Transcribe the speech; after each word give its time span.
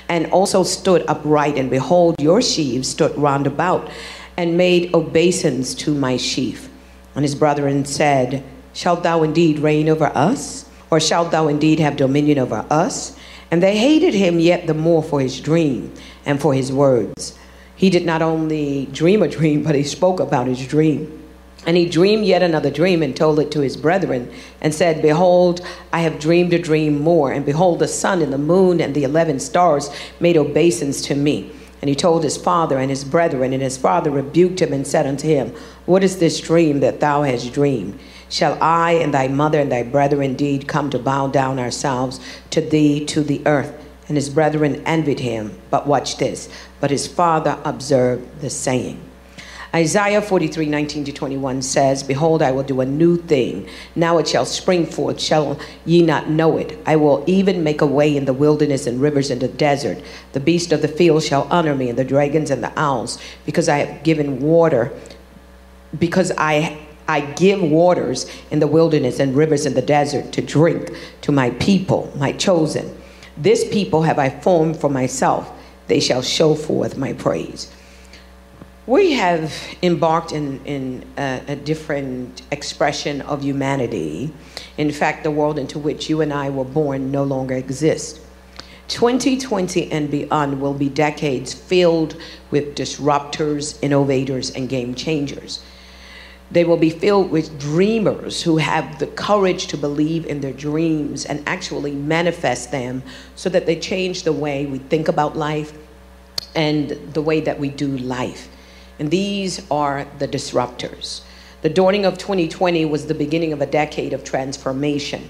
and 0.08 0.28
also 0.28 0.62
stood 0.62 1.04
upright, 1.08 1.58
and 1.58 1.72
behold, 1.72 2.14
your 2.20 2.40
sheaves 2.40 2.88
stood 2.88 3.18
round 3.18 3.48
about, 3.48 3.90
and 4.38 4.56
made 4.56 4.94
obeisance 4.94 5.74
to 5.74 5.96
my 5.96 6.16
sheaf. 6.16 6.70
And 7.16 7.26
his 7.26 7.34
brethren 7.34 7.86
said, 7.86 8.44
Shalt 8.74 9.02
thou 9.02 9.24
indeed 9.24 9.58
reign 9.58 9.90
over 9.90 10.12
us? 10.14 10.70
Or 10.92 11.00
shalt 11.00 11.32
thou 11.32 11.48
indeed 11.48 11.80
have 11.80 11.96
dominion 11.96 12.38
over 12.38 12.68
us? 12.70 13.18
And 13.54 13.62
they 13.62 13.78
hated 13.78 14.16
him 14.16 14.40
yet 14.40 14.66
the 14.66 14.74
more 14.74 15.04
for 15.04 15.22
his 15.22 15.40
dream 15.40 15.94
and 16.26 16.42
for 16.42 16.56
his 16.56 16.72
words. 16.72 17.38
He 17.76 17.92
did 17.92 18.04
not 18.04 18.24
only 18.24 18.88
dream 18.88 19.22
a 19.22 19.28
dream, 19.28 19.62
but 19.62 19.76
he 19.76 19.84
spoke 19.84 20.20
about 20.20 20.48
his 20.48 20.66
dream. 20.66 21.22
And 21.68 21.78
he 21.78 21.88
dreamed 21.88 22.26
yet 22.26 22.42
another 22.42 22.72
dream 22.72 23.04
and 23.04 23.16
told 23.16 23.40
it 23.40 23.52
to 23.52 23.60
his 23.60 23.78
brethren 23.78 24.34
and 24.60 24.74
said, 24.74 25.04
Behold, 25.04 25.62
I 25.92 26.00
have 26.00 26.20
dreamed 26.20 26.52
a 26.54 26.58
dream 26.58 27.00
more. 27.00 27.32
And 27.32 27.46
behold, 27.46 27.78
the 27.78 27.88
sun 27.88 28.24
and 28.24 28.34
the 28.34 28.40
moon 28.40 28.82
and 28.82 28.96
the 28.96 29.04
eleven 29.04 29.40
stars 29.40 29.92
made 30.20 30.36
obeisance 30.36 31.00
to 31.04 31.14
me. 31.14 31.52
And 31.80 31.90
he 31.90 31.96
told 31.96 32.24
his 32.24 32.38
father 32.38 32.80
and 32.80 32.90
his 32.90 33.04
brethren, 33.04 33.54
and 33.54 33.62
his 33.62 33.78
father 33.78 34.10
rebuked 34.10 34.64
him 34.64 34.74
and 34.74 34.88
said 34.88 35.06
unto 35.06 35.28
him, 35.28 35.54
What 35.86 36.04
is 36.04 36.18
this 36.18 36.40
dream 36.40 36.80
that 36.80 37.02
thou 37.02 37.22
hast 37.22 37.54
dreamed? 37.54 38.00
Shall 38.34 38.58
I 38.60 38.94
and 38.94 39.14
thy 39.14 39.28
mother 39.28 39.60
and 39.60 39.72
thy 39.72 39.84
brethren 39.84 40.24
indeed 40.24 40.68
come 40.68 40.90
to 40.90 40.98
bow 40.98 41.28
down 41.28 41.60
ourselves 41.60 42.20
to 42.50 42.62
thee 42.62 43.06
to 43.06 43.22
the 43.22 43.46
earth? 43.46 43.72
And 44.08 44.18
his 44.18 44.32
brethren 44.32 44.82
envied 44.88 45.20
him. 45.20 45.56
But 45.70 45.86
watch 45.86 46.18
this. 46.18 46.50
But 46.80 46.90
his 46.90 47.06
father 47.06 47.60
observed 47.64 48.42
the 48.42 48.50
saying. 48.50 49.00
Isaiah 49.76 50.20
43, 50.20 50.66
19 50.66 51.04
to 51.04 51.12
21 51.12 51.62
says, 51.62 52.02
Behold, 52.02 52.42
I 52.42 52.50
will 52.50 52.64
do 52.64 52.82
a 52.82 52.88
new 52.88 53.18
thing. 53.18 53.70
Now 53.96 54.18
it 54.18 54.28
shall 54.28 54.48
spring 54.48 54.88
forth. 54.88 55.22
Shall 55.22 55.60
ye 55.86 56.02
not 56.02 56.28
know 56.28 56.58
it? 56.58 56.76
I 56.88 56.96
will 56.96 57.24
even 57.28 57.64
make 57.64 57.82
a 57.82 57.86
way 57.86 58.18
in 58.18 58.26
the 58.26 58.34
wilderness 58.34 58.88
and 58.88 59.00
rivers 59.00 59.30
in 59.30 59.38
the 59.38 59.48
desert. 59.48 60.02
The 60.32 60.40
beast 60.40 60.72
of 60.72 60.82
the 60.82 60.88
field 60.88 61.22
shall 61.22 61.48
honor 61.52 61.76
me, 61.76 61.88
and 61.88 62.00
the 62.00 62.04
dragons 62.04 62.50
and 62.50 62.64
the 62.64 62.74
owls, 62.80 63.20
because 63.46 63.70
I 63.70 63.78
have 63.78 64.04
given 64.04 64.42
water, 64.42 64.92
because 66.00 66.32
I 66.36 66.88
I 67.08 67.22
give 67.22 67.62
waters 67.62 68.30
in 68.52 68.60
the 68.60 68.68
wilderness 68.68 69.20
and 69.20 69.36
rivers 69.36 69.66
in 69.66 69.74
the 69.74 69.82
desert 69.82 70.32
to 70.34 70.42
drink 70.42 70.90
to 71.22 71.32
my 71.32 71.50
people, 71.52 72.12
my 72.16 72.32
chosen. 72.32 72.96
This 73.38 73.68
people 73.70 74.04
have 74.04 74.20
I 74.20 74.30
formed 74.30 74.78
for 74.78 74.90
myself. 74.90 75.52
They 75.88 76.00
shall 76.00 76.22
show 76.22 76.56
forth 76.56 76.98
my 76.98 77.14
praise. 77.14 77.72
We 78.86 79.14
have 79.14 79.54
embarked 79.82 80.34
in, 80.34 80.64
in 80.66 81.06
a, 81.18 81.42
a 81.48 81.56
different 81.56 82.42
expression 82.52 83.22
of 83.22 83.42
humanity. 83.42 84.34
In 84.78 84.92
fact, 84.92 85.24
the 85.24 85.32
world 85.32 85.58
into 85.58 85.80
which 85.80 86.10
you 86.10 86.20
and 86.20 86.34
I 86.34 86.50
were 86.50 86.66
born 86.66 87.10
no 87.10 87.24
longer 87.24 87.56
exists. 87.56 88.20
2020 88.90 89.90
and 89.92 90.12
beyond 90.12 90.60
will 90.62 90.74
be 90.74 90.90
decades 90.90 91.54
filled 91.54 92.18
with 92.52 92.76
disruptors, 92.76 93.80
innovators, 93.82 94.52
and 94.52 94.68
game 94.68 94.94
changers. 94.94 95.64
They 96.54 96.64
will 96.64 96.78
be 96.78 96.92
filled 96.92 97.32
with 97.32 97.60
dreamers 97.60 98.44
who 98.44 98.58
have 98.58 99.00
the 99.00 99.08
courage 99.08 99.68
to 99.68 99.78
believe 99.78 100.28
in 100.28 100.42
their 100.42 100.54
dreams 100.54 101.26
and 101.26 101.42
actually 101.50 101.94
manifest 101.94 102.70
them 102.70 103.02
so 103.36 103.50
that 103.50 103.66
they 103.66 103.80
change 103.80 104.22
the 104.22 104.34
way 104.34 104.68
we 104.68 104.78
think 104.78 105.08
about 105.08 105.36
life 105.36 105.74
and 106.56 106.92
the 107.14 107.24
way 107.24 107.40
that 107.42 107.60
we 107.60 107.70
do 107.70 107.98
life. 107.98 108.50
And 109.00 109.10
these 109.10 109.66
are 109.72 110.06
the 110.20 110.28
disruptors. 110.28 111.22
The 111.64 111.70
dawning 111.70 112.06
of 112.06 112.20
2020 112.20 112.86
was 112.86 113.08
the 113.08 113.16
beginning 113.16 113.52
of 113.52 113.62
a 113.62 113.66
decade 113.66 114.14
of 114.14 114.24
transformation. 114.24 115.30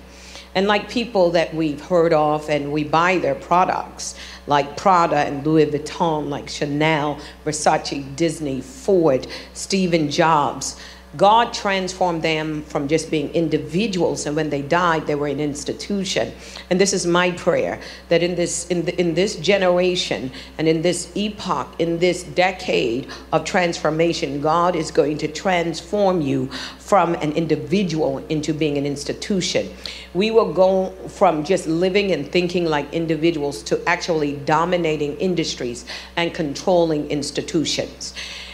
And 0.56 0.68
like 0.68 0.90
people 0.90 1.32
that 1.32 1.54
we've 1.54 1.82
heard 1.82 2.12
of 2.12 2.50
and 2.50 2.72
we 2.72 2.84
buy 2.84 3.18
their 3.18 3.36
products, 3.36 4.16
like 4.46 4.76
Prada 4.76 5.16
and 5.16 5.46
Louis 5.46 5.68
Vuitton, 5.68 6.28
like 6.30 6.50
Chanel, 6.50 7.20
Versace, 7.46 8.16
Disney, 8.16 8.62
Ford, 8.62 9.26
Stephen 9.54 10.12
Jobs, 10.12 10.80
God 11.16 11.54
transformed 11.54 12.24
them 12.24 12.64
from 12.64 12.88
just 12.88 13.12
being 13.12 13.30
individuals, 13.36 14.26
and 14.26 14.36
when 14.36 14.50
they 14.50 14.64
died, 14.64 15.06
they 15.06 15.14
were 15.16 15.28
an 15.28 15.40
institution. 15.40 16.34
And 16.70 16.82
this 16.82 16.92
is 16.92 17.06
my 17.06 17.32
prayer 17.32 17.80
that 18.10 18.24
in 18.24 18.36
this 18.36 18.68
in, 18.68 18.86
the, 18.86 19.00
in 19.00 19.14
this 19.14 19.36
generation 19.36 20.32
and 20.58 20.68
in 20.68 20.82
this 20.82 21.12
epoch, 21.16 21.76
in 21.78 22.00
this 22.00 22.24
decade 22.24 23.08
of 23.32 23.46
transformation, 23.46 24.42
God 24.42 24.76
is 24.76 24.90
going 24.90 25.20
to 25.20 25.28
transform 25.28 26.22
you 26.22 26.48
from 26.80 27.14
an 27.16 27.32
individual 27.34 28.18
into 28.30 28.54
being 28.54 28.78
an 28.78 28.86
institution. 28.86 29.70
We 30.16 30.32
will 30.32 30.52
go 30.52 30.92
from 31.10 31.44
just 31.44 31.68
living 31.68 32.12
and 32.12 32.32
thinking 32.32 32.66
like 32.66 32.92
individuals 32.92 33.62
to 33.64 33.82
actually 33.88 34.38
dominating 34.38 35.16
industries 35.18 35.86
and 36.16 36.34
controlling 36.34 37.10
institutions. 37.12 38.14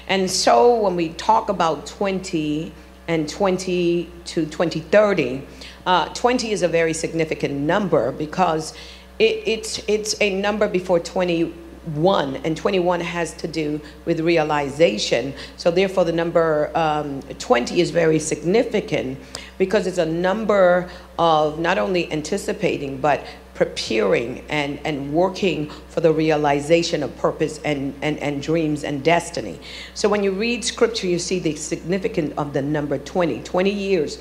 And 0.10 0.30
so 0.30 0.76
when 0.76 0.96
we 0.96 1.10
talk 1.10 1.50
about 1.50 1.86
20 1.86 2.74
and 3.08 3.30
20 3.30 4.10
to 4.26 4.46
2030, 4.46 5.44
uh, 5.86 6.10
20 6.10 6.52
is 6.52 6.64
a 6.64 6.68
very 6.68 6.94
significant 6.94 7.54
number 7.54 8.12
because 8.12 8.74
it, 9.20 9.44
it's, 9.46 9.82
it's 9.88 10.16
a 10.20 10.36
number 10.42 10.68
before 10.68 11.00
21, 11.00 12.38
and 12.38 12.58
21 12.58 13.02
has 13.02 13.34
to 13.36 13.48
do 13.48 13.80
with 14.06 14.20
realization. 14.22 15.34
So 15.58 15.70
therefore, 15.70 16.06
the 16.06 16.12
number 16.12 16.72
um, 16.76 17.22
20 17.38 17.80
is 17.80 17.92
very 17.92 18.18
significant 18.18 19.20
because 19.60 19.86
it's 19.86 20.00
a 20.00 20.06
number 20.06 20.90
of 21.20 21.60
not 21.60 21.78
only 21.78 22.12
anticipating, 22.12 23.00
but 23.00 23.24
preparing 23.60 24.42
and, 24.48 24.80
and 24.86 25.12
working 25.12 25.70
for 25.90 26.00
the 26.00 26.14
realization 26.14 27.04
of 27.04 27.14
purpose 27.18 27.60
and, 27.66 27.94
and, 28.02 28.18
and 28.20 28.42
dreams 28.42 28.86
and 28.86 29.04
destiny. 29.04 29.60
So 29.96 30.08
when 30.08 30.24
you 30.24 30.32
read 30.32 30.64
scripture, 30.64 31.08
you 31.08 31.20
see 31.20 31.40
the 31.40 31.58
significance 31.58 32.34
of 32.38 32.54
the 32.54 32.62
number 32.62 32.98
20. 32.98 33.44
20 33.44 33.70
years 33.70 34.20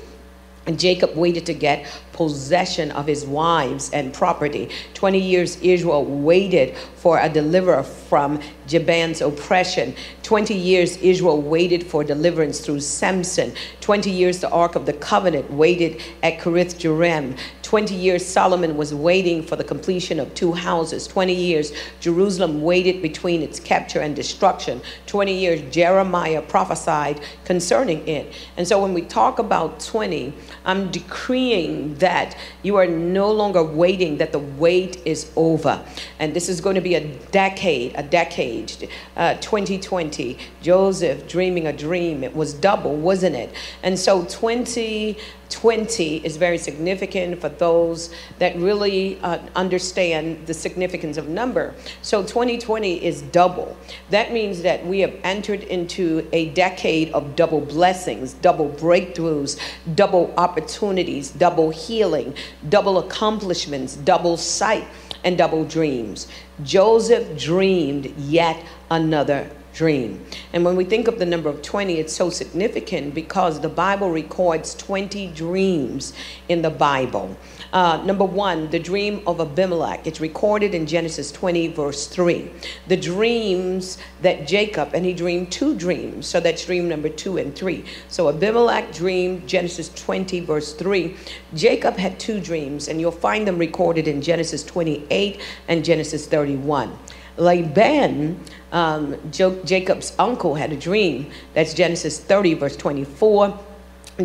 and 0.67 0.79
Jacob 0.79 1.15
waited 1.15 1.47
to 1.47 1.53
get 1.53 1.87
possession 2.13 2.91
of 2.91 3.07
his 3.07 3.25
wives 3.25 3.89
and 3.91 4.13
property. 4.13 4.69
20 4.93 5.17
years 5.17 5.59
Israel 5.61 6.05
waited 6.05 6.77
for 6.95 7.17
a 7.19 7.27
deliverer 7.27 7.81
from 7.81 8.39
Jabin's 8.67 9.21
oppression. 9.21 9.95
20 10.21 10.53
years 10.53 10.97
Israel 10.97 11.41
waited 11.41 11.87
for 11.87 12.03
deliverance 12.03 12.59
through 12.59 12.81
Samson. 12.81 13.51
20 13.81 14.11
years 14.11 14.41
the 14.41 14.49
Ark 14.51 14.75
of 14.75 14.85
the 14.85 14.93
Covenant 14.93 15.49
waited 15.49 16.03
at 16.21 16.37
Kirjath 16.37 16.75
Jearim. 16.75 17.35
20 17.69 17.93
years 17.93 18.25
Solomon 18.25 18.75
was 18.77 18.95
waiting 18.95 19.43
for 19.43 19.55
the 19.55 19.63
completion 19.63 20.19
of 20.19 20.33
two 20.33 20.53
houses. 20.53 21.05
20 21.05 21.35
years 21.35 21.71
Jerusalem 21.99 22.63
waited 22.63 22.99
between 22.99 23.43
its 23.43 23.59
capture 23.59 23.99
and 23.99 24.15
destruction. 24.15 24.81
20 25.05 25.37
years 25.37 25.61
Jeremiah 25.71 26.41
prophesied 26.41 27.21
concerning 27.45 28.07
it. 28.07 28.33
And 28.57 28.67
so 28.67 28.81
when 28.81 28.95
we 28.95 29.03
talk 29.03 29.37
about 29.37 29.79
20, 29.81 30.33
I'm 30.65 30.89
decreeing 30.89 31.93
that 31.99 32.35
you 32.63 32.75
are 32.75 32.87
no 32.87 33.31
longer 33.31 33.63
waiting, 33.63 34.17
that 34.17 34.31
the 34.31 34.39
wait 34.39 34.99
is 35.05 35.31
over. 35.35 35.79
And 36.17 36.33
this 36.33 36.49
is 36.49 36.61
going 36.61 36.73
to 36.73 36.81
be 36.81 36.95
a 36.95 37.07
decade, 37.29 37.93
a 37.93 38.01
decade. 38.01 38.89
Uh, 39.15 39.35
2020, 39.35 40.39
Joseph 40.63 41.27
dreaming 41.27 41.67
a 41.67 41.73
dream. 41.73 42.23
It 42.23 42.35
was 42.35 42.51
double, 42.51 42.95
wasn't 42.95 43.35
it? 43.35 43.53
And 43.83 43.99
so 43.99 44.25
20 44.25 45.19
20 45.49 46.17
is 46.17 46.37
very 46.37 46.57
significant 46.57 47.41
for 47.41 47.49
those 47.59 48.13
that 48.39 48.55
really 48.57 49.19
uh, 49.21 49.39
understand 49.55 50.47
the 50.47 50.53
significance 50.53 51.17
of 51.17 51.29
number. 51.29 51.73
So 52.01 52.23
2020 52.23 53.05
is 53.05 53.21
double. 53.21 53.77
That 54.09 54.33
means 54.33 54.61
that 54.63 54.85
we 54.85 55.01
have 55.01 55.13
entered 55.23 55.63
into 55.63 56.27
a 56.33 56.49
decade 56.49 57.11
of 57.11 57.35
double 57.35 57.61
blessings, 57.61 58.33
double 58.33 58.69
breakthroughs, 58.69 59.59
double 59.95 60.33
opportunities, 60.37 61.29
double 61.31 61.69
healing, 61.69 62.33
double 62.69 62.97
accomplishments, 62.97 63.95
double 63.95 64.37
sight, 64.37 64.87
and 65.23 65.37
double 65.37 65.65
dreams. 65.65 66.27
Joseph 66.63 67.37
dreamed 67.37 68.07
yet 68.17 68.63
another 68.89 69.49
dream. 69.73 70.25
And 70.53 70.65
when 70.65 70.75
we 70.75 70.83
think 70.83 71.07
of 71.07 71.19
the 71.19 71.25
number 71.25 71.49
of 71.49 71.61
20, 71.61 71.99
it's 71.99 72.13
so 72.13 72.29
significant 72.29 73.13
because 73.13 73.59
the 73.59 73.69
Bible 73.69 74.11
records 74.11 74.75
20 74.75 75.27
dreams 75.27 76.13
in 76.47 76.61
the 76.61 76.69
Bible. 76.69 77.35
Uh, 77.71 78.01
number 78.03 78.25
one, 78.25 78.69
the 78.71 78.79
dream 78.79 79.21
of 79.27 79.39
Abimelech. 79.39 80.07
It's 80.07 80.19
recorded 80.19 80.73
in 80.73 80.87
Genesis 80.87 81.31
20, 81.31 81.67
verse 81.67 82.07
3. 82.07 82.49
The 82.87 82.97
dreams 82.97 83.99
that 84.21 84.47
Jacob, 84.47 84.93
and 84.93 85.05
he 85.05 85.13
dreamed 85.13 85.51
two 85.51 85.75
dreams. 85.75 86.25
So 86.25 86.39
that's 86.39 86.65
dream 86.65 86.89
number 86.89 87.09
two 87.09 87.37
and 87.37 87.55
three. 87.55 87.85
So 88.07 88.29
Abimelech 88.29 88.93
dreamed 88.93 89.47
Genesis 89.47 89.89
20, 89.89 90.39
verse 90.41 90.73
3. 90.73 91.15
Jacob 91.53 91.95
had 91.95 92.19
two 92.19 92.39
dreams, 92.39 92.87
and 92.87 92.99
you'll 92.99 93.11
find 93.11 93.47
them 93.47 93.57
recorded 93.57 94.07
in 94.07 94.21
Genesis 94.21 94.63
28 94.63 95.39
and 95.67 95.85
Genesis 95.85 96.25
31. 96.25 96.97
Laban, 97.39 98.39
um, 98.71 99.17
Jacob's 99.31 100.13
uncle, 100.19 100.55
had 100.55 100.71
a 100.71 100.77
dream. 100.77 101.31
That's 101.53 101.73
Genesis 101.73 102.19
30, 102.19 102.55
verse 102.55 102.75
24. 102.75 103.57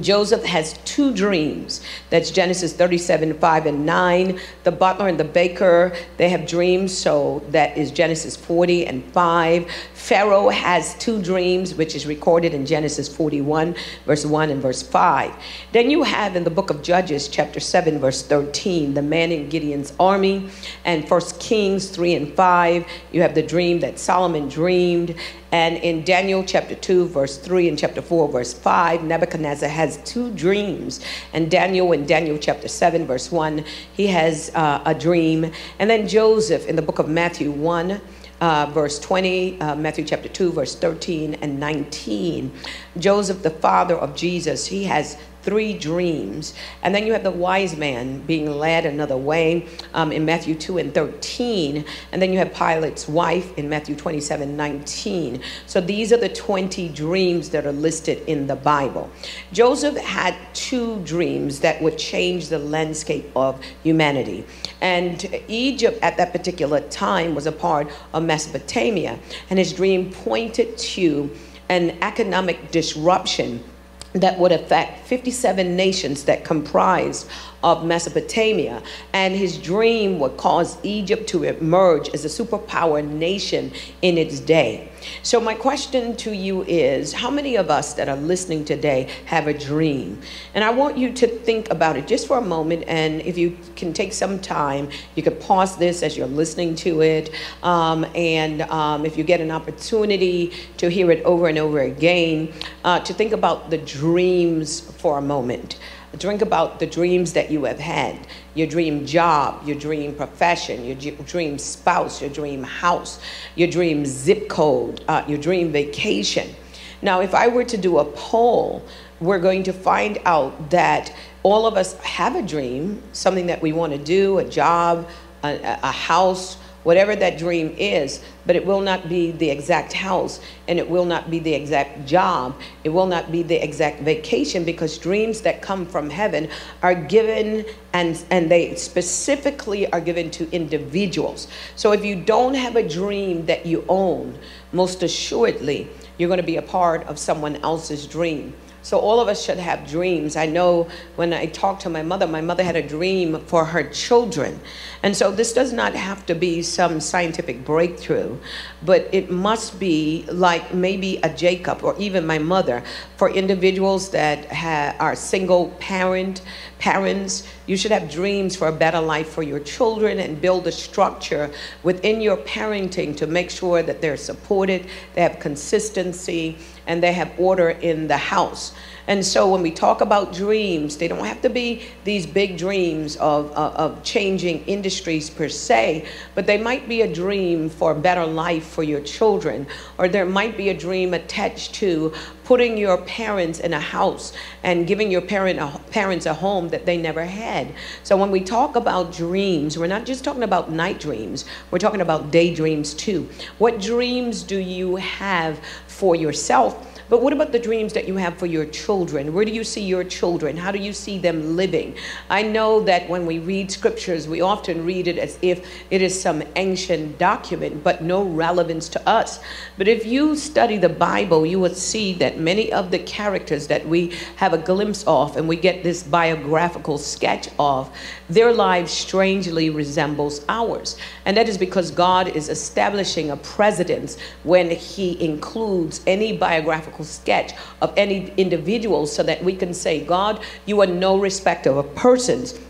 Joseph 0.00 0.44
has 0.44 0.78
two 0.84 1.14
dreams. 1.14 1.81
That's 2.11 2.31
Genesis 2.31 2.72
37, 2.72 3.38
5 3.38 3.66
and 3.66 3.87
9. 3.87 4.40
The 4.64 4.72
butler 4.72 5.08
and 5.08 5.19
the 5.19 5.25
baker, 5.25 5.94
they 6.16 6.28
have 6.31 6.46
dreams. 6.46 6.96
So 6.96 7.43
that 7.50 7.76
is 7.78 7.90
Genesis 7.90 8.37
40 8.37 8.87
and 8.87 9.05
5. 9.12 9.70
Pharaoh 10.05 10.51
has 10.51 10.95
two 10.97 11.23
dreams, 11.23 11.75
which 11.75 11.95
is 11.95 12.05
recorded 12.05 12.53
in 12.53 12.67
Genesis 12.67 13.09
41, 13.09 13.75
verse 14.05 14.27
1 14.27 14.51
and 14.51 14.61
verse 14.61 14.83
5. 14.83 15.33
Then 15.73 15.89
you 15.91 16.03
have 16.03 16.37
in 16.37 16.45
the 16.45 16.51
book 16.51 16.69
of 16.69 16.83
Judges, 16.83 17.27
chapter 17.27 17.59
7, 17.59 17.99
verse 17.99 18.23
13, 18.23 18.93
the 18.93 19.01
man 19.01 19.33
in 19.33 19.49
Gideon's 19.49 19.95
army. 19.99 20.51
And 20.85 21.09
First 21.09 21.41
Kings 21.41 21.89
3 21.89 22.17
and 22.17 22.35
5, 22.35 22.87
you 23.12 23.23
have 23.23 23.35
the 23.35 23.43
dream 23.43 23.81
that 23.81 23.99
Solomon 23.99 24.47
dreamed. 24.47 25.15
And 25.53 25.79
in 25.79 26.05
Daniel 26.05 26.45
chapter 26.45 26.75
2, 26.75 27.09
verse 27.09 27.39
3, 27.39 27.71
and 27.71 27.79
chapter 27.79 28.03
4, 28.03 28.29
verse 28.29 28.53
5, 28.53 29.05
Nebuchadnezzar 29.05 29.71
has 29.71 29.97
two 30.05 30.31
dreams. 30.33 31.01
And 31.33 31.51
Daniel, 31.51 31.93
in 31.93 32.05
Daniel 32.05 32.37
chapter 32.37 32.69
7, 32.69 33.06
verse 33.06 33.33
1, 33.33 33.65
he 33.95 34.09
has 34.09 34.51
uh, 34.55 34.83
a 34.85 34.95
dream. 34.95 35.51
And 35.79 35.89
then 35.89 36.06
Joseph, 36.06 36.67
in 36.67 36.77
the 36.77 36.83
book 36.83 36.99
of 36.99 37.09
Matthew 37.09 37.51
1, 37.51 38.03
uh, 38.40 38.66
verse 38.72 38.98
20, 38.98 39.60
uh, 39.60 39.76
Matthew 39.76 40.04
chapter 40.04 40.28
2, 40.28 40.52
verse 40.52 40.75
13 40.75 41.34
and 41.34 41.58
19. 41.58 42.52
Joseph, 42.98 43.42
the 43.42 43.50
father 43.50 43.96
of 43.96 44.14
Jesus, 44.16 44.66
he 44.66 44.84
has 44.84 45.16
three 45.44 45.76
dreams. 45.76 46.54
And 46.82 46.94
then 46.94 47.06
you 47.06 47.12
have 47.12 47.22
the 47.22 47.31
wise 47.31 47.76
man 47.76 48.20
being 48.20 48.50
led 48.50 48.86
another 48.86 49.16
way 49.16 49.69
um, 49.92 50.10
in 50.10 50.25
Matthew 50.25 50.54
2 50.54 50.78
and 50.78 50.94
13. 50.94 51.84
And 52.12 52.22
then 52.22 52.32
you 52.32 52.38
have 52.38 52.52
Pilate's 52.54 53.06
wife 53.06 53.56
in 53.58 53.69
Matthew 53.69 53.94
27 53.94 54.56
19. 54.56 55.42
So 55.66 55.81
these 55.81 56.12
are 56.12 56.16
the 56.16 56.31
20 56.31 56.88
dreams 56.88 57.50
that 57.50 57.66
are 57.66 57.72
listed 57.72 58.22
in 58.26 58.46
the 58.46 58.56
Bible. 58.56 59.10
Joseph 59.52 59.96
had 59.98 60.34
two 60.54 61.00
dreams 61.00 61.60
that 61.60 61.81
would 61.82 61.98
change 61.98 62.48
the 62.48 62.58
landscape 62.58 63.31
of 63.36 63.62
humanity. 63.82 64.46
And 64.84 65.40
Egypt 65.48 65.98
at 66.02 66.19
that 66.19 66.31
particular 66.32 66.81
time 66.81 67.34
was 67.34 67.46
a 67.46 67.52
part 67.52 67.88
of 68.12 68.22
Mesopotamia. 68.22 69.19
And 69.48 69.58
his 69.58 69.72
dream 69.72 70.12
pointed 70.12 70.76
to 70.76 71.34
an 71.70 71.96
economic 72.02 72.70
disruption 72.70 73.64
that 74.12 74.38
would 74.38 74.52
affect 74.52 75.06
57 75.08 75.75
nations 75.75 76.25
that 76.25 76.44
comprised 76.44 77.28
of 77.64 77.84
Mesopotamia, 77.84 78.82
and 79.12 79.34
his 79.34 79.58
dream 79.58 80.19
would 80.20 80.36
cause 80.36 80.76
Egypt 80.84 81.26
to 81.31 81.44
emerge 81.44 82.10
as 82.10 82.25
a 82.25 82.28
superpower 82.28 83.04
nation 83.04 83.72
in 84.02 84.19
its 84.19 84.38
day. 84.38 84.92
So, 85.23 85.41
my 85.41 85.55
question 85.55 86.17
to 86.17 86.33
you 86.33 86.62
is 86.65 87.12
how 87.12 87.31
many 87.31 87.56
of 87.56 87.71
us 87.71 87.95
that 87.95 88.09
are 88.09 88.17
listening 88.17 88.65
today 88.65 89.09
have 89.27 89.47
a 89.47 89.55
dream? 89.55 90.21
And 90.55 90.65
I 90.65 90.71
want 90.71 90.99
you 90.99 91.12
to 91.12 91.27
think 91.27 91.71
about 91.71 91.97
it 91.97 92.06
just 92.06 92.27
for 92.27 92.39
a 92.39 92.43
moment. 92.43 92.85
And 92.87 93.21
if 93.23 93.39
you 93.39 93.56
can 93.77 93.93
take 93.93 94.12
some 94.12 94.39
time, 94.39 94.89
you 95.15 95.23
could 95.23 95.41
pause 95.41 95.77
this 95.77 96.03
as 96.03 96.17
you're 96.17 96.27
listening 96.27 96.75
to 96.77 97.03
it. 97.03 97.31
Um, 97.63 98.05
and 98.15 98.63
um, 98.63 99.05
if 99.05 99.17
you 99.17 99.25
get 99.25 99.41
an 99.41 99.51
opportunity 99.51 100.53
to 100.79 100.89
hear 100.89 101.11
it 101.11 101.23
over 101.25 101.49
and 101.49 101.58
over 101.58 101.81
again, 101.81 102.53
uh, 102.84 103.01
to 103.01 103.15
think 103.15 103.32
about 103.32 103.70
the 103.70 103.79
dreams 103.79 104.81
for 104.81 105.19
a 105.19 105.23
moment. 105.23 105.79
Drink 106.19 106.43
about 106.43 106.79
the 106.79 106.87
dreams 106.87 107.33
that 107.33 107.51
you 107.51 107.65
have 107.65 107.79
had 107.79 108.27
your 108.55 108.67
dream 108.67 109.05
job, 109.05 109.67
your 109.67 109.77
dream 109.77 110.15
profession, 110.15 110.85
your 110.85 110.94
dream 110.94 111.59
spouse, 111.59 112.21
your 112.21 112.31
dream 112.31 112.63
house, 112.63 113.19
your 113.56 113.69
dream 113.69 114.06
zip 114.06 114.49
code, 114.49 115.03
uh, 115.09 115.25
your 115.27 115.39
dream 115.39 115.73
vacation. 115.73 116.55
Now, 117.03 117.21
if 117.21 117.35
I 117.35 117.49
were 117.49 117.65
to 117.65 117.77
do 117.77 117.99
a 117.99 118.05
poll, 118.05 118.87
we're 119.21 119.39
going 119.39 119.65
to 119.65 119.73
find 119.73 120.19
out 120.25 120.71
that 120.71 121.13
all 121.43 121.67
of 121.67 121.77
us 121.77 121.94
have 121.99 122.37
a 122.37 122.43
dream, 122.43 123.03
something 123.13 123.47
that 123.47 123.61
we 123.61 123.73
want 123.73 123.93
to 123.93 123.99
do, 123.99 124.39
a 124.39 124.44
job, 124.44 125.09
a, 125.43 125.79
a 125.83 125.91
house, 125.91 126.56
whatever 126.84 127.17
that 127.17 127.36
dream 127.36 127.74
is, 127.76 128.22
but 128.46 128.55
it 128.55 128.64
will 128.64 128.81
not 128.81 129.08
be 129.08 129.32
the 129.32 129.50
exact 129.50 129.93
house 129.93 130.41
and 130.69 130.79
it 130.79 130.88
will 130.88 131.05
not 131.05 131.31
be 131.31 131.38
the 131.38 131.53
exact 131.53 132.06
job. 132.06 132.55
It 132.84 132.91
will 132.91 133.06
not 133.06 133.32
be 133.32 133.43
the 133.43 133.56
exact 133.56 134.00
vacation 134.03 134.64
because 134.64 134.96
dreams 134.96 135.41
that 135.41 135.60
come 135.60 135.84
from 135.86 136.08
heaven 136.10 136.48
are 136.82 136.94
given 136.94 137.64
and, 137.93 138.22
and 138.31 138.50
they 138.50 138.74
specifically 138.76 139.91
are 139.93 140.00
given 140.00 140.31
to 140.32 140.50
individuals. 140.53 141.48
So 141.74 141.93
if 141.93 142.05
you 142.05 142.14
don't 142.17 142.55
have 142.55 142.76
a 142.76 142.88
dream 142.88 143.46
that 143.46 143.67
you 143.67 143.84
own, 143.88 144.38
most 144.72 145.03
assuredly, 145.03 145.88
you're 146.19 146.29
going 146.29 146.41
to 146.41 146.46
be 146.46 146.56
a 146.56 146.62
part 146.62 147.03
of 147.05 147.19
someone 147.19 147.56
else's 147.56 148.06
dream. 148.06 148.55
So 148.84 148.98
all 148.98 149.19
of 149.19 149.29
us 149.29 149.43
should 149.43 149.56
have 149.56 149.88
dreams. 149.88 150.36
I 150.36 150.44
know 150.44 150.88
when 151.17 151.32
I 151.32 151.46
talked 151.46 151.81
to 151.82 151.91
my 151.91 152.03
mother, 152.03 152.26
my 152.26 152.43
mother 152.43 152.62
had 152.62 152.76
a 152.76 152.86
dream 152.86 153.41
for 153.46 153.64
her 153.64 153.82
children. 153.82 154.60
And 155.03 155.17
so 155.17 155.31
this 155.31 155.55
does 155.55 155.72
not 155.72 155.94
have 155.94 156.26
to 156.26 156.34
be 156.34 156.60
some 156.60 157.00
scientific 157.00 157.64
breakthrough, 157.64 158.36
but 158.82 159.08
it 159.10 159.31
must 159.31 159.81
be 159.81 160.26
like 160.31 160.74
maybe 160.74 161.19
a 161.22 161.31
Jacob 161.31 161.82
or 161.82 161.96
even 161.98 162.26
my 162.26 162.38
mother 162.38 162.82
for 163.17 163.31
individuals 163.31 164.10
that 164.10 164.53
ha- 164.53 164.94
are 165.00 165.17
single 165.17 165.70
parent 165.81 166.43
parents. 166.84 167.48
You 167.64 167.79
should 167.79 167.93
have 167.93 168.10
dreams 168.10 168.56
for 168.56 168.69
a 168.69 168.72
better 168.72 169.00
life 169.00 169.31
for 169.31 169.43
your 169.43 169.58
children 169.58 170.19
and 170.19 170.38
build 170.38 170.67
a 170.67 170.72
structure 170.72 171.50
within 171.82 172.20
your 172.20 172.36
parenting 172.36 173.17
to 173.17 173.26
make 173.26 173.50
sure 173.50 173.82
that 173.82 174.03
they're 174.03 174.19
supported, 174.19 174.86
they 175.14 175.22
have 175.22 175.41
consistency, 175.41 176.58
and 176.86 177.03
they 177.03 177.14
have 177.14 177.32
order 177.38 177.70
in 177.70 178.06
the 178.06 178.19
house. 178.19 178.74
And 179.06 179.25
so 179.25 179.51
when 179.51 179.61
we 179.61 179.70
talk 179.70 180.01
about 180.01 180.32
dreams, 180.32 180.96
they 180.96 181.08
don't 181.08 181.25
have 181.25 181.43
to 181.43 181.51
be 181.51 181.82
these 182.05 182.27
big 182.27 182.56
dreams 182.56 183.17
of, 183.17 183.51
of, 183.53 183.75
of 183.77 184.03
changing 184.03 184.65
industries 184.65 185.29
per 185.29 185.49
se, 185.49 186.06
but 186.34 186.46
they 186.46 186.56
might 186.56 186.89
be 186.89 187.03
a 187.03 187.13
dream 187.13 187.69
for 187.69 187.93
a 187.93 187.94
better 187.94 188.25
life 188.25 188.67
for 188.67 188.82
your 188.82 189.01
children, 189.01 189.67
or 189.99 190.08
there 190.08 190.25
might 190.25 190.56
be 190.56 190.70
a 190.70 190.75
dream 190.75 191.13
attached 191.13 191.75
to 191.75 192.15
putting 192.44 192.77
your 192.77 192.99
parents 192.99 193.61
in 193.61 193.73
a 193.75 193.81
house 193.81 194.32
and 194.63 194.87
giving 194.87 195.11
your 195.11 195.23
parent 195.23 195.58
a, 195.58 195.79
parents 195.91 196.27
a 196.27 196.34
home 196.34 196.69
that 196.70 196.87
they 196.87 196.96
never 196.96 197.25
had. 197.25 197.75
So 198.03 198.17
when 198.17 198.31
we 198.31 198.41
talk 198.41 198.77
about 198.77 199.13
dreams, 199.13 199.79
we're 199.79 199.87
not 199.87 200.06
just 200.06 200.25
talking 200.25 200.43
about 200.43 200.70
night 200.70 201.01
dreams, 201.01 201.44
we're 201.70 201.79
talking 201.79 202.01
about 202.01 202.31
daydreams 202.31 202.94
too. 202.94 203.29
What 203.58 203.81
dreams 203.81 204.43
do 204.43 204.58
you 204.58 204.96
have 204.96 205.58
for 205.87 206.17
yourself? 206.17 206.94
But 207.11 207.20
what 207.20 207.34
about 207.34 207.53
the 207.53 207.58
dreams 207.58 207.93
that 207.93 208.08
you 208.08 208.17
have 208.17 208.39
for 208.39 208.46
your 208.46 208.65
children? 208.65 209.34
Where 209.34 209.44
do 209.44 209.53
you 209.53 209.63
see 209.63 209.82
your 209.82 210.05
children? 210.05 210.56
How 210.56 210.73
do 210.73 210.79
you 210.79 210.94
see 210.94 211.19
them 211.19 211.55
living? 211.55 211.96
I 212.31 212.41
know 212.43 212.81
that 212.84 213.06
when 213.11 213.27
we 213.27 213.39
read 213.39 213.70
scriptures, 213.70 214.27
we 214.27 214.41
often 214.41 214.87
read 214.87 215.06
it 215.06 215.19
as 215.19 215.39
if 215.43 215.69
it 215.91 216.01
is 216.01 216.19
some 216.19 216.43
ancient 216.56 217.19
document, 217.19 217.84
but 217.84 218.03
no 218.03 218.23
relevance 218.23 218.89
to 218.91 219.08
us. 219.08 219.41
But 219.77 219.87
if 219.87 220.06
you 220.06 220.34
study 220.34 220.79
the 220.79 220.89
Bible, 220.89 221.44
you 221.44 221.61
will 221.61 221.75
see 221.75 222.15
that 222.15 222.39
many 222.39 222.73
of 222.73 222.91
the 222.91 223.01
characters 223.01 223.67
that 223.67 223.87
we 223.87 224.15
have 224.37 224.55
a 224.55 224.58
glimpse 224.58 225.05
of 225.06 225.37
and 225.37 225.46
we 225.46 225.56
get 225.56 225.82
this 225.82 226.03
biographical 226.03 226.96
sketch 226.96 227.51
of, 227.58 227.94
their 228.31 228.53
lives 228.53 228.91
strangely 228.91 229.69
resembles 229.69 230.43
ours. 230.49 230.96
And 231.27 231.37
that 231.37 231.51
is 231.51 231.58
because 231.58 231.91
God 231.91 232.29
is 232.29 232.49
establishing 232.49 233.31
a 233.31 233.37
precedence 233.37 234.17
when 234.43 234.70
he 234.70 235.23
includes 235.23 236.01
any 236.06 236.34
biographical 236.34 236.94
sketch 237.03 237.53
of 237.81 237.93
any 237.96 238.32
individual 238.36 239.06
so 239.06 239.22
that 239.24 239.43
we 239.43 239.56
can 239.56 239.74
say, 239.74 240.05
God, 240.05 240.41
you 240.67 240.81
are 240.82 240.86
no 240.86 241.19
respecter 241.19 241.70
of 241.70 241.93
persons. 241.96 242.60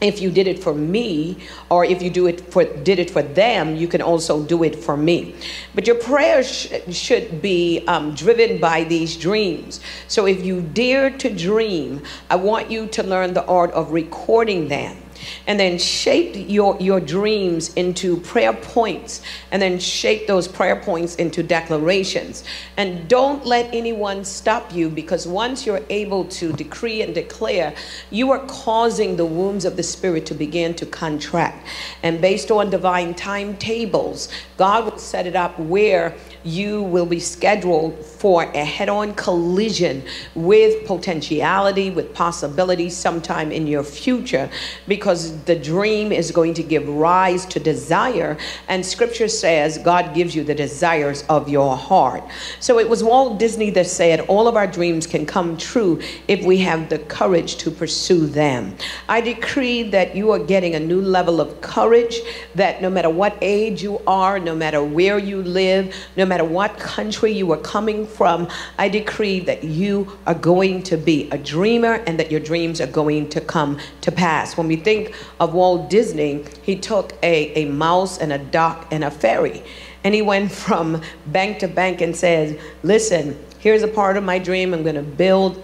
If 0.00 0.20
you 0.20 0.30
did 0.30 0.46
it 0.46 0.62
for 0.62 0.74
me 0.74 1.38
or 1.70 1.84
if 1.84 2.02
you 2.02 2.08
do 2.10 2.28
it 2.28 2.40
for 2.52 2.64
did 2.64 3.00
it 3.00 3.10
for 3.10 3.20
them 3.20 3.74
you 3.74 3.88
can 3.88 4.00
also 4.00 4.44
do 4.44 4.62
it 4.62 4.76
for 4.76 4.96
me. 4.96 5.34
But 5.74 5.88
your 5.88 5.96
prayers 5.96 6.48
sh- 6.48 6.94
should 6.94 7.42
be 7.42 7.84
um, 7.88 8.14
driven 8.14 8.60
by 8.60 8.84
these 8.84 9.16
dreams. 9.16 9.80
So 10.06 10.26
if 10.26 10.44
you 10.44 10.62
dare 10.62 11.10
to 11.10 11.28
dream 11.34 12.02
i 12.30 12.36
want 12.36 12.70
you 12.70 12.86
to 12.86 13.02
learn 13.02 13.34
the 13.34 13.44
art 13.46 13.72
of 13.72 13.90
recording 13.92 14.68
them 14.68 14.96
and 15.46 15.58
then 15.58 15.78
shape 15.78 16.34
your, 16.48 16.76
your 16.80 17.00
dreams 17.00 17.72
into 17.74 18.18
prayer 18.18 18.52
points 18.52 19.22
and 19.50 19.60
then 19.60 19.78
shape 19.78 20.26
those 20.26 20.48
prayer 20.48 20.76
points 20.76 21.14
into 21.16 21.42
declarations. 21.42 22.44
And 22.76 23.08
don't 23.08 23.44
let 23.46 23.72
anyone 23.74 24.24
stop 24.24 24.74
you 24.74 24.88
because 24.88 25.26
once 25.26 25.66
you're 25.66 25.82
able 25.90 26.24
to 26.26 26.52
decree 26.52 27.02
and 27.02 27.14
declare, 27.14 27.74
you 28.10 28.30
are 28.30 28.44
causing 28.46 29.16
the 29.16 29.26
wombs 29.26 29.64
of 29.64 29.76
the 29.76 29.82
Spirit 29.82 30.26
to 30.26 30.34
begin 30.34 30.74
to 30.74 30.86
contract. 30.86 31.66
And 32.02 32.20
based 32.20 32.50
on 32.50 32.70
divine 32.70 33.14
timetables, 33.14 34.28
God 34.56 34.84
will 34.84 34.98
set 34.98 35.26
it 35.26 35.36
up 35.36 35.58
where 35.58 36.14
you 36.48 36.82
will 36.82 37.06
be 37.06 37.20
scheduled 37.20 37.94
for 38.04 38.42
a 38.42 38.64
head 38.64 38.88
on 38.88 39.14
collision 39.14 40.02
with 40.34 40.86
potentiality, 40.86 41.90
with 41.90 42.12
possibility 42.14 42.90
sometime 42.90 43.52
in 43.52 43.66
your 43.66 43.84
future 43.84 44.50
because 44.88 45.40
the 45.44 45.54
dream 45.54 46.10
is 46.10 46.30
going 46.32 46.54
to 46.54 46.62
give 46.62 46.88
rise 46.88 47.46
to 47.46 47.60
desire. 47.60 48.36
And 48.66 48.84
scripture 48.84 49.28
says 49.28 49.78
God 49.78 50.14
gives 50.14 50.34
you 50.34 50.42
the 50.42 50.54
desires 50.54 51.24
of 51.28 51.48
your 51.48 51.76
heart. 51.76 52.24
So 52.60 52.78
it 52.78 52.88
was 52.88 53.04
Walt 53.04 53.38
Disney 53.38 53.70
that 53.70 53.86
said, 53.86 54.20
All 54.20 54.48
of 54.48 54.56
our 54.56 54.66
dreams 54.66 55.06
can 55.06 55.26
come 55.26 55.56
true 55.56 56.00
if 56.26 56.44
we 56.44 56.58
have 56.58 56.88
the 56.88 56.98
courage 56.98 57.56
to 57.58 57.70
pursue 57.70 58.26
them. 58.26 58.76
I 59.08 59.20
decree 59.20 59.84
that 59.90 60.16
you 60.16 60.32
are 60.32 60.38
getting 60.38 60.74
a 60.74 60.80
new 60.80 61.00
level 61.00 61.40
of 61.40 61.60
courage, 61.60 62.20
that 62.54 62.82
no 62.82 62.90
matter 62.90 63.10
what 63.10 63.36
age 63.42 63.82
you 63.82 64.00
are, 64.06 64.40
no 64.40 64.54
matter 64.54 64.82
where 64.82 65.18
you 65.18 65.42
live, 65.42 65.94
no 66.16 66.26
matter 66.26 66.37
what 66.44 66.78
country 66.78 67.32
you 67.32 67.50
are 67.52 67.58
coming 67.58 68.06
from, 68.06 68.48
I 68.78 68.88
decree 68.88 69.40
that 69.40 69.64
you 69.64 70.18
are 70.26 70.34
going 70.34 70.82
to 70.84 70.96
be 70.96 71.28
a 71.30 71.38
dreamer 71.38 71.94
and 72.06 72.18
that 72.18 72.30
your 72.30 72.40
dreams 72.40 72.80
are 72.80 72.86
going 72.86 73.28
to 73.30 73.40
come 73.40 73.78
to 74.02 74.12
pass. 74.12 74.56
When 74.56 74.68
we 74.68 74.76
think 74.76 75.14
of 75.40 75.54
Walt 75.54 75.90
Disney, 75.90 76.44
he 76.62 76.76
took 76.76 77.12
a, 77.22 77.52
a 77.54 77.64
mouse 77.66 78.18
and 78.18 78.32
a 78.32 78.38
dock 78.38 78.88
and 78.90 79.04
a 79.04 79.10
fairy. 79.10 79.62
and 80.04 80.14
he 80.14 80.22
went 80.22 80.50
from 80.52 81.02
bank 81.26 81.58
to 81.60 81.68
bank 81.68 82.00
and 82.00 82.14
said, 82.14 82.60
Listen, 82.82 83.38
here's 83.58 83.82
a 83.82 83.88
part 83.88 84.16
of 84.16 84.24
my 84.24 84.38
dream. 84.38 84.72
I'm 84.74 84.82
going 84.82 84.94
to 84.94 85.02
build 85.02 85.62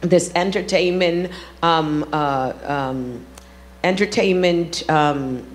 this 0.00 0.32
entertainment, 0.34 1.32
um, 1.62 2.08
uh, 2.12 2.52
um, 2.64 3.24
entertainment. 3.84 4.88
Um, 4.88 5.46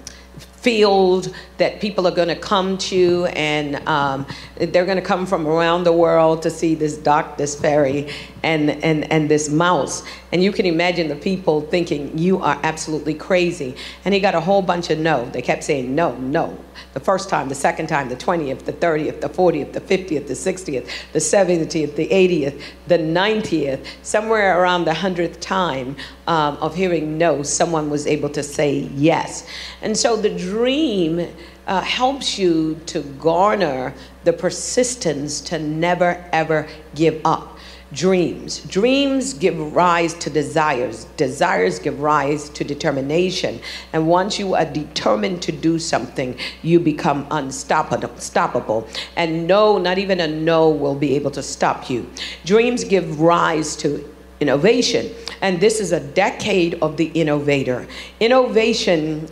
field 0.65 1.31
that 1.59 1.79
people 1.79 2.07
are 2.07 2.15
going 2.15 2.27
to 2.27 2.35
come 2.35 2.75
to, 2.75 3.27
and 3.33 3.75
um, 3.87 4.25
they're 4.55 4.83
going 4.83 4.97
to 4.97 5.09
come 5.13 5.27
from 5.27 5.45
around 5.45 5.83
the 5.83 5.93
world 5.93 6.41
to 6.41 6.49
see 6.49 6.73
this 6.73 6.97
duck, 6.97 7.37
this 7.37 7.53
fairy, 7.53 8.09
and, 8.45 8.69
and, 8.83 9.11
and 9.11 9.27
this 9.27 9.49
mouse. 9.49 10.03
And 10.31 10.43
you 10.43 10.51
can 10.51 10.67
imagine 10.67 11.07
the 11.07 11.15
people 11.15 11.61
thinking, 11.61 12.15
You 12.17 12.41
are 12.41 12.59
absolutely 12.63 13.15
crazy. 13.15 13.75
And 14.05 14.13
he 14.13 14.19
got 14.19 14.35
a 14.35 14.39
whole 14.39 14.61
bunch 14.61 14.91
of 14.91 14.99
no. 14.99 15.25
They 15.31 15.41
kept 15.41 15.63
saying, 15.63 15.93
No, 15.93 16.15
no. 16.17 16.57
The 16.93 16.99
first 16.99 17.27
time, 17.27 17.49
the 17.49 17.55
second 17.55 17.87
time, 17.87 18.07
the 18.07 18.15
20th, 18.15 18.65
the 18.65 18.73
30th, 18.73 19.21
the 19.21 19.29
40th, 19.29 19.73
the 19.73 19.81
50th, 19.81 20.27
the 20.27 20.33
60th, 20.33 20.89
the 21.13 21.19
70th, 21.19 21.95
the 21.95 22.07
80th, 22.07 22.61
the 22.87 22.97
90th, 22.97 23.85
somewhere 24.03 24.61
around 24.61 24.85
the 24.85 24.91
100th 24.91 25.39
time 25.39 25.95
um, 26.27 26.57
of 26.57 26.75
hearing 26.75 27.17
no, 27.17 27.41
someone 27.43 27.89
was 27.89 28.05
able 28.05 28.29
to 28.29 28.43
say 28.43 28.89
yes. 28.93 29.47
And 29.81 29.97
so 29.97 30.15
the 30.15 30.29
dream 30.29 31.27
uh, 31.67 31.81
helps 31.81 32.37
you 32.37 32.79
to 32.85 33.01
garner 33.01 33.93
the 34.23 34.33
persistence 34.33 35.41
to 35.41 35.57
never 35.57 36.23
ever 36.31 36.67
give 36.93 37.19
up. 37.25 37.54
Dreams. 37.93 38.59
Dreams 38.63 39.33
give 39.33 39.57
rise 39.75 40.15
to 40.15 40.29
desires. 40.29 41.05
Desires 41.17 41.77
give 41.77 42.01
rise 42.01 42.49
to 42.49 42.63
determination. 42.63 43.59
And 43.93 44.07
once 44.07 44.39
you 44.39 44.55
are 44.55 44.65
determined 44.65 45.41
to 45.43 45.51
do 45.51 45.77
something, 45.77 46.37
you 46.63 46.79
become 46.79 47.27
unstoppable. 47.29 48.87
And 49.15 49.47
no, 49.47 49.77
not 49.77 49.97
even 49.99 50.19
a 50.19 50.27
no 50.27 50.69
will 50.69 50.95
be 50.95 51.15
able 51.15 51.31
to 51.31 51.43
stop 51.43 51.89
you. 51.89 52.09
Dreams 52.43 52.83
give 52.83 53.21
rise 53.21 53.75
to 53.77 54.03
innovation. 54.39 55.13
And 55.41 55.61
this 55.61 55.79
is 55.79 55.91
a 55.91 55.99
decade 55.99 56.75
of 56.81 56.97
the 56.97 57.11
innovator. 57.13 57.87
Innovation 58.19 59.29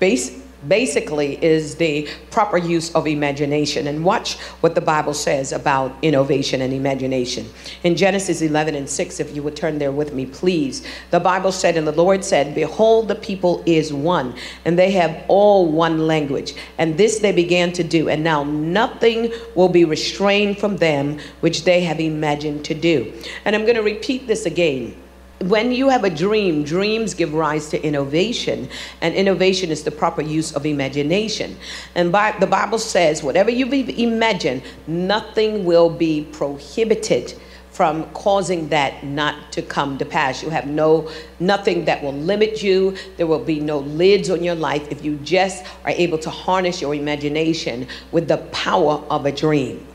base 0.00 0.42
basically 0.66 1.42
is 1.44 1.76
the 1.76 2.08
proper 2.30 2.56
use 2.56 2.92
of 2.94 3.06
imagination. 3.06 3.86
And 3.86 4.04
watch 4.04 4.38
what 4.60 4.74
the 4.74 4.80
Bible 4.80 5.14
says 5.14 5.52
about 5.52 5.94
innovation 6.02 6.62
and 6.62 6.72
imagination. 6.72 7.48
In 7.84 7.96
Genesis 7.96 8.42
11 8.42 8.74
and 8.74 8.88
6, 8.88 9.20
if 9.20 9.34
you 9.34 9.42
would 9.42 9.54
turn 9.54 9.78
there 9.78 9.92
with 9.92 10.12
me, 10.12 10.26
please. 10.26 10.86
The 11.10 11.20
Bible 11.20 11.52
said, 11.52 11.76
And 11.76 11.86
the 11.86 11.92
Lord 11.92 12.24
said, 12.24 12.54
Behold, 12.54 13.08
the 13.08 13.14
people 13.14 13.62
is 13.66 13.92
one, 13.92 14.34
and 14.64 14.78
they 14.78 14.90
have 14.92 15.24
all 15.28 15.70
one 15.70 16.06
language. 16.06 16.54
And 16.78 16.98
this 16.98 17.18
they 17.18 17.32
began 17.32 17.72
to 17.72 17.84
do. 17.84 18.08
And 18.08 18.24
now 18.24 18.44
nothing 18.44 19.32
will 19.54 19.68
be 19.68 19.84
restrained 19.84 20.58
from 20.58 20.78
them 20.78 21.18
which 21.40 21.64
they 21.64 21.82
have 21.82 22.00
imagined 22.00 22.64
to 22.66 22.74
do. 22.74 23.12
And 23.44 23.54
I'm 23.54 23.62
going 23.62 23.76
to 23.76 23.82
repeat 23.82 24.26
this 24.26 24.46
again 24.46 24.96
when 25.40 25.70
you 25.70 25.88
have 25.88 26.04
a 26.04 26.10
dream, 26.10 26.64
dreams 26.64 27.14
give 27.14 27.32
rise 27.32 27.68
to 27.70 27.82
innovation, 27.82 28.68
and 29.00 29.14
innovation 29.14 29.70
is 29.70 29.84
the 29.84 29.90
proper 29.90 30.22
use 30.22 30.52
of 30.54 30.66
imagination. 30.66 31.56
And 31.94 32.10
by, 32.10 32.34
the 32.40 32.46
Bible 32.46 32.78
says, 32.78 33.22
whatever 33.22 33.50
you 33.50 33.66
imagine, 33.70 34.62
nothing 34.86 35.64
will 35.64 35.90
be 35.90 36.24
prohibited 36.32 37.34
from 37.70 38.10
causing 38.10 38.68
that 38.70 39.04
not 39.04 39.52
to 39.52 39.62
come 39.62 39.96
to 39.98 40.04
pass. 40.04 40.42
You 40.42 40.50
have 40.50 40.66
no 40.66 41.08
nothing 41.38 41.84
that 41.84 42.02
will 42.02 42.12
limit 42.12 42.60
you. 42.60 42.96
There 43.16 43.28
will 43.28 43.44
be 43.44 43.60
no 43.60 43.78
lids 43.78 44.30
on 44.30 44.42
your 44.42 44.56
life 44.56 44.90
if 44.90 45.04
you 45.04 45.16
just 45.18 45.64
are 45.84 45.92
able 45.92 46.18
to 46.18 46.30
harness 46.30 46.80
your 46.82 46.96
imagination 46.96 47.86
with 48.10 48.26
the 48.26 48.38
power 48.50 48.94
of 49.10 49.26
a 49.26 49.30
dream. 49.30 49.86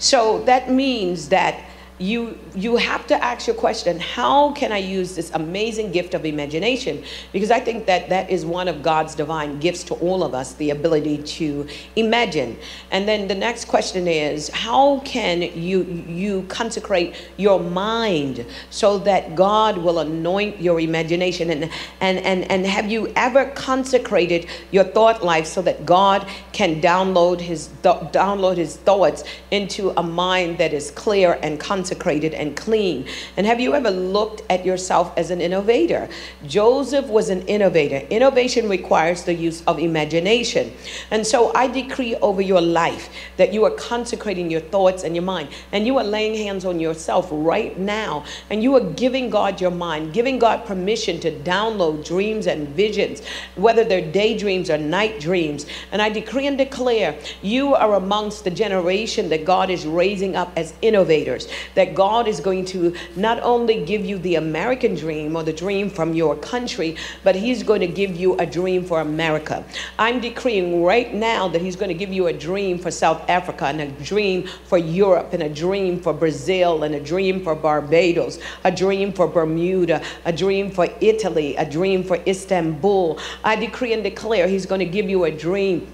So 0.00 0.42
that 0.46 0.70
means 0.72 1.28
that 1.28 1.62
you 1.98 2.38
you 2.54 2.76
have 2.76 3.06
to 3.08 3.24
ask 3.24 3.46
your 3.46 3.56
question 3.56 3.98
how 3.98 4.52
can 4.52 4.70
i 4.70 4.78
use 4.78 5.16
this 5.16 5.30
amazing 5.34 5.90
gift 5.90 6.14
of 6.14 6.24
imagination? 6.24 7.02
Because 7.32 7.50
i 7.50 7.58
think 7.58 7.86
that 7.86 8.08
that 8.08 8.30
is 8.30 8.46
one 8.46 8.68
of 8.68 8.82
god's 8.82 9.14
divine 9.14 9.58
gifts 9.58 9.82
to 9.84 9.94
all 9.94 10.22
of 10.22 10.32
us 10.32 10.54
the 10.54 10.70
ability 10.70 11.18
to 11.18 11.66
imagine. 11.96 12.56
And 12.90 13.08
then 13.08 13.26
the 13.26 13.34
next 13.34 13.64
question 13.64 14.06
is 14.06 14.48
how 14.48 15.00
can 15.00 15.42
you 15.42 15.82
you 16.08 16.42
consecrate 16.48 17.14
your 17.36 17.58
mind 17.58 18.46
so 18.70 18.98
that 18.98 19.34
god 19.34 19.78
will 19.78 19.98
anoint 19.98 20.60
your 20.60 20.78
imagination? 20.80 21.50
And 21.50 21.70
and 22.00 22.18
and, 22.18 22.50
and 22.50 22.66
have 22.66 22.90
you 22.90 23.12
ever 23.16 23.46
consecrated 23.50 24.46
your 24.70 24.84
thought 24.84 25.24
life 25.24 25.46
so 25.46 25.62
that 25.62 25.84
god 25.84 26.28
can 26.52 26.80
download 26.80 27.40
his 27.40 27.68
download 27.82 28.56
his 28.56 28.76
thoughts 28.76 29.24
into 29.50 29.90
a 29.98 30.02
mind 30.02 30.58
that 30.58 30.72
is 30.72 30.92
clear 30.92 31.38
and 31.42 31.58
consecrated 31.58 31.87
consecrated 31.88 32.34
and 32.34 32.54
clean. 32.54 33.06
And 33.36 33.46
have 33.46 33.60
you 33.60 33.74
ever 33.74 33.90
looked 33.90 34.42
at 34.50 34.64
yourself 34.64 35.16
as 35.16 35.30
an 35.30 35.40
innovator? 35.40 36.08
Joseph 36.46 37.06
was 37.06 37.30
an 37.30 37.42
innovator. 37.46 38.06
Innovation 38.10 38.68
requires 38.68 39.24
the 39.24 39.32
use 39.32 39.62
of 39.66 39.78
imagination. 39.78 40.72
And 41.10 41.26
so 41.26 41.50
I 41.54 41.66
decree 41.66 42.14
over 42.16 42.42
your 42.42 42.60
life 42.60 43.08
that 43.38 43.54
you 43.54 43.64
are 43.64 43.70
consecrating 43.70 44.50
your 44.50 44.60
thoughts 44.60 45.02
and 45.02 45.14
your 45.14 45.24
mind, 45.24 45.48
and 45.72 45.86
you 45.86 45.96
are 45.96 46.04
laying 46.04 46.34
hands 46.34 46.66
on 46.66 46.78
yourself 46.78 47.28
right 47.30 47.78
now, 47.78 48.24
and 48.50 48.62
you 48.62 48.74
are 48.76 48.84
giving 48.92 49.30
God 49.30 49.60
your 49.60 49.70
mind, 49.70 50.12
giving 50.12 50.38
God 50.38 50.66
permission 50.66 51.20
to 51.20 51.30
download 51.40 52.04
dreams 52.04 52.46
and 52.46 52.68
visions, 52.68 53.22
whether 53.56 53.82
they're 53.82 54.12
daydreams 54.12 54.68
or 54.68 54.76
night 54.76 55.20
dreams. 55.20 55.64
And 55.92 56.02
I 56.02 56.10
decree 56.10 56.46
and 56.46 56.58
declare 56.58 57.18
you 57.40 57.74
are 57.74 57.94
amongst 57.94 58.44
the 58.44 58.50
generation 58.50 59.30
that 59.30 59.46
God 59.46 59.70
is 59.70 59.86
raising 59.86 60.36
up 60.36 60.52
as 60.56 60.74
innovators, 60.82 61.48
that 61.78 61.94
God 61.94 62.26
is 62.26 62.40
going 62.40 62.64
to 62.64 62.92
not 63.14 63.40
only 63.40 63.84
give 63.84 64.04
you 64.04 64.18
the 64.18 64.34
American 64.34 64.96
dream 64.96 65.36
or 65.36 65.44
the 65.44 65.52
dream 65.52 65.88
from 65.88 66.12
your 66.12 66.34
country, 66.34 66.96
but 67.22 67.36
He's 67.36 67.62
going 67.62 67.80
to 67.82 67.86
give 67.86 68.16
you 68.16 68.36
a 68.38 68.44
dream 68.44 68.82
for 68.82 69.00
America. 69.00 69.64
I'm 69.96 70.20
decreeing 70.20 70.82
right 70.82 71.14
now 71.14 71.46
that 71.46 71.62
He's 71.62 71.76
going 71.76 71.90
to 71.90 71.94
give 71.94 72.12
you 72.12 72.26
a 72.26 72.32
dream 72.32 72.80
for 72.80 72.90
South 72.90 73.22
Africa 73.30 73.66
and 73.66 73.80
a 73.80 73.86
dream 74.02 74.48
for 74.64 74.76
Europe 74.76 75.32
and 75.34 75.44
a 75.44 75.48
dream 75.48 76.00
for 76.00 76.12
Brazil 76.12 76.82
and 76.82 76.96
a 76.96 77.00
dream 77.00 77.44
for 77.44 77.54
Barbados, 77.54 78.40
a 78.64 78.72
dream 78.72 79.12
for 79.12 79.28
Bermuda, 79.28 80.02
a 80.24 80.32
dream 80.32 80.72
for 80.72 80.88
Italy, 81.00 81.54
a 81.54 81.70
dream 81.70 82.02
for 82.02 82.16
Istanbul. 82.26 83.20
I 83.44 83.54
decree 83.54 83.92
and 83.92 84.02
declare 84.02 84.48
He's 84.48 84.66
going 84.66 84.80
to 84.80 84.92
give 84.98 85.08
you 85.08 85.26
a 85.26 85.30
dream 85.30 85.86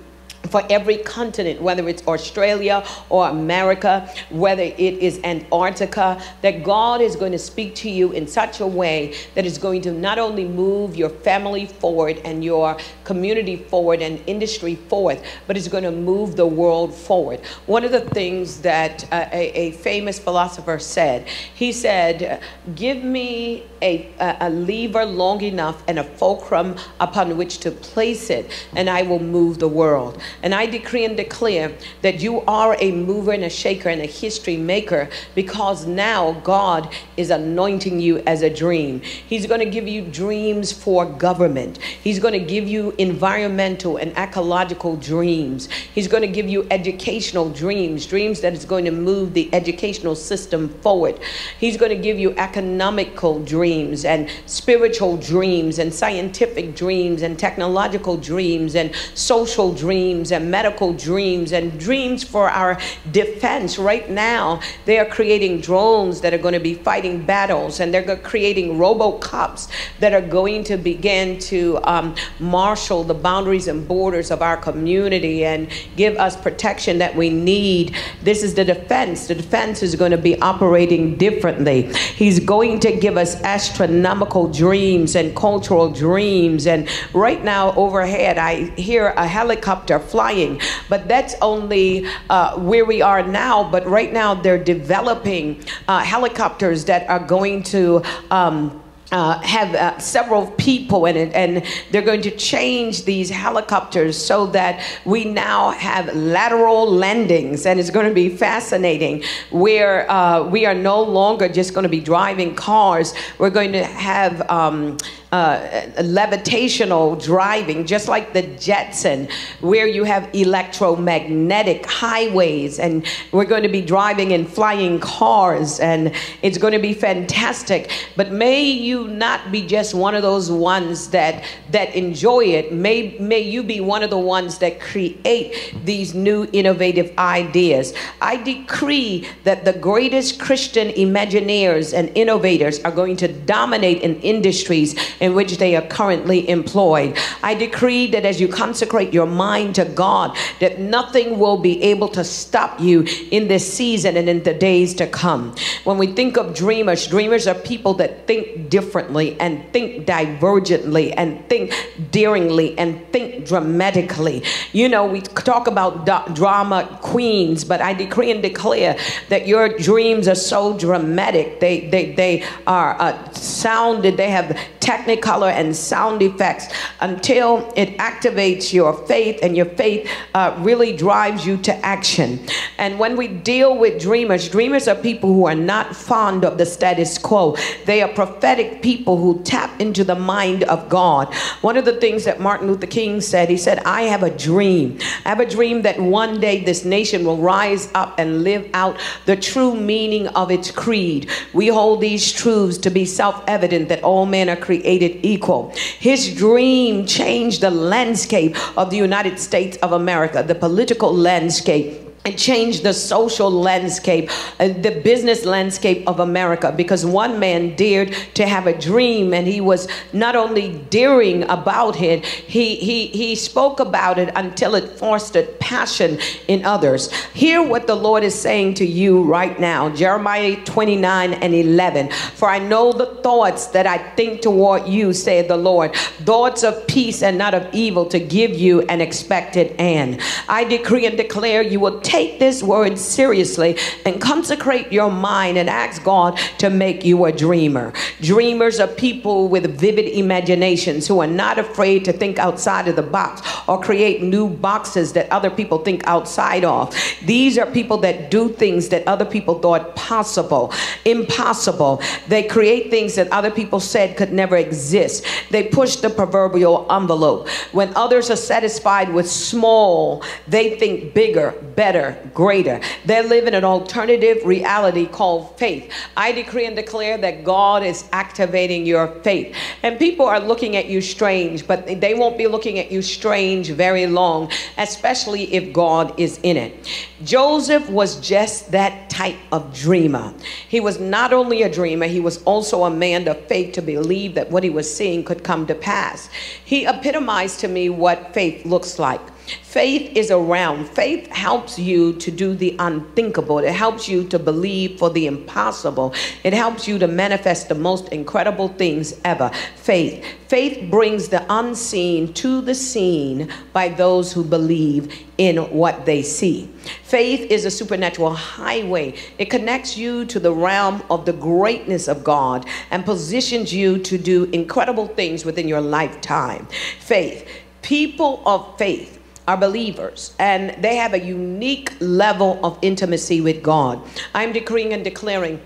for 0.48 0.62
every 0.70 0.98
continent, 0.98 1.60
whether 1.60 1.88
it's 1.88 2.06
Australia 2.06 2.84
or 3.08 3.28
America, 3.28 4.08
whether 4.30 4.62
it 4.62 4.78
is 4.78 5.20
Antarctica, 5.24 6.20
that 6.42 6.62
God 6.62 7.00
is 7.00 7.16
going 7.16 7.32
to 7.32 7.38
speak 7.38 7.74
to 7.76 7.90
you 7.90 8.12
in 8.12 8.26
such 8.26 8.60
a 8.60 8.66
way 8.66 9.14
that 9.34 9.46
is 9.46 9.58
going 9.58 9.80
to 9.82 9.92
not 9.92 10.18
only 10.18 10.44
move 10.44 10.96
your 10.96 11.08
family 11.08 11.66
forward 11.66 12.20
and 12.24 12.44
your 12.44 12.76
community 13.04 13.56
forward 13.56 14.02
and 14.02 14.22
industry 14.26 14.74
forward, 14.74 15.20
but 15.46 15.56
it's 15.56 15.68
going 15.68 15.84
to 15.84 15.90
move 15.90 16.36
the 16.36 16.46
world 16.46 16.94
forward. 16.94 17.40
One 17.66 17.84
of 17.84 17.92
the 17.92 18.00
things 18.00 18.60
that 18.60 19.04
uh, 19.12 19.26
a, 19.32 19.50
a, 19.50 19.70
famous 19.72 20.18
philosopher 20.18 20.78
said, 20.78 21.26
he 21.54 21.72
said, 21.72 22.42
Give 22.74 23.02
me 23.02 23.64
a, 23.84 24.08
a 24.40 24.50
lever 24.50 25.04
long 25.04 25.42
enough 25.42 25.82
and 25.86 25.98
a 25.98 26.04
fulcrum 26.04 26.76
upon 27.00 27.36
which 27.36 27.58
to 27.58 27.70
place 27.70 28.30
it, 28.30 28.50
and 28.74 28.88
I 28.88 29.02
will 29.02 29.18
move 29.18 29.58
the 29.58 29.68
world. 29.68 30.20
And 30.42 30.54
I 30.54 30.66
decree 30.66 31.04
and 31.04 31.16
declare 31.16 31.72
that 32.02 32.20
you 32.20 32.40
are 32.42 32.76
a 32.80 32.92
mover 32.92 33.32
and 33.32 33.44
a 33.44 33.50
shaker 33.50 33.90
and 33.90 34.00
a 34.00 34.06
history 34.06 34.56
maker 34.56 35.08
because 35.34 35.86
now 35.86 36.32
God 36.44 36.92
is 37.16 37.30
anointing 37.30 38.00
you 38.00 38.18
as 38.20 38.42
a 38.42 38.50
dream. 38.50 39.00
He's 39.00 39.46
going 39.46 39.60
to 39.60 39.70
give 39.70 39.86
you 39.86 40.02
dreams 40.02 40.72
for 40.72 41.04
government, 41.04 41.78
He's 42.02 42.18
going 42.18 42.34
to 42.34 42.44
give 42.54 42.66
you 42.66 42.94
environmental 42.98 43.98
and 43.98 44.16
ecological 44.16 44.96
dreams. 44.96 45.68
He's 45.94 46.08
going 46.08 46.22
to 46.22 46.28
give 46.28 46.48
you 46.48 46.66
educational 46.70 47.50
dreams, 47.50 48.06
dreams 48.06 48.40
that 48.40 48.54
is 48.54 48.64
going 48.64 48.86
to 48.86 48.90
move 48.90 49.34
the 49.34 49.52
educational 49.52 50.14
system 50.14 50.68
forward. 50.80 51.20
He's 51.58 51.76
going 51.76 51.90
to 51.90 52.02
give 52.02 52.18
you 52.18 52.32
economical 52.38 53.42
dreams 53.42 53.73
and 54.04 54.28
spiritual 54.46 55.16
dreams 55.16 55.78
and 55.78 55.92
scientific 55.92 56.74
dreams 56.74 57.22
and 57.22 57.38
technological 57.38 58.16
dreams 58.16 58.74
and 58.74 58.94
social 59.14 59.72
dreams 59.72 59.84
dreams 59.84 60.32
and 60.32 60.50
medical 60.50 60.92
dreams 60.92 61.52
and 61.52 61.78
dreams 61.78 62.24
for 62.24 62.48
our 62.50 62.78
defense. 63.12 63.78
Right 63.78 64.08
now, 64.08 64.60
they 64.86 64.98
are 64.98 65.04
creating 65.04 65.60
drones 65.60 66.20
that 66.22 66.32
are 66.32 66.38
going 66.38 66.54
to 66.54 66.60
be 66.60 66.74
fighting 66.74 67.24
battles, 67.24 67.80
and 67.80 67.92
they're 67.92 68.16
creating 68.16 68.78
robocops 68.78 69.68
that 70.00 70.12
are 70.12 70.20
going 70.20 70.64
to 70.64 70.76
begin 70.76 71.38
to 71.38 71.78
um, 71.84 72.14
marshal 72.38 73.04
the 73.04 73.14
boundaries 73.14 73.68
and 73.68 73.86
borders 73.86 74.30
of 74.30 74.42
our 74.42 74.56
community 74.56 75.44
and 75.44 75.68
give 75.96 76.16
us 76.16 76.36
protection 76.36 76.98
that 76.98 77.14
we 77.14 77.30
need. 77.30 77.94
This 78.22 78.42
is 78.42 78.54
the 78.54 78.64
defense. 78.64 79.26
The 79.26 79.34
defense 79.34 79.82
is 79.82 79.94
going 79.96 80.12
to 80.12 80.18
be 80.18 80.40
operating 80.40 81.16
differently. 81.16 81.92
He's 82.16 82.40
going 82.40 82.80
to 82.80 82.92
give 82.92 83.16
us 83.16 83.40
astronomical 83.64 84.48
dreams 84.48 85.16
and 85.16 85.34
cultural 85.34 85.90
dreams. 85.90 86.66
And 86.66 86.88
right 87.14 87.42
now, 87.42 87.72
overhead, 87.72 88.36
I 88.36 88.70
hear 88.76 89.08
a 89.16 89.26
helicopter 89.26 89.98
flying. 89.98 90.60
But 90.88 91.08
that's 91.08 91.34
only 91.40 92.06
uh, 92.28 92.58
where 92.58 92.84
we 92.84 93.00
are 93.00 93.22
now. 93.22 93.64
But 93.70 93.86
right 93.86 94.12
now, 94.12 94.34
they're 94.34 94.62
developing 94.62 95.64
uh, 95.88 96.00
helicopters 96.00 96.84
that 96.86 97.08
are 97.08 97.20
going 97.20 97.62
to. 97.74 98.02
Um, 98.30 98.83
uh, 99.12 99.38
have 99.40 99.74
uh, 99.74 99.98
several 99.98 100.50
people 100.52 101.06
in 101.06 101.16
it, 101.16 101.32
and 101.34 101.64
they're 101.90 102.02
going 102.02 102.22
to 102.22 102.30
change 102.30 103.04
these 103.04 103.30
helicopters 103.30 104.16
so 104.16 104.46
that 104.46 104.82
we 105.04 105.24
now 105.24 105.70
have 105.70 106.14
lateral 106.14 106.90
landings, 106.90 107.66
and 107.66 107.78
it's 107.78 107.90
going 107.90 108.08
to 108.08 108.14
be 108.14 108.28
fascinating. 108.28 109.22
Where 109.50 110.10
uh, 110.10 110.44
we 110.44 110.66
are 110.66 110.74
no 110.74 111.02
longer 111.02 111.48
just 111.48 111.74
going 111.74 111.84
to 111.84 111.88
be 111.88 112.00
driving 112.00 112.54
cars, 112.54 113.14
we're 113.38 113.50
going 113.50 113.72
to 113.72 113.84
have 113.84 114.48
um, 114.50 114.96
uh, 115.34 115.86
levitational 115.98 117.20
driving, 117.20 117.84
just 117.84 118.06
like 118.06 118.32
the 118.32 118.42
Jetson, 118.66 119.26
where 119.60 119.88
you 119.88 120.04
have 120.04 120.32
electromagnetic 120.32 121.84
highways, 121.86 122.78
and 122.78 123.04
we're 123.32 123.44
going 123.44 123.64
to 123.64 123.68
be 123.68 123.80
driving 123.80 124.30
in 124.30 124.46
flying 124.46 125.00
cars, 125.00 125.80
and 125.80 126.14
it's 126.42 126.56
going 126.56 126.72
to 126.72 126.78
be 126.78 126.94
fantastic. 126.94 127.90
But 128.14 128.30
may 128.30 128.62
you 128.62 129.08
not 129.08 129.50
be 129.50 129.66
just 129.66 129.92
one 129.92 130.14
of 130.14 130.22
those 130.22 130.52
ones 130.52 131.10
that 131.10 131.42
that 131.72 131.92
enjoy 131.96 132.44
it. 132.44 132.72
May 132.72 133.16
may 133.18 133.40
you 133.40 133.64
be 133.64 133.80
one 133.80 134.04
of 134.04 134.10
the 134.10 134.24
ones 134.36 134.58
that 134.58 134.78
create 134.78 135.74
these 135.84 136.14
new 136.14 136.46
innovative 136.52 137.12
ideas. 137.18 137.92
I 138.20 138.36
decree 138.36 139.26
that 139.42 139.64
the 139.64 139.72
greatest 139.72 140.38
Christian 140.38 140.88
imagineers 140.90 141.92
and 141.92 142.06
innovators 142.14 142.78
are 142.84 142.92
going 142.92 143.16
to 143.16 143.26
dominate 143.26 144.00
in 144.02 144.20
industries 144.20 144.94
in 145.24 145.34
which 145.34 145.56
they 145.56 145.74
are 145.74 145.86
currently 145.88 146.46
employed. 146.48 147.16
I 147.42 147.54
decree 147.54 148.06
that 148.08 148.26
as 148.26 148.40
you 148.40 148.46
consecrate 148.46 149.12
your 149.14 149.26
mind 149.26 149.74
to 149.76 149.86
God, 149.86 150.36
that 150.60 150.78
nothing 150.78 151.38
will 151.38 151.56
be 151.56 151.82
able 151.82 152.08
to 152.08 152.22
stop 152.22 152.78
you 152.78 153.06
in 153.30 153.48
this 153.48 153.64
season 153.72 154.18
and 154.18 154.28
in 154.28 154.42
the 154.42 154.52
days 154.52 154.92
to 154.94 155.06
come. 155.06 155.54
When 155.84 155.96
we 155.96 156.08
think 156.08 156.36
of 156.36 156.54
dreamers, 156.54 157.06
dreamers 157.06 157.46
are 157.46 157.54
people 157.54 157.94
that 157.94 158.26
think 158.26 158.68
differently 158.68 159.40
and 159.40 159.64
think 159.72 160.06
divergently 160.06 161.14
and 161.16 161.48
think 161.48 161.72
daringly 162.10 162.76
and 162.78 163.00
think 163.10 163.46
dramatically. 163.46 164.42
You 164.72 164.90
know, 164.90 165.06
we 165.06 165.22
talk 165.22 165.66
about 165.66 166.04
drama 166.34 166.98
queens, 167.00 167.64
but 167.64 167.80
I 167.80 167.94
decree 167.94 168.30
and 168.30 168.42
declare 168.42 168.98
that 169.30 169.46
your 169.46 169.70
dreams 169.78 170.28
are 170.28 170.34
so 170.34 170.76
dramatic. 170.76 171.60
They 171.60 171.88
they 171.88 172.12
they 172.12 172.44
are 172.66 173.00
uh, 173.00 173.32
sounded. 173.32 174.18
They 174.18 174.30
have 174.30 174.58
technicolor 174.84 175.50
and 175.50 175.74
sound 175.74 176.20
effects 176.20 176.68
until 177.00 177.72
it 177.74 177.96
activates 177.96 178.70
your 178.70 178.92
faith 179.06 179.38
and 179.42 179.56
your 179.56 179.64
faith 179.64 180.08
uh, 180.34 180.54
really 180.58 180.94
drives 180.94 181.46
you 181.46 181.56
to 181.56 181.74
action. 181.84 182.38
And 182.76 182.98
when 182.98 183.16
we 183.16 183.26
deal 183.28 183.78
with 183.78 184.00
dreamers, 184.00 184.48
dreamers 184.48 184.86
are 184.86 184.94
people 184.94 185.32
who 185.32 185.46
are 185.46 185.54
not 185.54 185.96
fond 185.96 186.44
of 186.44 186.58
the 186.58 186.66
status 186.66 187.16
quo. 187.16 187.56
They 187.86 188.02
are 188.02 188.08
prophetic 188.08 188.82
people 188.82 189.16
who 189.16 189.42
tap 189.42 189.80
into 189.80 190.04
the 190.04 190.14
mind 190.14 190.64
of 190.64 190.90
God. 190.90 191.34
One 191.62 191.78
of 191.78 191.86
the 191.86 191.96
things 191.96 192.24
that 192.24 192.40
Martin 192.40 192.66
Luther 192.66 192.86
King 192.86 193.22
said, 193.22 193.48
he 193.48 193.56
said, 193.56 193.78
I 193.86 194.02
have 194.02 194.22
a 194.22 194.36
dream. 194.36 194.98
I 195.24 195.30
have 195.30 195.40
a 195.40 195.48
dream 195.48 195.80
that 195.82 195.98
one 195.98 196.40
day 196.40 196.62
this 196.62 196.84
nation 196.84 197.24
will 197.24 197.38
rise 197.38 197.90
up 197.94 198.18
and 198.18 198.44
live 198.44 198.68
out 198.74 198.98
the 199.24 199.36
true 199.36 199.74
meaning 199.74 200.28
of 200.28 200.50
its 200.50 200.70
creed. 200.70 201.30
We 201.54 201.68
hold 201.68 202.02
these 202.02 202.30
truths 202.30 202.76
to 202.78 202.90
be 202.90 203.06
self 203.06 203.42
evident 203.46 203.88
that 203.88 204.02
all 204.02 204.26
men 204.26 204.50
are 204.50 204.56
created 204.56 204.73
created 204.80 205.24
equal. 205.24 205.72
His 206.00 206.34
dream 206.34 207.06
changed 207.06 207.60
the 207.60 207.70
landscape 207.70 208.56
of 208.76 208.90
the 208.90 208.96
United 208.96 209.38
States 209.38 209.76
of 209.78 209.92
America, 209.92 210.42
the 210.42 210.54
political 210.54 211.14
landscape 211.14 212.03
and 212.24 212.38
change 212.38 212.80
the 212.80 212.94
social 212.94 213.50
landscape, 213.50 214.30
uh, 214.58 214.68
the 214.68 215.00
business 215.04 215.44
landscape 215.44 216.08
of 216.08 216.20
America. 216.20 216.72
Because 216.74 217.04
one 217.04 217.38
man 217.38 217.76
dared 217.76 218.16
to 218.32 218.46
have 218.46 218.66
a 218.66 218.78
dream, 218.78 219.34
and 219.34 219.46
he 219.46 219.60
was 219.60 219.88
not 220.14 220.34
only 220.34 220.78
daring 220.88 221.42
about 221.44 222.00
it, 222.00 222.24
he, 222.24 222.76
he, 222.76 223.08
he 223.08 223.34
spoke 223.34 223.78
about 223.78 224.18
it 224.18 224.32
until 224.36 224.74
it 224.74 224.88
fostered 224.98 225.60
passion 225.60 226.18
in 226.48 226.64
others. 226.64 227.12
Hear 227.34 227.62
what 227.62 227.86
the 227.86 227.94
Lord 227.94 228.24
is 228.24 228.34
saying 228.34 228.74
to 228.74 228.86
you 228.86 229.22
right 229.22 229.60
now 229.60 229.90
Jeremiah 229.90 230.56
29 230.64 231.34
and 231.34 231.54
11. 231.54 232.10
For 232.10 232.48
I 232.48 232.58
know 232.58 232.92
the 232.92 233.06
thoughts 233.22 233.66
that 233.68 233.86
I 233.86 233.98
think 234.14 234.40
toward 234.40 234.88
you, 234.88 235.12
saith 235.12 235.48
the 235.48 235.56
Lord, 235.58 235.94
thoughts 235.94 236.62
of 236.62 236.86
peace 236.86 237.22
and 237.22 237.36
not 237.36 237.52
of 237.52 237.68
evil, 237.74 238.06
to 238.06 238.18
give 238.18 238.52
you 238.52 238.80
an 238.82 239.02
expected 239.02 239.74
end. 239.78 240.22
I 240.48 240.64
decree 240.64 241.04
and 241.04 241.18
declare 241.18 241.60
you 241.60 241.80
will 241.80 242.00
take 242.14 242.38
this 242.38 242.62
word 242.62 242.96
seriously 242.96 243.76
and 244.06 244.20
consecrate 244.20 244.92
your 244.92 245.10
mind 245.10 245.58
and 245.58 245.68
ask 245.68 246.04
God 246.04 246.38
to 246.58 246.70
make 246.70 247.04
you 247.04 247.24
a 247.24 247.32
dreamer. 247.32 247.92
Dreamers 248.20 248.78
are 248.78 248.86
people 248.86 249.48
with 249.48 249.78
vivid 249.80 250.06
imaginations 250.06 251.08
who 251.08 251.18
are 251.18 251.26
not 251.26 251.58
afraid 251.58 252.04
to 252.04 252.12
think 252.12 252.38
outside 252.38 252.86
of 252.86 252.94
the 252.94 253.02
box 253.02 253.42
or 253.66 253.80
create 253.80 254.22
new 254.22 254.48
boxes 254.48 255.12
that 255.14 255.28
other 255.32 255.50
people 255.50 255.78
think 255.78 256.06
outside 256.06 256.64
of. 256.64 256.94
These 257.22 257.58
are 257.58 257.66
people 257.66 257.98
that 257.98 258.30
do 258.30 258.48
things 258.48 258.90
that 258.90 259.04
other 259.08 259.24
people 259.24 259.58
thought 259.58 259.96
possible, 259.96 260.72
impossible. 261.04 262.00
They 262.28 262.44
create 262.44 262.90
things 262.90 263.16
that 263.16 263.26
other 263.32 263.50
people 263.50 263.80
said 263.80 264.16
could 264.16 264.32
never 264.32 264.56
exist. 264.56 265.26
They 265.50 265.64
push 265.64 265.96
the 265.96 266.10
proverbial 266.10 266.86
envelope. 266.92 267.48
When 267.72 267.92
others 267.96 268.30
are 268.30 268.36
satisfied 268.36 269.12
with 269.12 269.28
small, 269.28 270.22
they 270.46 270.78
think 270.78 271.12
bigger, 271.12 271.52
better, 271.74 272.03
greater. 272.32 272.80
They 273.04 273.26
live 273.26 273.46
in 273.46 273.54
an 273.54 273.64
alternative 273.64 274.44
reality 274.44 275.06
called 275.06 275.58
faith. 275.58 275.92
I 276.16 276.32
decree 276.32 276.66
and 276.66 276.76
declare 276.76 277.18
that 277.18 277.44
God 277.44 277.82
is 277.82 278.08
activating 278.12 278.86
your 278.86 279.08
faith. 279.22 279.54
And 279.82 279.98
people 279.98 280.26
are 280.26 280.40
looking 280.40 280.76
at 280.76 280.86
you 280.86 281.00
strange, 281.00 281.66
but 281.66 281.86
they 281.86 282.14
won't 282.14 282.38
be 282.38 282.46
looking 282.46 282.78
at 282.78 282.90
you 282.90 283.02
strange 283.02 283.70
very 283.70 284.06
long, 284.06 284.50
especially 284.78 285.52
if 285.54 285.72
God 285.72 286.18
is 286.18 286.38
in 286.42 286.56
it. 286.56 286.88
Joseph 287.24 287.88
was 287.88 288.20
just 288.20 288.70
that 288.72 289.08
type 289.08 289.38
of 289.52 289.74
dreamer. 289.74 290.34
He 290.68 290.80
was 290.80 290.98
not 290.98 291.32
only 291.32 291.62
a 291.62 291.72
dreamer, 291.72 292.06
he 292.06 292.20
was 292.20 292.42
also 292.44 292.84
a 292.84 292.90
man 292.90 293.26
of 293.28 293.40
faith 293.46 293.74
to 293.74 293.82
believe 293.82 294.34
that 294.34 294.50
what 294.50 294.64
he 294.64 294.70
was 294.70 294.92
seeing 294.92 295.24
could 295.24 295.44
come 295.44 295.66
to 295.66 295.74
pass. 295.74 296.28
He 296.64 296.84
epitomized 296.84 297.60
to 297.60 297.68
me 297.68 297.88
what 297.88 298.34
faith 298.34 298.66
looks 298.66 298.98
like. 298.98 299.20
Faith 299.46 300.16
is 300.16 300.30
around. 300.30 300.88
Faith 300.88 301.26
helps 301.28 301.78
you 301.78 302.14
to 302.14 302.30
do 302.30 302.54
the 302.54 302.76
unthinkable. 302.78 303.58
It 303.58 303.74
helps 303.74 304.08
you 304.08 304.24
to 304.28 304.38
believe 304.38 304.98
for 304.98 305.10
the 305.10 305.26
impossible. 305.26 306.14
It 306.44 306.52
helps 306.52 306.88
you 306.88 306.98
to 306.98 307.08
manifest 307.08 307.68
the 307.68 307.74
most 307.74 308.08
incredible 308.08 308.68
things 308.68 309.20
ever. 309.24 309.50
Faith. 309.76 310.24
Faith 310.48 310.90
brings 310.90 311.28
the 311.28 311.44
unseen 311.50 312.32
to 312.34 312.60
the 312.60 312.74
seen 312.74 313.50
by 313.72 313.88
those 313.88 314.32
who 314.32 314.44
believe 314.44 315.12
in 315.36 315.56
what 315.56 316.06
they 316.06 316.22
see. 316.22 316.66
Faith 317.02 317.50
is 317.50 317.64
a 317.64 317.70
supernatural 317.70 318.32
highway. 318.32 319.14
It 319.38 319.50
connects 319.50 319.96
you 319.96 320.24
to 320.26 320.40
the 320.40 320.52
realm 320.52 321.02
of 321.10 321.26
the 321.26 321.32
greatness 321.32 322.08
of 322.08 322.24
God 322.24 322.66
and 322.90 323.04
positions 323.04 323.74
you 323.74 323.98
to 323.98 324.16
do 324.16 324.44
incredible 324.44 325.08
things 325.08 325.44
within 325.44 325.68
your 325.68 325.80
lifetime. 325.80 326.66
Faith. 327.00 327.46
People 327.82 328.42
of 328.46 328.78
faith 328.78 329.13
are 329.46 329.56
believers 329.56 330.34
and 330.38 330.70
they 330.82 330.96
have 330.96 331.14
a 331.14 331.20
unique 331.20 331.92
level 332.00 332.58
of 332.64 332.78
intimacy 332.82 333.40
with 333.40 333.62
God. 333.62 334.00
I'm 334.34 334.52
decreeing 334.52 334.92
and 334.92 335.04
declaring 335.04 335.60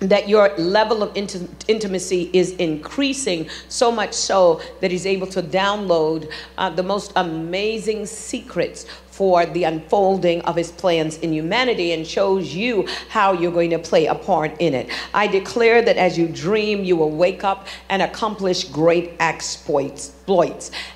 that 0.00 0.28
your 0.28 0.54
level 0.58 1.02
of 1.02 1.16
int- 1.16 1.64
intimacy 1.68 2.30
is 2.32 2.52
increasing 2.52 3.48
so 3.68 3.90
much 3.90 4.12
so 4.12 4.60
that 4.80 4.90
he's 4.90 5.06
able 5.06 5.26
to 5.28 5.42
download 5.42 6.30
uh, 6.58 6.68
the 6.68 6.82
most 6.82 7.12
amazing 7.16 8.04
secrets 8.04 8.84
for 9.16 9.46
the 9.46 9.64
unfolding 9.64 10.42
of 10.42 10.54
his 10.56 10.70
plans 10.70 11.16
in 11.18 11.32
humanity 11.32 11.92
and 11.92 12.06
shows 12.06 12.54
you 12.54 12.86
how 13.08 13.32
you're 13.32 13.50
going 13.50 13.70
to 13.70 13.78
play 13.78 14.04
a 14.04 14.14
part 14.14 14.52
in 14.60 14.74
it. 14.74 14.90
I 15.14 15.26
declare 15.26 15.80
that 15.80 15.96
as 15.96 16.18
you 16.18 16.28
dream, 16.28 16.84
you 16.84 16.96
will 16.96 17.10
wake 17.10 17.42
up 17.42 17.66
and 17.88 18.02
accomplish 18.02 18.64
great 18.64 19.14
exploits. 19.18 20.12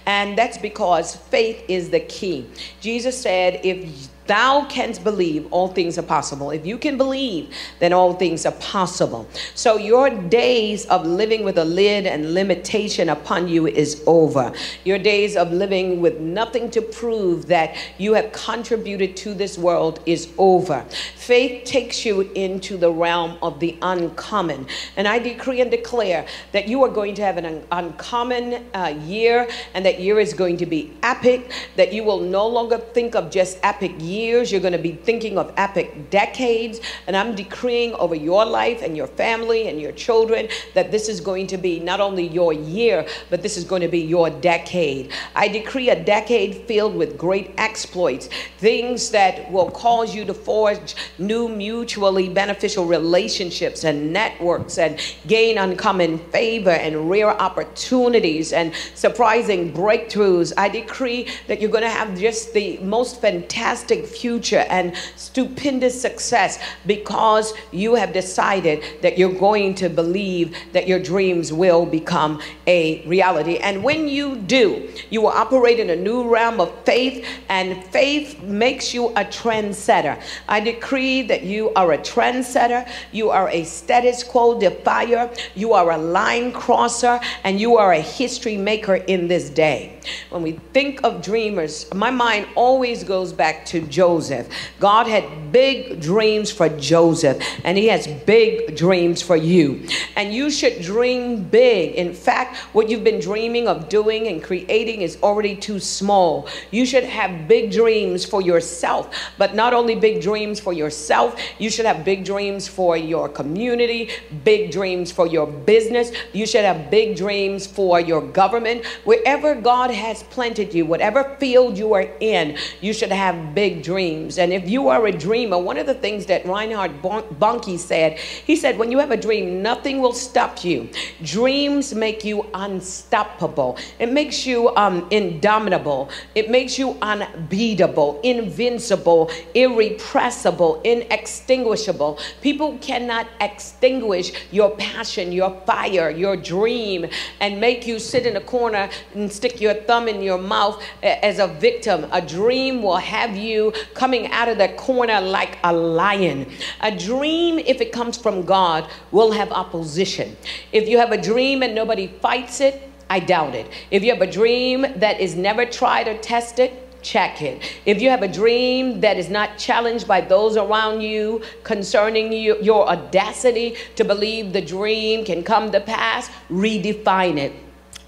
And 0.05 0.37
that's 0.37 0.59
because 0.59 1.17
faith 1.17 1.65
is 1.67 1.89
the 1.89 2.01
key. 2.01 2.47
Jesus 2.83 3.19
said, 3.19 3.61
if 3.65 4.10
thou 4.31 4.65
canst 4.67 5.03
believe, 5.03 5.49
all 5.51 5.67
things 5.67 5.99
are 5.99 6.03
possible. 6.03 6.53
If 6.53 6.65
you 6.65 6.79
can 6.79 6.97
believe, 6.97 7.53
then 7.81 7.93
all 7.93 8.15
things 8.15 8.47
are 8.47 8.53
possible. 8.53 9.29
So 9.57 9.77
your 9.77 10.09
days 10.09 10.87
of 10.87 11.05
living 11.05 11.43
with 11.43 11.59
a 11.59 11.65
lid 11.65 12.07
and 12.07 12.33
limitation 12.33 13.09
upon 13.09 13.49
you 13.49 13.67
is 13.67 14.05
over. 14.07 14.53
Your 14.85 14.99
days 14.99 15.37
of 15.37 15.51
living 15.51 16.01
with 16.01 16.21
nothing 16.21 16.71
to 16.71 16.81
prove 16.81 17.47
that 17.49 17.77
you 17.99 18.15
have 18.15 18.31
contributed 18.31 19.17
to 19.17 19.35
this 19.35 19.59
world 19.59 19.99
is 20.07 20.29
over. 20.39 20.85
Faith 21.17 21.65
takes 21.65 22.07
you 22.07 22.21
into 22.37 22.77
the 22.77 22.93
realm 22.93 23.37
of 23.43 23.59
the 23.59 23.77
uncommon. 23.83 24.65
And 24.97 25.09
I 25.09 25.19
decree 25.19 25.61
and 25.61 25.73
declare 25.73 26.25
that 26.53 26.69
you 26.69 26.85
are 26.85 26.89
going 26.89 27.17
to 27.17 27.23
have 27.23 27.37
an 27.37 27.47
un- 27.47 27.65
uncommon 27.73 28.65
uh, 28.75 28.95
year 29.05 29.49
and 29.75 29.85
that 29.85 29.99
year 29.99 30.21
is 30.21 30.35
going 30.35 30.57
to 30.59 30.67
be 30.67 30.93
epic, 31.03 31.51
that 31.75 31.93
you 31.93 32.05
will 32.05 32.21
no 32.21 32.47
longer 32.47 32.79
think 32.79 33.17
of 33.17 33.33
just 33.33 33.59
epic 33.65 33.93
years 33.99 34.20
years, 34.21 34.53
you're 34.53 34.61
going 34.61 34.73
to 34.73 34.79
be 34.79 34.93
thinking 34.93 35.39
of 35.39 35.53
epic 35.57 36.11
decades. 36.11 36.81
And 37.07 37.17
I'm 37.17 37.35
decreeing 37.35 37.95
over 37.95 38.15
your 38.15 38.45
life 38.45 38.83
and 38.83 38.97
your 38.97 39.07
family 39.07 39.69
and 39.69 39.81
your 39.81 39.93
children 39.93 40.49
that 40.75 40.91
this 40.91 41.09
is 41.09 41.21
going 41.21 41.47
to 41.49 41.59
be 41.59 41.81
not 41.81 42.01
only 42.01 42.27
your 42.27 42.53
year, 42.53 43.07
but 43.31 43.43
this 43.43 43.57
is 43.57 43.65
going 43.65 43.83
to 43.83 43.89
be 43.89 44.01
your 44.01 44.31
decade. 44.31 45.13
I 45.35 45.49
decree 45.49 45.91
a 45.91 46.05
decade 46.05 46.67
filled 46.67 46.95
with 46.95 47.17
great 47.17 47.53
exploits, 47.59 48.29
things 48.59 49.11
that 49.11 49.51
will 49.51 49.71
cause 49.71 50.15
you 50.15 50.25
to 50.25 50.35
forge 50.35 50.95
new 51.19 51.49
mutually 51.49 52.29
beneficial 52.29 52.85
relationships 52.85 53.85
and 53.85 54.13
networks 54.13 54.79
and 54.79 54.99
gain 55.27 55.59
uncommon 55.59 56.19
favor 56.31 56.71
and 56.71 57.11
rare 57.11 57.31
opportunities 57.41 58.53
and 58.53 58.73
surprising 58.95 59.73
breakthroughs. 59.73 60.53
I 60.57 60.69
decree 60.69 61.29
that 61.47 61.61
you're 61.61 61.71
going 61.71 61.85
to 61.85 61.91
have 61.91 62.19
just 62.19 62.53
the 62.53 62.79
most 62.79 63.21
fantastic 63.21 64.07
future 64.11 64.65
and 64.69 64.97
stupendous 65.17 66.01
success 66.01 66.59
because 66.87 67.55
you 67.73 67.95
have 67.95 68.13
decided 68.13 68.83
that 69.03 69.17
you're 69.17 69.33
going 69.33 69.75
to 69.77 69.89
believe 69.89 70.57
that 70.73 70.89
your 70.89 70.99
dreams 70.99 71.53
will 71.53 71.87
become 71.87 72.41
a 72.67 73.07
reality. 73.07 73.57
And 73.59 73.83
when 73.83 74.09
you 74.09 74.37
do, 74.37 74.91
you 75.11 75.23
will 75.23 75.29
operate 75.29 75.79
in 75.79 75.91
a 75.91 75.97
new 75.97 76.29
realm 76.29 76.61
of 76.61 76.73
faith, 76.85 77.27
and 77.49 77.83
faith 77.87 78.43
makes 78.43 78.93
you 78.95 79.09
a 79.11 79.25
trendsetter. 79.25 80.21
I 80.49 80.61
decree 80.61 81.23
that 81.23 81.43
you 81.43 81.73
are 81.75 81.93
a 81.93 81.99
trendsetter, 81.99 82.89
you 83.13 83.31
are 83.31 83.49
a 83.49 83.65
status 83.65 84.23
quo 84.23 84.59
defier, 84.59 85.31
you 85.55 85.73
are 85.73 85.91
a 85.93 85.99
line 85.99 86.53
crosser, 86.53 87.21
and 87.45 87.61
you 87.61 87.77
are 87.77 87.93
a 87.93 88.01
history 88.01 88.57
maker 88.57 88.97
in 88.97 89.29
this 89.29 89.51
day. 89.51 90.01
When 90.31 90.43
we 90.43 90.53
think 90.73 91.01
of 91.05 91.23
dreamers, 91.23 91.93
my 91.95 92.11
mind 92.11 92.47
always 92.55 93.05
goes 93.05 93.33
back 93.33 93.65
to 93.67 93.81
Joseph. 94.01 94.49
God 94.79 95.07
had 95.07 95.53
big 95.53 96.01
dreams 96.01 96.51
for 96.51 96.71
Joseph, 96.71 97.37
and 97.65 97.77
He 97.77 97.89
has 97.89 98.07
big 98.07 98.75
dreams 98.75 99.21
for 99.21 99.37
you. 99.37 99.87
And 100.17 100.33
you 100.33 100.51
should 100.51 100.81
dream 100.81 101.45
big. 101.45 101.97
In 101.97 102.15
fact, 102.15 102.57
what 102.73 102.89
you've 102.89 103.05
been 103.05 103.21
dreaming 103.21 103.69
of 103.69 103.91
doing 103.91 104.29
and 104.29 104.43
creating 104.43 105.03
is 105.03 105.19
already 105.23 105.55
too 105.55 105.79
small. 105.79 106.49
You 106.71 106.87
should 106.87 107.05
have 107.05 107.47
big 107.47 107.73
dreams 107.73 108.25
for 108.25 108.41
yourself, 108.41 109.15
but 109.37 109.55
not 109.55 109.75
only 109.75 109.95
big 109.97 110.23
dreams 110.23 110.59
for 110.59 110.73
yourself, 110.73 111.39
you 111.59 111.69
should 111.69 111.85
have 111.85 112.03
big 112.03 112.25
dreams 112.25 112.67
for 112.67 112.97
your 112.97 113.29
community, 113.29 114.09
big 114.45 114.71
dreams 114.71 115.13
for 115.13 115.27
your 115.27 115.47
business. 115.47 116.11
You 116.33 116.47
should 116.47 116.65
have 116.65 116.91
big 116.91 117.17
dreams 117.17 117.67
for 117.67 118.01
your 118.01 118.23
government. 118.23 118.87
Wherever 119.05 119.55
God 119.55 119.91
has 119.91 120.23
planted 120.35 120.73
you, 120.73 120.87
whatever 120.87 121.37
field 121.39 121.77
you 121.77 121.93
are 121.93 122.09
in, 122.21 122.57
you 122.81 122.95
should 122.95 123.13
have 123.13 123.55
big 123.55 123.80
dreams. 123.81 124.39
And 124.39 124.53
if 124.53 124.69
you 124.69 124.89
are 124.89 125.07
a 125.07 125.13
dreamer, 125.13 125.59
one 125.59 125.79
of 125.79 125.87
the 125.87 125.95
things 125.95 126.27
that 126.27 126.45
Reinhard 126.45 127.03
Bonnke 127.03 127.79
said, 127.79 128.19
he 128.19 128.57
said, 128.57 128.79
when 128.79 128.91
you 128.93 128.99
have 128.99 129.11
a 129.11 129.17
dream, 129.17 129.63
nothing 129.63 130.01
will 130.01 130.13
stop 130.13 130.65
you. 130.65 130.89
Dreams 131.23 131.95
make 131.95 132.25
you 132.25 132.47
unstoppable. 132.55 133.79
It 133.99 134.13
makes 134.13 134.47
you 134.47 134.75
um, 134.77 135.07
indomitable. 135.11 136.11
It 136.35 136.51
makes 136.51 136.79
you 136.79 136.97
unbeatable, 137.03 138.21
invincible, 138.23 139.31
irrepressible, 139.55 140.81
inextinguishable. 140.83 142.19
People 142.43 142.79
cannot 142.79 143.27
extinguish 143.41 144.33
your 144.51 144.71
passion, 144.77 145.33
your 145.33 145.51
fire, 145.67 146.11
your 146.11 146.37
dream, 146.37 147.07
and 147.41 147.61
make 147.61 147.87
you 147.87 147.99
sit 147.99 148.27
in 148.27 148.37
a 148.37 148.41
corner 148.41 148.89
and 149.15 149.33
stick 149.33 149.61
your 149.61 149.75
thumb 149.75 150.09
in 150.09 150.23
your 150.23 150.39
mouth 150.39 150.83
as 151.03 151.39
a 151.39 151.47
victim. 151.47 152.07
A 152.13 152.21
dream 152.21 152.83
will 152.83 152.97
have 152.97 153.37
you 153.37 153.70
coming 153.95 154.31
out 154.33 154.49
of 154.49 154.59
that 154.59 154.77
corner 154.77 155.21
like 155.21 155.59
a 155.65 155.73
lion. 155.73 156.51
A 156.81 156.97
dream, 156.97 157.59
if 157.59 157.81
it 157.81 157.93
comes 157.93 158.17
from 158.17 158.43
God, 158.43 158.89
will 159.11 159.33
have 159.33 159.51
opposition. 159.53 160.37
If 160.73 160.89
you 160.89 160.99
have 160.99 161.13
a 161.13 161.21
dream 161.21 161.63
and 161.63 161.75
nobody 161.75 162.07
fights 162.07 162.61
it, 162.61 162.83
I 163.09 163.21
doubt 163.21 163.55
it. 163.55 163.71
If 163.91 164.05
you 164.05 164.13
have 164.13 164.23
a 164.23 164.31
dream 164.31 164.87
that 164.97 165.21
is 165.21 165.35
never 165.35 165.67
tried 165.67 166.07
or 166.07 166.17
tested, 166.19 166.71
check 167.03 167.43
it. 167.43 167.79
If 167.87 168.01
you 168.01 168.11
have 168.11 168.23
a 168.23 168.29
dream 168.29 169.01
that 169.01 169.17
is 169.17 169.29
not 169.29 169.59
challenged 169.59 170.07
by 170.07 170.21
those 170.21 170.57
around 170.57 171.01
you 171.01 171.43
concerning 171.65 172.33
you, 172.33 172.61
your 172.63 172.89
audacity 172.89 173.77
to 173.97 174.05
believe 174.05 174.53
the 174.53 174.61
dream 174.61 175.25
can 175.25 175.43
come 175.43 175.73
to 175.73 175.81
pass, 175.81 176.31
redefine 176.51 177.39
it 177.39 177.53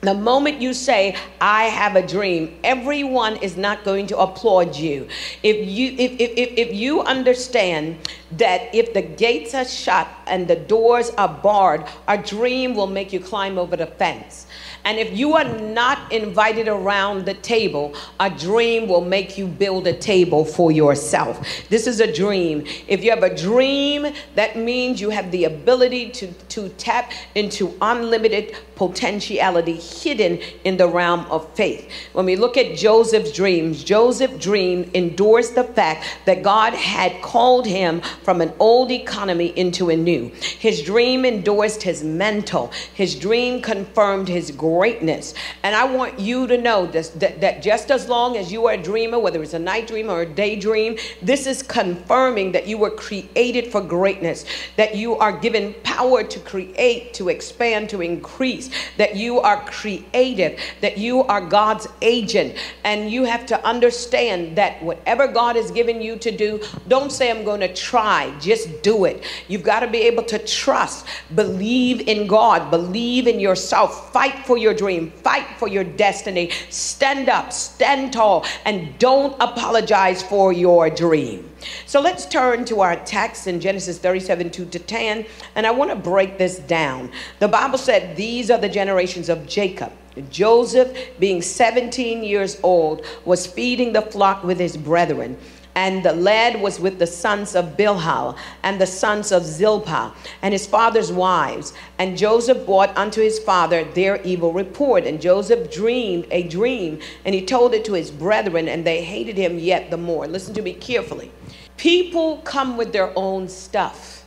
the 0.02 0.12
moment 0.12 0.60
you 0.60 0.74
say 0.74 1.14
i 1.40 1.64
have 1.64 1.94
a 1.94 2.04
dream 2.04 2.52
everyone 2.64 3.36
is 3.36 3.56
not 3.56 3.84
going 3.84 4.04
to 4.06 4.18
applaud 4.18 4.74
you. 4.74 5.06
If 5.42 5.68
you 5.68 5.94
if, 5.96 6.12
if, 6.20 6.58
if, 6.58 6.74
you 6.74 7.02
understand 7.02 7.98
that 8.38 8.74
if 8.74 8.94
the 8.94 9.02
gates 9.02 9.54
are 9.54 9.64
shut 9.64 10.08
and 10.26 10.48
the 10.48 10.56
doors 10.56 11.10
are 11.10 11.28
barred 11.28 11.84
a 12.08 12.18
dream 12.18 12.74
will 12.74 12.86
make 12.86 13.12
you 13.12 13.20
climb 13.20 13.58
over 13.58 13.76
the 13.76 13.86
fence 13.86 14.46
and 14.84 14.98
if 14.98 15.16
you 15.16 15.34
are 15.34 15.44
not 15.44 16.10
invited 16.10 16.66
around 16.66 17.24
the 17.24 17.34
table, 17.34 17.94
a 18.18 18.28
dream 18.28 18.88
will 18.88 19.04
make 19.04 19.38
you 19.38 19.46
build 19.46 19.86
a 19.86 19.92
table 19.92 20.44
for 20.44 20.72
yourself. 20.72 21.46
This 21.68 21.86
is 21.86 22.00
a 22.00 22.12
dream. 22.12 22.64
If 22.88 23.04
you 23.04 23.10
have 23.10 23.22
a 23.22 23.34
dream, 23.34 24.12
that 24.34 24.56
means 24.56 25.00
you 25.00 25.10
have 25.10 25.30
the 25.30 25.44
ability 25.44 26.10
to, 26.10 26.32
to 26.32 26.68
tap 26.70 27.12
into 27.36 27.76
unlimited 27.80 28.56
potentiality 28.74 29.74
hidden 29.74 30.38
in 30.64 30.76
the 30.76 30.88
realm 30.88 31.20
of 31.30 31.48
faith. 31.54 31.88
When 32.12 32.26
we 32.26 32.34
look 32.34 32.56
at 32.56 32.76
Joseph's 32.76 33.30
dreams, 33.30 33.84
Joseph's 33.84 34.38
dream 34.38 34.90
endorsed 34.94 35.54
the 35.54 35.64
fact 35.64 36.04
that 36.26 36.42
God 36.42 36.74
had 36.74 37.22
called 37.22 37.66
him 37.66 38.02
from 38.24 38.40
an 38.40 38.52
old 38.58 38.90
economy 38.90 39.52
into 39.56 39.90
a 39.90 39.96
new. 39.96 40.28
His 40.58 40.82
dream 40.82 41.24
endorsed 41.24 41.82
his 41.82 42.02
mental. 42.02 42.70
His 42.94 43.14
dream 43.14 43.62
confirmed 43.62 44.28
his 44.28 44.50
greatness. 44.50 45.34
And 45.62 45.74
I 45.74 45.84
want 45.84 46.18
you 46.18 46.46
to 46.46 46.58
know 46.58 46.86
this 46.86 47.10
that, 47.10 47.40
that 47.40 47.62
just 47.62 47.90
as 47.90 48.08
long 48.08 48.36
as 48.36 48.52
you 48.52 48.66
are 48.66 48.74
a 48.74 48.82
dreamer, 48.82 49.18
whether 49.18 49.42
it's 49.42 49.54
a 49.54 49.58
night 49.58 49.86
dream 49.86 50.10
or 50.10 50.22
a 50.22 50.26
daydream, 50.26 50.96
this 51.20 51.46
is 51.46 51.62
confirming 51.62 52.52
that 52.52 52.66
you 52.66 52.78
were 52.78 52.90
created 52.90 53.70
for 53.70 53.80
greatness, 53.80 54.44
that 54.76 54.94
you 54.94 55.16
are 55.16 55.32
given 55.32 55.74
power 55.82 56.22
to 56.22 56.40
create, 56.40 57.14
to 57.14 57.28
expand, 57.28 57.88
to 57.90 58.00
increase, 58.02 58.70
that 58.96 59.16
you 59.16 59.40
are 59.40 59.64
creative, 59.66 60.58
that 60.80 60.98
you 60.98 61.22
are 61.24 61.40
God's 61.40 61.88
agent. 62.00 62.56
And 62.84 63.10
you 63.10 63.24
have 63.24 63.46
to 63.46 63.66
understand 63.66 64.56
that 64.56 64.82
whatever 64.82 65.26
God 65.28 65.56
has 65.56 65.70
given 65.70 66.00
you 66.00 66.16
to 66.16 66.30
do, 66.30 66.60
don't 66.88 67.10
say, 67.10 67.30
I'm 67.30 67.44
going 67.44 67.60
to 67.60 67.72
try, 67.72 68.11
just 68.40 68.82
do 68.82 69.04
it. 69.04 69.24
You've 69.48 69.62
got 69.62 69.80
to 69.80 69.86
be 69.86 70.02
able 70.02 70.22
to 70.24 70.38
trust, 70.38 71.06
believe 71.34 72.08
in 72.08 72.26
God, 72.26 72.70
believe 72.70 73.26
in 73.26 73.40
yourself, 73.40 74.12
fight 74.12 74.46
for 74.46 74.56
your 74.58 74.74
dream, 74.74 75.10
fight 75.10 75.46
for 75.58 75.68
your 75.68 75.84
destiny. 75.84 76.50
Stand 76.70 77.28
up, 77.28 77.52
stand 77.52 78.12
tall, 78.12 78.44
and 78.64 78.98
don't 78.98 79.34
apologize 79.40 80.22
for 80.22 80.52
your 80.52 80.90
dream. 80.90 81.48
So 81.86 82.00
let's 82.00 82.26
turn 82.26 82.64
to 82.66 82.80
our 82.80 82.96
text 83.04 83.46
in 83.46 83.60
Genesis 83.60 83.98
37 83.98 84.50
2 84.50 84.66
to 84.66 84.78
10, 84.78 85.26
and 85.54 85.66
I 85.66 85.70
want 85.70 85.90
to 85.90 85.96
break 85.96 86.38
this 86.38 86.58
down. 86.58 87.10
The 87.38 87.48
Bible 87.48 87.78
said, 87.78 88.16
These 88.16 88.50
are 88.50 88.58
the 88.58 88.68
generations 88.68 89.28
of 89.28 89.46
Jacob. 89.46 89.92
Joseph, 90.28 90.94
being 91.18 91.40
17 91.40 92.22
years 92.22 92.58
old, 92.62 93.06
was 93.24 93.46
feeding 93.46 93.92
the 93.92 94.02
flock 94.02 94.44
with 94.44 94.58
his 94.58 94.76
brethren. 94.76 95.38
And 95.74 96.04
the 96.04 96.12
lad 96.12 96.60
was 96.60 96.78
with 96.78 96.98
the 96.98 97.06
sons 97.06 97.54
of 97.54 97.76
Bilhah 97.76 98.36
and 98.62 98.80
the 98.80 98.86
sons 98.86 99.32
of 99.32 99.44
Zilpah 99.44 100.12
and 100.42 100.52
his 100.52 100.66
father's 100.66 101.10
wives. 101.10 101.72
And 101.98 102.18
Joseph 102.18 102.66
brought 102.66 102.96
unto 102.96 103.22
his 103.22 103.38
father 103.38 103.84
their 103.84 104.20
evil 104.22 104.52
report. 104.52 105.06
And 105.06 105.20
Joseph 105.20 105.72
dreamed 105.72 106.26
a 106.30 106.42
dream, 106.42 107.00
and 107.24 107.34
he 107.34 107.44
told 107.44 107.74
it 107.74 107.84
to 107.86 107.94
his 107.94 108.10
brethren, 108.10 108.68
and 108.68 108.86
they 108.86 109.02
hated 109.02 109.36
him 109.36 109.58
yet 109.58 109.90
the 109.90 109.96
more. 109.96 110.26
Listen 110.26 110.54
to 110.54 110.62
me 110.62 110.74
carefully. 110.74 111.30
People 111.76 112.38
come 112.38 112.76
with 112.76 112.92
their 112.92 113.12
own 113.16 113.48
stuff. 113.48 114.21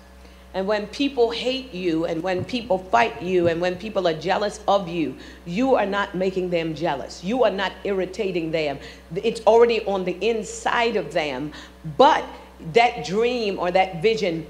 And 0.55 0.65
when 0.65 0.87
people 0.87 1.31
hate 1.31 1.73
you, 1.73 2.05
and 2.05 2.23
when 2.23 2.45
people 2.45 2.77
fight 2.77 3.21
you, 3.21 3.49
and 3.49 3.59
when 3.59 3.75
people 3.75 4.07
are 4.07 4.13
jealous 4.13 4.61
of 4.69 4.87
you, 4.87 5.17
you 5.45 5.75
are 5.75 5.85
not 5.85 6.15
making 6.15 6.49
them 6.49 6.73
jealous. 6.73 7.21
You 7.21 7.43
are 7.43 7.51
not 7.51 7.73
irritating 7.83 8.51
them. 8.51 8.79
It's 9.13 9.41
already 9.41 9.85
on 9.85 10.05
the 10.05 10.17
inside 10.25 10.95
of 10.95 11.11
them. 11.11 11.51
But 11.97 12.23
that 12.71 13.05
dream 13.05 13.59
or 13.59 13.69
that 13.71 14.01
vision 14.01 14.47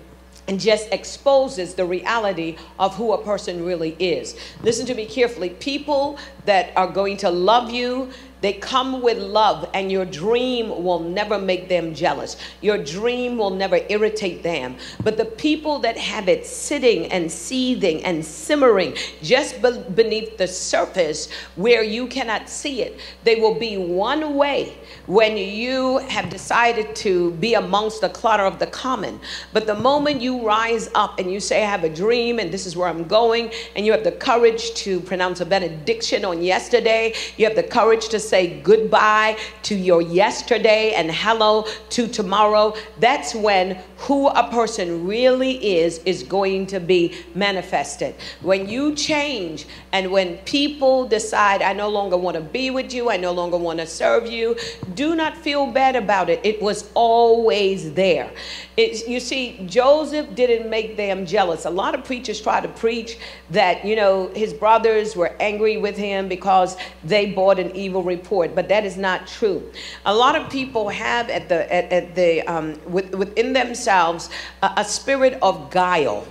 and 0.47 0.59
just 0.59 0.91
exposes 0.91 1.73
the 1.73 1.85
reality 1.85 2.57
of 2.77 2.95
who 2.95 3.13
a 3.13 3.23
person 3.23 3.65
really 3.65 3.95
is. 3.97 4.37
Listen 4.61 4.85
to 4.85 4.93
me 4.93 5.07
carefully. 5.07 5.49
People 5.49 6.19
that 6.45 6.71
are 6.75 6.87
going 6.87 7.17
to 7.17 7.31
love 7.31 7.71
you, 7.71 8.11
they 8.41 8.53
come 8.53 9.01
with 9.01 9.17
love, 9.17 9.69
and 9.73 9.91
your 9.91 10.05
dream 10.05 10.83
will 10.83 10.99
never 10.99 11.39
make 11.39 11.69
them 11.69 11.93
jealous. 11.95 12.37
Your 12.61 12.77
dream 12.77 13.37
will 13.37 13.49
never 13.49 13.79
irritate 13.89 14.43
them. 14.43 14.75
But 15.03 15.17
the 15.17 15.25
people 15.25 15.79
that 15.79 15.97
have 15.97 16.27
it 16.27 16.45
sitting 16.45 17.11
and 17.11 17.31
seething 17.31 18.03
and 18.03 18.23
simmering 18.23 18.95
just 19.21 19.61
be- 19.61 19.83
beneath 19.95 20.37
the 20.37 20.47
surface 20.47 21.29
where 21.55 21.83
you 21.83 22.07
cannot 22.07 22.49
see 22.49 22.81
it, 22.81 22.99
they 23.23 23.35
will 23.35 23.55
be 23.55 23.77
one 23.77 24.35
way 24.35 24.77
when 25.07 25.37
you 25.37 25.99
have 25.99 26.29
decided 26.29 26.95
to 26.97 27.31
be 27.33 27.53
amongst 27.53 28.01
the 28.01 28.09
clutter 28.09 28.43
of 28.43 28.59
the 28.59 28.67
common. 28.67 29.19
But 29.53 29.65
the 29.65 29.75
moment 29.75 30.21
you 30.21 30.45
rise 30.45 30.89
up 30.93 31.19
and 31.19 31.31
you 31.31 31.39
say, 31.39 31.63
I 31.63 31.69
have 31.69 31.83
a 31.83 31.89
dream 31.89 32.39
and 32.39 32.51
this 32.51 32.65
is 32.65 32.75
where 32.75 32.87
I'm 32.87 33.05
going, 33.05 33.51
and 33.75 33.85
you 33.85 33.91
have 33.91 34.03
the 34.03 34.11
courage 34.11 34.73
to 34.75 34.99
pronounce 34.99 35.41
a 35.41 35.45
benediction 35.45 36.25
on 36.25 36.43
yesterday, 36.43 37.13
you 37.37 37.45
have 37.45 37.55
the 37.55 37.63
courage 37.63 38.09
to 38.09 38.19
say, 38.19 38.34
say 38.35 38.59
goodbye 38.63 39.37
to 39.63 39.75
your 39.75 40.01
yesterday 40.01 40.93
and 40.93 41.09
hello 41.09 41.65
to 41.89 42.05
tomorrow, 42.05 42.75
that's 42.99 43.33
when 43.33 43.79
who 43.97 44.27
a 44.27 44.51
person 44.51 45.07
really 45.07 45.53
is 45.79 45.99
is 45.99 46.21
going 46.21 46.67
to 46.67 46.81
be 46.81 47.15
manifested. 47.33 48.13
When 48.41 48.67
you 48.67 48.93
change 48.93 49.67
and 49.93 50.11
when 50.11 50.37
people 50.39 51.07
decide, 51.07 51.61
I 51.61 51.71
no 51.71 51.87
longer 51.87 52.17
want 52.17 52.35
to 52.35 52.41
be 52.41 52.71
with 52.71 52.93
you, 52.93 53.09
I 53.09 53.15
no 53.15 53.31
longer 53.31 53.55
want 53.55 53.79
to 53.79 53.87
serve 53.87 54.27
you, 54.27 54.57
do 54.95 55.15
not 55.15 55.37
feel 55.37 55.67
bad 55.67 55.95
about 55.95 56.29
it. 56.29 56.41
It 56.43 56.61
was 56.61 56.89
always 56.93 57.93
there. 57.93 58.29
It's, 58.75 59.07
you 59.07 59.21
see, 59.21 59.65
Joseph 59.65 60.35
didn't 60.35 60.69
make 60.69 60.97
them 60.97 61.25
jealous. 61.25 61.63
A 61.63 61.69
lot 61.69 61.95
of 61.95 62.03
preachers 62.03 62.41
try 62.41 62.59
to 62.59 62.67
preach 62.67 63.17
that, 63.51 63.85
you 63.85 63.95
know, 63.95 64.29
his 64.35 64.53
brothers 64.53 65.15
were 65.15 65.33
angry 65.39 65.77
with 65.77 65.95
him 65.95 66.27
because 66.27 66.75
they 67.05 67.31
bought 67.31 67.59
an 67.59 67.73
evil 67.73 68.03
report, 68.15 68.55
but 68.55 68.67
that 68.69 68.85
is 68.85 68.97
not 68.97 69.27
true. 69.27 69.61
A 70.05 70.13
lot 70.13 70.35
of 70.35 70.49
people 70.49 70.89
have 70.89 71.29
at 71.29 71.49
the, 71.49 71.59
at, 71.73 71.91
at 71.91 72.15
the, 72.15 72.41
um, 72.43 72.79
with, 72.85 73.13
within 73.13 73.53
themselves 73.53 74.29
a, 74.63 74.71
a, 74.77 74.85
spirit 74.85 75.37
of 75.41 75.69
guile, 75.71 76.25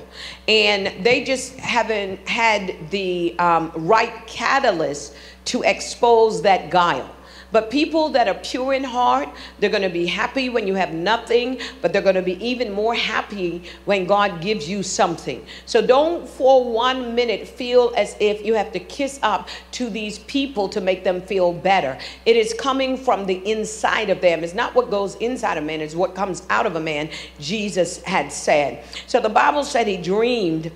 and 0.48 1.04
they 1.04 1.24
just 1.24 1.56
haven't 1.58 2.26
had 2.28 2.90
the 2.90 3.38
um, 3.38 3.72
right 3.74 4.26
catalyst 4.26 5.14
to 5.46 5.62
expose 5.62 6.42
that 6.42 6.70
guile. 6.70 7.13
But 7.54 7.70
people 7.70 8.08
that 8.08 8.26
are 8.26 8.34
pure 8.34 8.74
in 8.74 8.82
heart, 8.82 9.28
they're 9.60 9.70
going 9.70 9.84
to 9.84 9.88
be 9.88 10.06
happy 10.06 10.48
when 10.48 10.66
you 10.66 10.74
have 10.74 10.92
nothing, 10.92 11.60
but 11.80 11.92
they're 11.92 12.02
going 12.02 12.16
to 12.16 12.20
be 12.20 12.44
even 12.44 12.72
more 12.72 12.96
happy 12.96 13.62
when 13.84 14.06
God 14.06 14.40
gives 14.40 14.68
you 14.68 14.82
something. 14.82 15.46
So 15.64 15.80
don't 15.80 16.28
for 16.28 16.68
one 16.68 17.14
minute 17.14 17.46
feel 17.46 17.92
as 17.96 18.16
if 18.18 18.44
you 18.44 18.54
have 18.54 18.72
to 18.72 18.80
kiss 18.80 19.20
up 19.22 19.48
to 19.70 19.88
these 19.88 20.18
people 20.18 20.68
to 20.70 20.80
make 20.80 21.04
them 21.04 21.20
feel 21.20 21.52
better. 21.52 21.96
It 22.26 22.34
is 22.34 22.52
coming 22.54 22.96
from 22.96 23.24
the 23.24 23.36
inside 23.48 24.10
of 24.10 24.20
them. 24.20 24.42
It's 24.42 24.54
not 24.54 24.74
what 24.74 24.90
goes 24.90 25.14
inside 25.16 25.56
a 25.56 25.60
man, 25.60 25.80
it's 25.80 25.94
what 25.94 26.16
comes 26.16 26.42
out 26.50 26.66
of 26.66 26.74
a 26.74 26.80
man, 26.80 27.08
Jesus 27.38 28.02
had 28.02 28.32
said. 28.32 28.84
So 29.06 29.20
the 29.20 29.28
Bible 29.28 29.62
said 29.62 29.86
he 29.86 29.96
dreamed 29.96 30.72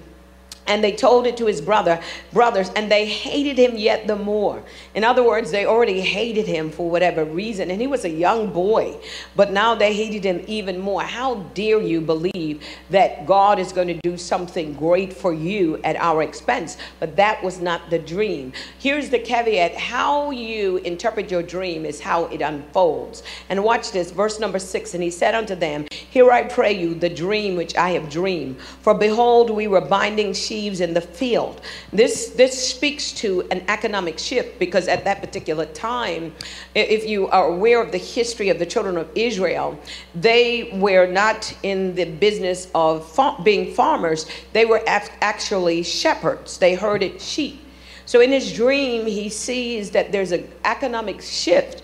and 0.69 0.85
they 0.85 0.93
told 0.93 1.27
it 1.27 1.37
to 1.39 1.47
his 1.47 1.61
brother 1.61 2.01
brothers 2.33 2.71
and 2.77 2.91
they 2.91 3.07
hated 3.07 3.59
him 3.59 3.77
yet 3.77 4.07
the 4.07 4.15
more. 4.15 4.63
In 4.95 5.03
other 5.03 5.25
words 5.25 5.51
they 5.51 5.67
already 5.67 6.01
hated 6.01 6.47
him 6.47 6.71
for 6.71 6.89
whatever 6.91 7.25
reason 7.25 7.71
and 7.71 7.81
he 7.81 7.87
was 7.87 8.05
a 8.05 8.11
young 8.11 8.53
boy 8.53 8.97
but 9.35 9.51
now 9.51 9.75
they 9.75 9.95
hated 9.95 10.25
him 10.25 10.45
even 10.47 10.79
more. 10.79 11.03
How 11.03 11.37
dare 11.55 11.81
you 11.81 12.01
believe 12.01 12.63
that 12.91 13.27
god 13.27 13.59
is 13.59 13.73
going 13.73 13.89
to 13.89 13.99
do 14.03 14.17
something 14.17 14.75
great 14.75 15.13
for 15.13 15.33
you 15.33 15.81
at 15.85 15.97
our 15.97 16.23
expense? 16.23 16.77
But 17.01 17.17
that 17.17 17.43
was 17.43 17.61
not 17.61 17.91
the 17.91 17.99
dream. 17.99 18.53
Here's 18.79 19.09
the 19.09 19.19
caveat. 19.19 19.75
How 19.75 20.31
you 20.31 20.77
interpret 20.79 21.31
your 21.31 21.43
dream 21.43 21.87
is 21.87 22.01
how 22.01 22.27
it 22.27 22.43
unfolds. 22.43 23.23
And 23.49 23.65
watch 23.65 23.91
this 23.93 24.11
verse 24.11 24.39
number 24.39 24.59
six 24.59 24.95
and 24.95 25.03
he 25.03 25.11
said 25.11 25.35
unto 25.35 25.55
them 25.55 25.87
here 26.11 26.31
i 26.31 26.43
pray 26.43 26.73
you 26.73 26.95
the 26.95 27.09
dream 27.09 27.57
which 27.57 27.75
i 27.77 27.91
have 27.91 28.11
dreamed. 28.11 28.61
For 28.83 28.93
behold 28.93 29.51
we 29.51 29.67
were 29.67 29.81
binding 29.81 30.33
sheep 30.35 30.58
in 30.59 30.95
the 30.95 31.01
field. 31.01 31.61
This, 31.93 32.31
this 32.31 32.71
speaks 32.71 33.13
to 33.13 33.43
an 33.51 33.65
economic 33.69 34.19
shift 34.19 34.59
because 34.59 34.89
at 34.89 35.05
that 35.05 35.21
particular 35.21 35.67
time, 35.67 36.35
if 36.75 37.07
you 37.07 37.29
are 37.29 37.49
aware 37.49 37.81
of 37.81 37.93
the 37.93 37.99
history 37.99 38.49
of 38.49 38.59
the 38.59 38.67
children 38.67 38.97
of 38.97 39.09
Israel, 39.15 39.79
they 40.15 40.71
were 40.75 41.07
not 41.07 41.57
in 41.63 41.95
the 41.95 42.05
business 42.05 42.69
of 42.75 43.19
being 43.45 43.73
farmers, 43.75 44.27
they 44.53 44.65
were 44.65 44.83
actually 44.87 45.83
shepherds, 45.83 46.59
they 46.59 46.75
herded 46.75 47.21
sheep. 47.21 47.65
So 48.05 48.21
in 48.21 48.33
his 48.33 48.53
dream, 48.53 49.07
he 49.07 49.29
sees 49.29 49.91
that 49.91 50.13
there's 50.13 50.33
an 50.33 50.51
economic 50.65 51.21
shift 51.21 51.83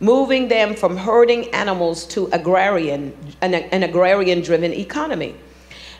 moving 0.00 0.48
them 0.48 0.74
from 0.74 0.96
herding 0.96 1.48
animals 1.54 2.06
to 2.06 2.28
agrarian, 2.32 3.14
an, 3.40 3.54
an 3.54 3.82
agrarian 3.82 4.40
driven 4.42 4.72
economy. 4.72 5.34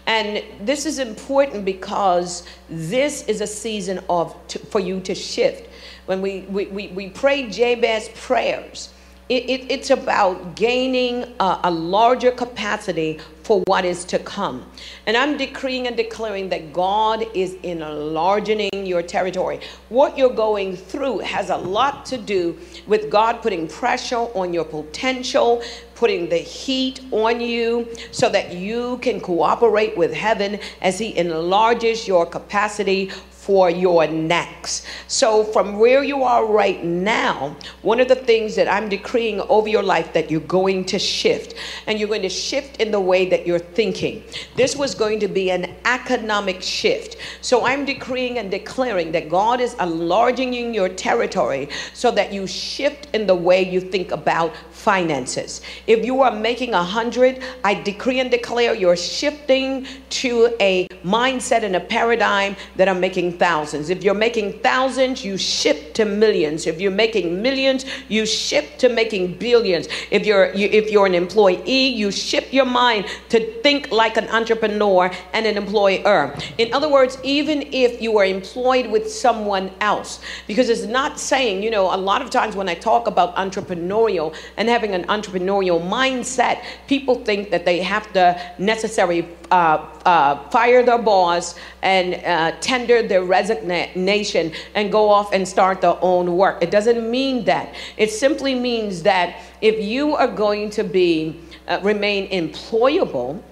And 0.06 0.44
this 0.60 0.86
is 0.86 0.98
important 0.98 1.64
because 1.64 2.44
this 2.68 3.24
is 3.24 3.40
a 3.40 3.46
season 3.46 4.00
of 4.08 4.36
to, 4.48 4.58
for 4.58 4.80
you 4.80 5.00
to 5.00 5.14
shift. 5.14 5.68
when 6.06 6.22
we, 6.22 6.40
we, 6.42 6.66
we, 6.66 6.88
we 6.88 7.08
pray 7.10 7.48
Jabez 7.48 8.08
prayers, 8.14 8.90
it, 9.28 9.50
it, 9.50 9.72
it's 9.72 9.90
about 9.90 10.54
gaining 10.54 11.24
a, 11.40 11.60
a 11.64 11.70
larger 11.70 12.30
capacity 12.30 13.18
for 13.46 13.62
what 13.68 13.84
is 13.84 14.04
to 14.04 14.18
come. 14.18 14.66
And 15.06 15.16
I'm 15.16 15.36
decreeing 15.36 15.86
and 15.86 15.96
declaring 15.96 16.48
that 16.48 16.72
God 16.72 17.24
is 17.32 17.54
enlarging 17.62 18.70
your 18.84 19.02
territory. 19.02 19.60
What 19.88 20.18
you're 20.18 20.34
going 20.34 20.76
through 20.76 21.20
has 21.20 21.50
a 21.50 21.56
lot 21.56 22.04
to 22.06 22.18
do 22.18 22.58
with 22.88 23.08
God 23.08 23.42
putting 23.42 23.68
pressure 23.68 24.16
on 24.16 24.52
your 24.52 24.64
potential, 24.64 25.62
putting 25.94 26.28
the 26.28 26.38
heat 26.38 27.00
on 27.12 27.40
you 27.40 27.88
so 28.10 28.28
that 28.30 28.52
you 28.52 28.98
can 28.98 29.20
cooperate 29.20 29.96
with 29.96 30.12
heaven 30.12 30.58
as 30.82 30.98
He 30.98 31.16
enlarges 31.16 32.08
your 32.08 32.26
capacity 32.26 33.12
for 33.46 33.70
your 33.70 34.08
next. 34.08 34.84
So, 35.06 35.44
from 35.44 35.78
where 35.78 36.02
you 36.02 36.24
are 36.24 36.44
right 36.44 36.82
now, 36.84 37.54
one 37.82 38.00
of 38.00 38.08
the 38.08 38.16
things 38.16 38.56
that 38.56 38.66
I'm 38.66 38.88
decreeing 38.88 39.40
over 39.42 39.68
your 39.68 39.84
life 39.84 40.12
that 40.14 40.32
you're 40.32 40.40
going 40.40 40.84
to 40.86 40.98
shift, 40.98 41.54
and 41.86 41.96
you're 41.96 42.08
going 42.08 42.22
to 42.22 42.28
shift 42.28 42.80
in 42.80 42.90
the 42.90 42.98
way 42.98 43.28
that 43.28 43.46
you're 43.46 43.60
thinking. 43.60 44.24
This 44.56 44.74
was 44.74 44.96
going 44.96 45.20
to 45.20 45.28
be 45.28 45.52
an 45.52 45.72
economic 45.84 46.60
shift. 46.60 47.18
So, 47.40 47.64
I'm 47.64 47.84
decreeing 47.84 48.38
and 48.38 48.50
declaring 48.50 49.12
that 49.12 49.28
God 49.28 49.60
is 49.60 49.74
enlarging 49.74 50.74
your 50.74 50.88
territory 50.88 51.68
so 51.94 52.10
that 52.10 52.32
you 52.32 52.48
shift 52.48 53.14
in 53.14 53.28
the 53.28 53.34
way 53.36 53.62
you 53.62 53.80
think 53.80 54.10
about 54.10 54.56
finances. 54.72 55.62
If 55.86 56.04
you 56.04 56.20
are 56.22 56.34
making 56.34 56.74
a 56.74 56.82
hundred, 56.82 57.44
I 57.62 57.74
decree 57.74 58.18
and 58.18 58.30
declare 58.30 58.74
you're 58.74 58.96
shifting 58.96 59.86
to 60.22 60.52
a 60.60 60.88
mindset 61.04 61.62
and 61.62 61.76
a 61.76 61.80
paradigm 61.80 62.56
that 62.76 62.88
are 62.88 62.94
thousands. 63.38 63.90
If 63.90 64.02
you're 64.02 64.14
making 64.14 64.60
thousands, 64.60 65.24
you 65.24 65.36
shift 65.38 65.94
to 65.96 66.04
millions. 66.04 66.66
If 66.66 66.80
you're 66.80 66.90
making 66.90 67.42
millions, 67.42 67.84
you 68.08 68.26
shift 68.26 68.80
to 68.80 68.88
making 68.88 69.38
billions. 69.38 69.88
If 70.10 70.26
you're 70.26 70.54
you, 70.54 70.68
if 70.68 70.90
you're 70.90 71.06
an 71.06 71.14
employee, 71.14 71.88
you 71.88 72.10
shift 72.10 72.52
your 72.52 72.64
mind 72.64 73.06
to 73.28 73.38
think 73.62 73.90
like 73.90 74.16
an 74.16 74.28
entrepreneur 74.28 75.10
and 75.32 75.46
an 75.46 75.56
employer. 75.56 76.36
In 76.58 76.72
other 76.72 76.88
words, 76.88 77.18
even 77.22 77.62
if 77.72 78.00
you 78.02 78.18
are 78.18 78.24
employed 78.24 78.86
with 78.86 79.10
someone 79.10 79.70
else, 79.80 80.20
because 80.46 80.68
it's 80.68 80.84
not 80.84 81.18
saying, 81.18 81.62
you 81.62 81.70
know, 81.70 81.94
a 81.94 81.96
lot 81.96 82.22
of 82.22 82.30
times 82.30 82.56
when 82.56 82.68
I 82.68 82.74
talk 82.74 83.06
about 83.06 83.36
entrepreneurial 83.36 84.34
and 84.56 84.68
having 84.68 84.94
an 84.94 85.04
entrepreneurial 85.04 85.80
mindset, 85.80 86.62
people 86.86 87.14
think 87.24 87.50
that 87.50 87.64
they 87.64 87.80
have 87.82 88.12
to 88.12 88.40
necessarily 88.58 89.28
uh, 89.50 89.78
uh, 90.04 90.48
fire 90.50 90.82
their 90.82 90.98
boss 90.98 91.54
and 91.82 92.14
uh, 92.14 92.56
tender 92.60 93.02
their 93.02 93.22
resignation 93.26 94.52
and 94.74 94.90
go 94.90 95.10
off 95.10 95.32
and 95.32 95.46
start 95.46 95.80
their 95.80 95.98
own 96.02 96.36
work. 96.36 96.62
It 96.62 96.70
doesn't 96.70 97.10
mean 97.10 97.44
that. 97.44 97.74
It 97.96 98.10
simply 98.10 98.54
means 98.54 99.02
that 99.02 99.40
if 99.60 99.82
you 99.82 100.14
are 100.14 100.28
going 100.28 100.70
to 100.70 100.84
be 100.84 101.40
uh, 101.68 101.80
remain 101.82 102.28
employable, 102.30 103.42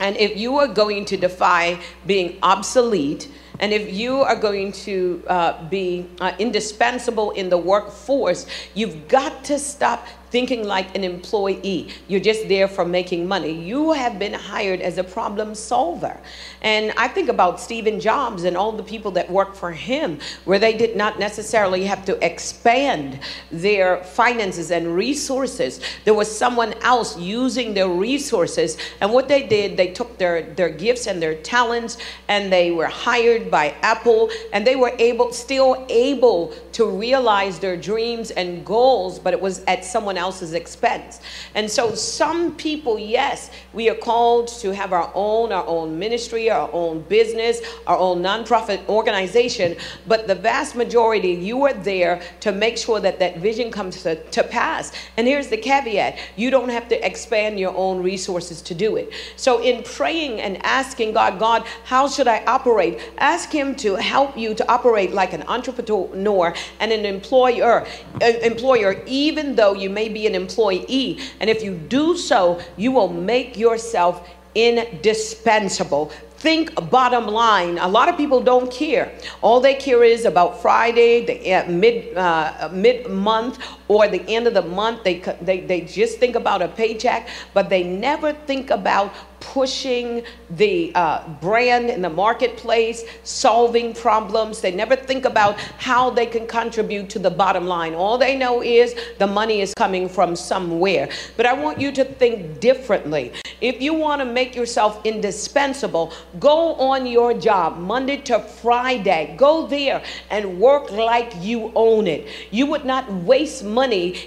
and 0.00 0.16
if 0.16 0.36
you 0.36 0.56
are 0.58 0.68
going 0.68 1.04
to 1.06 1.16
defy 1.16 1.80
being 2.06 2.38
obsolete, 2.42 3.28
and 3.60 3.72
if 3.72 3.92
you 3.92 4.18
are 4.20 4.36
going 4.36 4.70
to 4.70 5.22
uh, 5.26 5.68
be 5.68 6.06
uh, 6.20 6.32
indispensable 6.38 7.32
in 7.32 7.48
the 7.48 7.58
workforce, 7.58 8.46
you've 8.74 9.08
got 9.08 9.44
to 9.44 9.58
stop 9.58 10.06
thinking 10.30 10.64
like 10.64 10.94
an 10.94 11.02
employee. 11.02 11.88
You're 12.06 12.20
just 12.20 12.48
there 12.48 12.68
for 12.68 12.84
making 12.84 13.26
money. 13.26 13.52
You 13.52 13.92
have 13.92 14.18
been 14.18 14.34
hired 14.34 14.80
as 14.80 14.98
a 14.98 15.04
problem 15.04 15.54
solver. 15.54 16.20
And 16.62 16.92
I 16.96 17.08
think 17.08 17.28
about 17.28 17.60
Stephen 17.60 18.00
Jobs 18.00 18.44
and 18.44 18.56
all 18.56 18.72
the 18.72 18.82
people 18.82 19.10
that 19.12 19.30
worked 19.30 19.56
for 19.56 19.72
him, 19.72 20.18
where 20.44 20.58
they 20.58 20.76
did 20.76 20.96
not 20.96 21.18
necessarily 21.18 21.84
have 21.84 22.04
to 22.06 22.24
expand 22.24 23.20
their 23.50 24.02
finances 24.02 24.70
and 24.70 24.94
resources. 24.94 25.80
There 26.04 26.14
was 26.14 26.34
someone 26.36 26.74
else 26.82 27.18
using 27.18 27.74
their 27.74 27.88
resources. 27.88 28.76
And 29.00 29.12
what 29.12 29.28
they 29.28 29.46
did, 29.46 29.76
they 29.76 29.92
took 29.92 30.18
their, 30.18 30.42
their 30.54 30.70
gifts 30.70 31.06
and 31.06 31.22
their 31.22 31.36
talents 31.36 31.98
and 32.28 32.52
they 32.52 32.70
were 32.70 32.86
hired 32.86 33.50
by 33.50 33.74
Apple 33.82 34.30
and 34.52 34.66
they 34.66 34.76
were 34.76 34.94
able, 34.98 35.32
still 35.32 35.86
able 35.88 36.54
to 36.72 36.86
realize 36.86 37.58
their 37.58 37.76
dreams 37.76 38.30
and 38.32 38.64
goals, 38.64 39.18
but 39.18 39.32
it 39.32 39.40
was 39.40 39.64
at 39.64 39.84
someone 39.84 40.16
else's 40.16 40.54
expense. 40.54 41.20
And 41.54 41.70
so, 41.70 41.94
some 41.94 42.54
people, 42.56 42.98
yes, 42.98 43.50
we 43.72 43.88
are 43.88 43.94
called 43.94 44.48
to 44.60 44.72
have 44.74 44.92
our 44.92 45.10
own, 45.14 45.52
our 45.52 45.66
own 45.66 45.98
ministry, 45.98 46.47
our 46.50 46.70
own 46.72 47.02
business, 47.02 47.60
our 47.86 47.96
own 47.96 48.22
nonprofit 48.22 48.86
organization, 48.88 49.76
but 50.06 50.26
the 50.26 50.34
vast 50.34 50.74
majority, 50.76 51.30
you 51.30 51.64
are 51.64 51.72
there 51.72 52.20
to 52.40 52.52
make 52.52 52.76
sure 52.76 53.00
that 53.00 53.18
that 53.18 53.38
vision 53.38 53.70
comes 53.70 54.02
to, 54.02 54.22
to 54.30 54.42
pass. 54.42 54.92
And 55.16 55.26
here's 55.26 55.48
the 55.48 55.56
caveat 55.56 56.18
you 56.36 56.50
don't 56.50 56.68
have 56.68 56.88
to 56.88 57.06
expand 57.06 57.58
your 57.58 57.74
own 57.76 58.02
resources 58.02 58.62
to 58.62 58.74
do 58.74 58.96
it. 58.96 59.12
So, 59.36 59.62
in 59.62 59.82
praying 59.82 60.40
and 60.40 60.64
asking 60.64 61.12
God, 61.12 61.38
God, 61.38 61.66
how 61.84 62.08
should 62.08 62.28
I 62.28 62.44
operate? 62.44 62.98
Ask 63.18 63.50
Him 63.50 63.74
to 63.76 63.94
help 63.94 64.36
you 64.36 64.54
to 64.54 64.70
operate 64.70 65.12
like 65.12 65.32
an 65.32 65.42
entrepreneur 65.42 66.54
and 66.80 66.92
an 66.92 67.04
employer, 67.04 67.86
uh, 68.22 68.24
employer, 68.42 69.02
even 69.06 69.54
though 69.54 69.74
you 69.74 69.90
may 69.90 70.08
be 70.08 70.26
an 70.26 70.34
employee. 70.34 71.18
And 71.40 71.50
if 71.50 71.62
you 71.62 71.74
do 71.74 72.16
so, 72.16 72.60
you 72.76 72.92
will 72.92 73.12
make 73.12 73.56
yourself 73.56 74.28
indispensable. 74.54 76.10
Think 76.38 76.72
bottom 76.88 77.26
line. 77.26 77.78
A 77.78 77.88
lot 77.88 78.08
of 78.08 78.16
people 78.16 78.40
don't 78.40 78.70
care. 78.70 79.12
All 79.42 79.60
they 79.60 79.74
care 79.74 80.04
is 80.04 80.24
about 80.24 80.62
Friday, 80.62 81.26
the 81.26 81.52
uh, 81.52 81.68
mid 81.68 82.16
uh, 82.16 82.68
mid 82.72 83.10
month, 83.10 83.58
or 83.88 84.06
the 84.08 84.22
end 84.28 84.46
of 84.46 84.54
the 84.54 84.62
month. 84.62 85.02
They, 85.02 85.18
they 85.40 85.60
they 85.60 85.80
just 85.80 86.18
think 86.18 86.36
about 86.36 86.62
a 86.62 86.68
paycheck, 86.68 87.28
but 87.54 87.68
they 87.68 87.82
never 87.82 88.32
think 88.32 88.70
about 88.70 89.12
pushing 89.40 90.22
the 90.50 90.92
uh, 90.94 91.28
brand 91.40 91.90
in 91.90 92.02
the 92.02 92.10
marketplace, 92.10 93.04
solving 93.22 93.94
problems. 93.94 94.60
They 94.60 94.72
never 94.72 94.96
think 94.96 95.24
about 95.24 95.58
how 95.78 96.10
they 96.10 96.26
can 96.26 96.46
contribute 96.46 97.08
to 97.10 97.18
the 97.18 97.30
bottom 97.30 97.66
line. 97.66 97.94
All 97.94 98.18
they 98.18 98.36
know 98.36 98.62
is 98.62 98.94
the 99.18 99.26
money 99.26 99.60
is 99.60 99.72
coming 99.74 100.08
from 100.08 100.34
somewhere. 100.34 101.08
But 101.36 101.46
I 101.46 101.52
want 101.52 101.80
you 101.80 101.92
to 101.92 102.04
think 102.04 102.60
differently. 102.60 103.32
If 103.60 103.80
you 103.80 103.94
want 103.94 104.20
to 104.20 104.24
make 104.24 104.54
yourself 104.54 105.00
indispensable, 105.04 106.12
go 106.38 106.74
on 106.74 107.06
your 107.06 107.32
job 107.34 107.78
Monday 107.78 108.18
to 108.22 108.40
Friday. 108.40 109.34
Go 109.36 109.66
there 109.66 110.02
and 110.30 110.60
work 110.60 110.90
like 110.90 111.32
you 111.40 111.72
own 111.74 112.06
it. 112.06 112.26
You 112.50 112.66
would 112.66 112.84
not 112.84 113.10
waste 113.12 113.64
money 113.64 113.77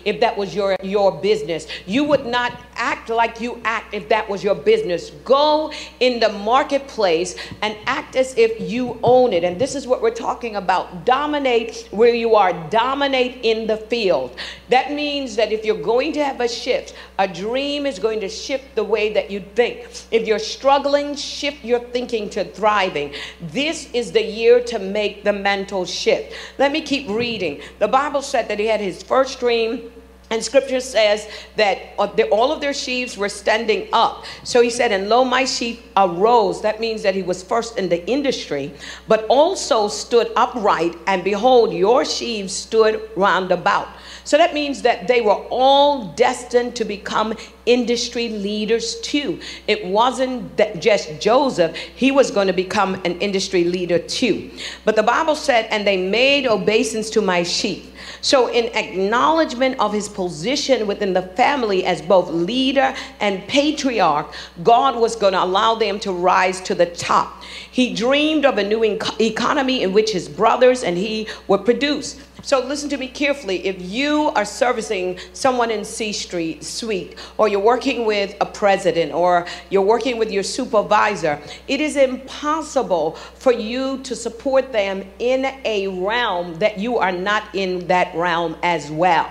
if 0.05 0.19
that 0.19 0.37
was 0.37 0.55
your, 0.55 0.75
your 0.83 1.11
business. 1.11 1.67
You 1.85 2.03
would 2.05 2.25
not 2.25 2.53
act 2.81 3.09
like 3.09 3.39
you 3.39 3.61
act 3.63 3.93
if 3.93 4.09
that 4.09 4.27
was 4.27 4.43
your 4.43 4.55
business. 4.55 5.11
Go 5.23 5.71
in 5.99 6.19
the 6.19 6.29
marketplace 6.29 7.35
and 7.61 7.77
act 7.85 8.15
as 8.15 8.35
if 8.37 8.59
you 8.59 8.99
own 9.03 9.33
it. 9.33 9.43
And 9.43 9.61
this 9.61 9.75
is 9.75 9.85
what 9.85 10.01
we're 10.01 10.09
talking 10.29 10.55
about. 10.55 11.05
Dominate 11.05 11.87
where 11.91 12.13
you 12.13 12.35
are, 12.35 12.51
dominate 12.69 13.37
in 13.43 13.67
the 13.67 13.77
field. 13.77 14.35
That 14.69 14.91
means 14.91 15.35
that 15.35 15.51
if 15.51 15.63
you're 15.63 15.81
going 15.81 16.11
to 16.13 16.23
have 16.23 16.41
a 16.41 16.47
shift, 16.47 16.95
a 17.19 17.27
dream 17.27 17.85
is 17.85 17.99
going 17.99 18.19
to 18.21 18.29
shift 18.29 18.73
the 18.73 18.83
way 18.83 19.13
that 19.13 19.29
you 19.29 19.41
think. 19.53 19.87
If 20.09 20.27
you're 20.27 20.39
struggling, 20.39 21.15
shift 21.15 21.63
your 21.63 21.79
thinking 21.79 22.31
to 22.31 22.43
thriving. 22.43 23.13
This 23.39 23.91
is 23.93 24.11
the 24.11 24.23
year 24.23 24.59
to 24.63 24.79
make 24.79 25.23
the 25.23 25.33
mental 25.33 25.85
shift. 25.85 26.33
Let 26.57 26.71
me 26.71 26.81
keep 26.81 27.07
reading. 27.07 27.61
The 27.77 27.87
Bible 27.87 28.23
said 28.23 28.47
that 28.47 28.57
he 28.57 28.65
had 28.65 28.79
his 28.79 29.03
first 29.03 29.39
dream 29.39 29.91
and 30.31 30.41
scripture 30.41 30.79
says 30.79 31.27
that 31.57 31.79
uh, 31.99 32.07
all 32.31 32.53
of 32.53 32.61
their 32.61 32.73
sheaves 32.73 33.17
were 33.17 33.27
standing 33.27 33.89
up. 33.91 34.23
So 34.43 34.61
he 34.61 34.69
said, 34.69 34.93
And 34.93 35.09
lo, 35.09 35.25
my 35.25 35.43
sheep 35.43 35.83
arose. 35.97 36.61
That 36.61 36.79
means 36.79 37.03
that 37.03 37.13
he 37.13 37.21
was 37.21 37.43
first 37.43 37.77
in 37.77 37.89
the 37.89 38.07
industry, 38.09 38.73
but 39.09 39.25
also 39.25 39.89
stood 39.89 40.31
upright. 40.37 40.95
And 41.05 41.21
behold, 41.23 41.73
your 41.73 42.05
sheaves 42.05 42.53
stood 42.53 43.09
round 43.17 43.51
about. 43.51 43.89
So 44.23 44.37
that 44.37 44.53
means 44.53 44.83
that 44.83 45.07
they 45.07 45.19
were 45.19 45.43
all 45.49 46.13
destined 46.13 46.75
to 46.77 46.85
become 46.85 47.35
industry 47.65 48.29
leaders 48.29 49.01
too. 49.01 49.39
It 49.67 49.85
wasn't 49.85 50.55
that 50.57 50.79
just 50.81 51.19
Joseph, 51.19 51.75
he 51.75 52.11
was 52.11 52.31
going 52.31 52.47
to 52.47 52.53
become 52.53 52.95
an 53.03 53.19
industry 53.19 53.65
leader 53.65 53.99
too. 53.99 54.49
But 54.85 54.95
the 54.95 55.03
Bible 55.03 55.35
said, 55.35 55.67
And 55.71 55.85
they 55.85 55.97
made 55.97 56.47
obeisance 56.47 57.09
to 57.11 57.21
my 57.21 57.43
sheep. 57.43 57.93
So, 58.21 58.47
in 58.47 58.65
acknowledgement 58.75 59.79
of 59.79 59.91
his 59.91 60.07
position 60.07 60.85
within 60.85 61.13
the 61.13 61.23
family 61.23 61.85
as 61.85 62.01
both 62.03 62.29
leader 62.29 62.93
and 63.19 63.47
patriarch, 63.47 64.31
God 64.63 64.95
was 64.95 65.15
going 65.15 65.33
to 65.33 65.43
allow 65.43 65.75
them 65.75 65.99
to 66.01 66.11
rise 66.11 66.61
to 66.61 66.75
the 66.75 66.85
top. 66.85 67.41
He 67.71 67.95
dreamed 67.95 68.45
of 68.45 68.59
a 68.59 68.63
new 68.63 68.83
economy 69.19 69.81
in 69.81 69.91
which 69.91 70.11
his 70.11 70.29
brothers 70.29 70.83
and 70.83 70.97
he 70.97 71.27
would 71.47 71.65
produce. 71.65 72.19
So 72.43 72.59
listen 72.59 72.89
to 72.89 72.97
me 72.97 73.07
carefully. 73.07 73.67
If 73.67 73.81
you 73.81 74.29
are 74.35 74.45
servicing 74.45 75.19
someone 75.33 75.69
in 75.69 75.85
C 75.85 76.11
Street 76.11 76.63
suite, 76.63 77.17
or 77.37 77.47
you're 77.47 77.59
working 77.59 78.05
with 78.05 78.35
a 78.41 78.45
president, 78.45 79.13
or 79.13 79.45
you're 79.69 79.83
working 79.83 80.17
with 80.17 80.31
your 80.31 80.43
supervisor, 80.43 81.39
it 81.67 81.79
is 81.79 81.95
impossible 81.95 83.11
for 83.35 83.53
you 83.53 83.99
to 84.03 84.15
support 84.15 84.71
them 84.71 85.03
in 85.19 85.45
a 85.65 85.87
realm 85.87 86.57
that 86.59 86.79
you 86.79 86.97
are 86.97 87.11
not 87.11 87.43
in 87.53 87.85
that 87.87 88.13
realm 88.15 88.57
as 88.63 88.89
well. 88.89 89.29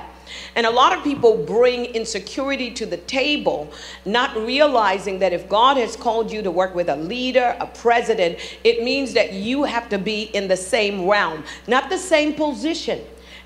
And 0.54 0.66
a 0.66 0.70
lot 0.70 0.96
of 0.96 1.02
people 1.04 1.36
bring 1.36 1.86
insecurity 1.86 2.70
to 2.72 2.86
the 2.86 2.96
table, 2.96 3.72
not 4.04 4.36
realizing 4.36 5.18
that 5.20 5.32
if 5.32 5.48
God 5.48 5.76
has 5.76 5.96
called 5.96 6.30
you 6.30 6.42
to 6.42 6.50
work 6.50 6.74
with 6.74 6.88
a 6.88 6.96
leader, 6.96 7.56
a 7.60 7.66
president, 7.66 8.38
it 8.64 8.82
means 8.82 9.12
that 9.14 9.32
you 9.32 9.64
have 9.64 9.88
to 9.90 9.98
be 9.98 10.24
in 10.34 10.48
the 10.48 10.56
same 10.56 11.06
realm, 11.08 11.44
not 11.66 11.90
the 11.90 11.98
same 11.98 12.34
position 12.34 13.00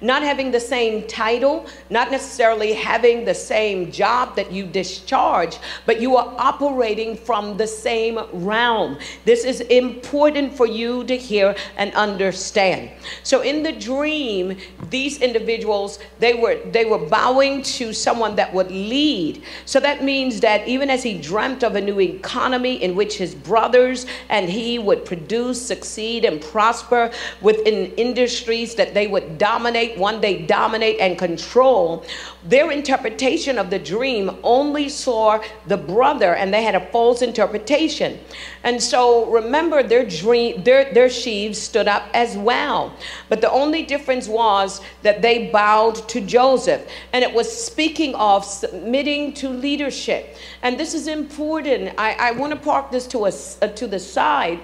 not 0.05 0.23
having 0.23 0.51
the 0.51 0.61
same 0.61 1.07
title, 1.07 1.65
not 1.89 2.11
necessarily 2.11 2.75
having 2.75 3.25
the 3.25 3.35
same 3.35 3.91
job 3.91 4.37
that 4.37 4.53
you 4.53 4.67
discharge, 4.67 5.57
but 5.87 5.99
you 5.99 6.15
are 6.17 6.35
operating 6.39 7.17
from 7.17 7.57
the 7.57 7.67
same 7.67 8.19
realm. 8.33 8.99
This 9.25 9.45
is 9.45 9.63
important 9.63 10.55
for 10.55 10.67
you 10.67 11.05
to 11.05 11.17
hear 11.17 11.57
and 11.79 11.93
understand. 11.95 12.91
So 13.23 13.41
in 13.41 13.63
the 13.63 13.73
dream, 13.73 14.59
these 14.91 15.23
individuals, 15.23 15.99
they 16.19 16.35
were 16.35 16.61
they 16.67 16.85
were 16.85 16.99
bowing 16.99 17.63
to 17.63 17.95
someone 17.95 18.37
that 18.37 18.53
would 18.53 18.71
lead. 18.71 19.43
So 19.65 19.81
that 19.81 20.05
means 20.05 20.41
that 20.41 20.69
even 20.69 20.91
as 20.91 21.03
he 21.03 21.19
dreamt 21.19 21.65
of 21.65 21.77
a 21.77 21.81
new 21.81 21.99
economy 22.01 22.83
in 22.83 22.95
which 22.95 23.17
his 23.17 23.35
brothers 23.35 24.05
and 24.29 24.51
he 24.51 24.79
would 24.79 25.07
produce, 25.07 25.61
succeed, 25.61 26.27
and 26.27 26.43
prosper 26.43 27.11
within 27.41 27.93
industries 27.95 28.75
that 28.75 28.93
they 28.93 29.07
would 29.07 29.39
dominate 29.39 29.94
one 29.99 30.21
day 30.21 30.43
dominate 30.43 30.99
and 31.01 31.19
control, 31.19 32.05
their 32.45 32.71
interpretation 32.71 33.59
of 33.59 33.71
the 33.71 33.79
dream 33.79 34.31
only 34.43 34.89
saw 34.89 35.43
the 35.67 35.77
brother 35.77 36.35
and 36.35 36.53
they 36.53 36.63
had 36.63 36.75
a 36.75 36.87
false 36.91 37.23
interpretation. 37.23 38.19
And 38.63 38.83
so 38.83 39.27
remember 39.31 39.83
their 39.83 40.05
dream 40.05 40.63
their 40.63 40.93
their 40.93 41.11
sheaves 41.11 41.59
stood 41.59 41.89
up 41.89 42.09
as 42.15 42.37
well. 42.37 42.95
But 43.29 43.41
the 43.41 43.51
only 43.51 43.83
difference 43.83 44.29
was 44.29 44.81
that 45.03 45.23
they 45.23 45.51
bowed 45.51 46.09
to 46.09 46.21
Joseph 46.21 46.87
and 47.13 47.25
it 47.25 47.33
was 47.33 47.51
speaking 47.51 48.15
of 48.15 48.45
submitting 48.45 49.33
to 49.35 49.49
leadership. 49.49 50.37
And 50.63 50.79
this 50.79 50.95
is 50.95 51.07
important. 51.07 51.95
I, 51.99 52.15
I 52.15 52.31
want 52.33 52.53
to 52.53 52.59
park 52.59 52.91
this 52.91 53.07
to 53.09 53.27
us 53.27 53.59
uh, 53.63 53.69
to 53.69 53.87
the 53.87 53.99
side 53.99 54.61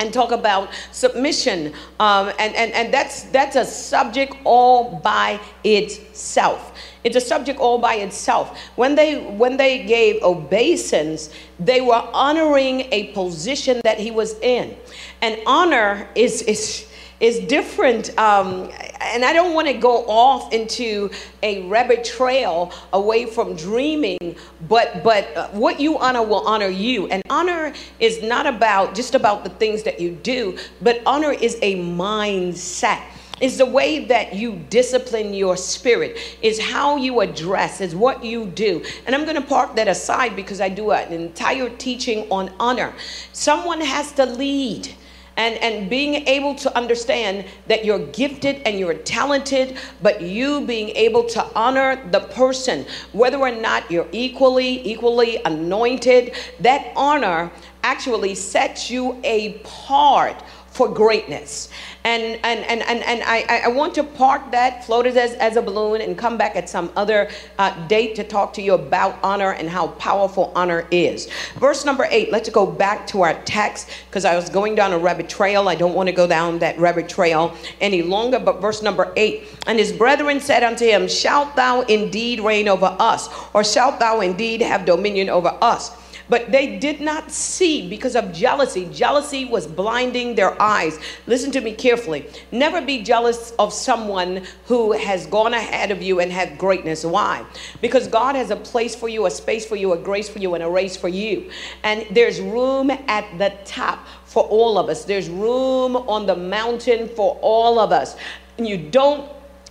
and 0.00 0.12
talk 0.12 0.32
about 0.32 0.70
submission. 0.90 1.72
Um, 2.00 2.32
and, 2.38 2.54
and, 2.56 2.72
and 2.72 2.92
that's, 2.92 3.24
that's 3.24 3.54
a 3.54 3.64
subject 3.64 4.34
all 4.44 4.98
by 4.98 5.38
itself. 5.62 6.74
It's 7.04 7.16
a 7.16 7.20
subject 7.20 7.60
all 7.60 7.78
by 7.78 7.94
itself. 7.96 8.58
When 8.76 8.94
they, 8.94 9.20
when 9.20 9.56
they 9.56 9.84
gave 9.84 10.22
obeisance, 10.22 11.30
they 11.58 11.80
were 11.80 12.02
honoring 12.12 12.88
a 12.92 13.12
position 13.12 13.80
that 13.84 13.98
he 13.98 14.10
was 14.10 14.38
in. 14.40 14.76
And 15.22 15.38
honor 15.46 16.08
is, 16.14 16.42
is, 16.42 16.86
is 17.20 17.38
different. 17.40 18.16
Um, 18.18 18.70
and 19.00 19.24
I 19.24 19.32
don't 19.32 19.54
want 19.54 19.68
to 19.68 19.74
go 19.74 20.04
off 20.06 20.52
into 20.52 21.10
a 21.42 21.66
rabbit 21.68 22.04
trail 22.04 22.72
away 22.92 23.26
from 23.26 23.54
dreaming, 23.54 24.36
but 24.68 25.04
but 25.04 25.36
uh, 25.36 25.48
what 25.48 25.78
you 25.78 25.98
honor 25.98 26.22
will 26.22 26.46
honor 26.46 26.68
you. 26.68 27.06
And 27.08 27.22
honor 27.30 27.72
is 27.98 28.22
not 28.22 28.46
about 28.46 28.94
just 28.94 29.14
about 29.14 29.44
the 29.44 29.50
things 29.50 29.82
that 29.84 30.00
you 30.00 30.12
do, 30.12 30.58
but 30.80 31.00
honor 31.06 31.32
is 31.32 31.58
a 31.62 31.76
mindset 31.76 33.02
is 33.40 33.56
the 33.56 33.66
way 33.66 34.04
that 34.04 34.34
you 34.34 34.62
discipline 34.68 35.32
your 35.32 35.56
spirit, 35.56 36.18
is 36.42 36.60
how 36.60 36.96
you 36.96 37.20
address, 37.20 37.80
is 37.80 37.96
what 37.96 38.22
you 38.22 38.44
do. 38.46 38.84
And 39.06 39.14
I'm 39.14 39.24
going 39.24 39.36
to 39.36 39.40
park 39.40 39.76
that 39.76 39.88
aside 39.88 40.36
because 40.36 40.60
I 40.60 40.68
do 40.68 40.90
an 40.90 41.12
entire 41.12 41.70
teaching 41.70 42.30
on 42.30 42.52
honor. 42.60 42.94
Someone 43.32 43.80
has 43.80 44.12
to 44.12 44.26
lead 44.26 44.94
and, 45.40 45.56
and 45.62 45.88
being 45.88 46.28
able 46.28 46.54
to 46.54 46.76
understand 46.76 47.46
that 47.66 47.82
you're 47.82 48.06
gifted 48.08 48.56
and 48.66 48.78
you're 48.78 48.92
talented, 48.92 49.78
but 50.02 50.20
you 50.20 50.66
being 50.66 50.90
able 50.90 51.24
to 51.24 51.42
honor 51.56 51.98
the 52.10 52.20
person, 52.20 52.84
whether 53.12 53.38
or 53.38 53.50
not 53.50 53.90
you're 53.90 54.06
equally, 54.12 54.86
equally 54.86 55.40
anointed, 55.46 56.34
that 56.60 56.92
honor 56.94 57.50
actually 57.82 58.34
sets 58.34 58.90
you 58.90 59.18
apart 59.24 60.42
for 60.72 60.92
greatness. 60.92 61.70
And, 62.02 62.40
and, 62.44 62.60
and, 62.60 62.82
and, 62.82 63.02
and 63.02 63.22
I, 63.24 63.62
I 63.64 63.68
want 63.68 63.94
to 63.96 64.04
park 64.04 64.50
that, 64.52 64.84
float 64.86 65.06
it 65.06 65.16
as, 65.16 65.34
as 65.34 65.56
a 65.56 65.62
balloon, 65.62 66.00
and 66.00 66.16
come 66.16 66.38
back 66.38 66.56
at 66.56 66.68
some 66.68 66.90
other 66.96 67.28
uh, 67.58 67.86
date 67.88 68.14
to 68.14 68.24
talk 68.24 68.54
to 68.54 68.62
you 68.62 68.72
about 68.72 69.18
honor 69.22 69.52
and 69.52 69.68
how 69.68 69.88
powerful 69.88 70.50
honor 70.54 70.86
is. 70.90 71.28
Verse 71.56 71.84
number 71.84 72.06
eight, 72.10 72.32
let's 72.32 72.48
go 72.48 72.64
back 72.64 73.06
to 73.08 73.20
our 73.20 73.34
text 73.44 73.90
because 74.08 74.24
I 74.24 74.34
was 74.34 74.48
going 74.48 74.74
down 74.74 74.92
a 74.92 74.98
rabbit 74.98 75.28
trail. 75.28 75.68
I 75.68 75.74
don't 75.74 75.94
want 75.94 76.08
to 76.08 76.14
go 76.14 76.26
down 76.26 76.58
that 76.60 76.78
rabbit 76.78 77.08
trail 77.08 77.54
any 77.80 78.02
longer. 78.02 78.38
But 78.38 78.62
verse 78.62 78.82
number 78.82 79.12
eight, 79.16 79.48
and 79.66 79.78
his 79.78 79.92
brethren 79.92 80.40
said 80.40 80.62
unto 80.62 80.86
him, 80.86 81.06
Shalt 81.06 81.54
thou 81.54 81.82
indeed 81.82 82.40
reign 82.40 82.66
over 82.66 82.96
us, 82.98 83.28
or 83.52 83.62
shalt 83.62 84.00
thou 84.00 84.20
indeed 84.20 84.62
have 84.62 84.86
dominion 84.86 85.28
over 85.28 85.56
us? 85.60 85.90
But 86.30 86.52
they 86.52 86.78
did 86.78 87.00
not 87.00 87.32
see 87.32 87.88
because 87.88 88.14
of 88.14 88.32
jealousy. 88.32 88.88
Jealousy 88.92 89.44
was 89.44 89.66
blinding 89.66 90.36
their 90.36 90.60
eyes. 90.62 90.98
Listen 91.26 91.50
to 91.50 91.60
me 91.60 91.74
carefully. 91.74 92.26
Never 92.52 92.80
be 92.80 93.02
jealous 93.02 93.52
of 93.58 93.72
someone 93.72 94.46
who 94.66 94.92
has 94.92 95.26
gone 95.26 95.52
ahead 95.52 95.90
of 95.90 96.00
you 96.00 96.20
and 96.20 96.30
had 96.30 96.56
greatness. 96.56 97.04
Why? 97.04 97.44
Because 97.80 98.06
God 98.06 98.36
has 98.36 98.50
a 98.50 98.56
place 98.56 98.94
for 98.94 99.08
you, 99.08 99.26
a 99.26 99.30
space 99.30 99.66
for 99.66 99.74
you, 99.74 99.92
a 99.92 99.98
grace 99.98 100.28
for 100.28 100.38
you, 100.38 100.54
and 100.54 100.62
a 100.62 100.70
race 100.70 100.96
for 100.96 101.08
you. 101.08 101.50
And 101.82 102.06
there's 102.12 102.40
room 102.40 102.90
at 102.90 103.26
the 103.36 103.52
top 103.64 104.06
for 104.24 104.44
all 104.44 104.78
of 104.78 104.88
us. 104.88 105.04
There's 105.04 105.28
room 105.28 105.96
on 105.96 106.26
the 106.26 106.36
mountain 106.36 107.08
for 107.08 107.36
all 107.42 107.80
of 107.80 107.90
us. 107.90 108.16
And 108.56 108.68
you 108.68 108.78
don't 108.78 109.28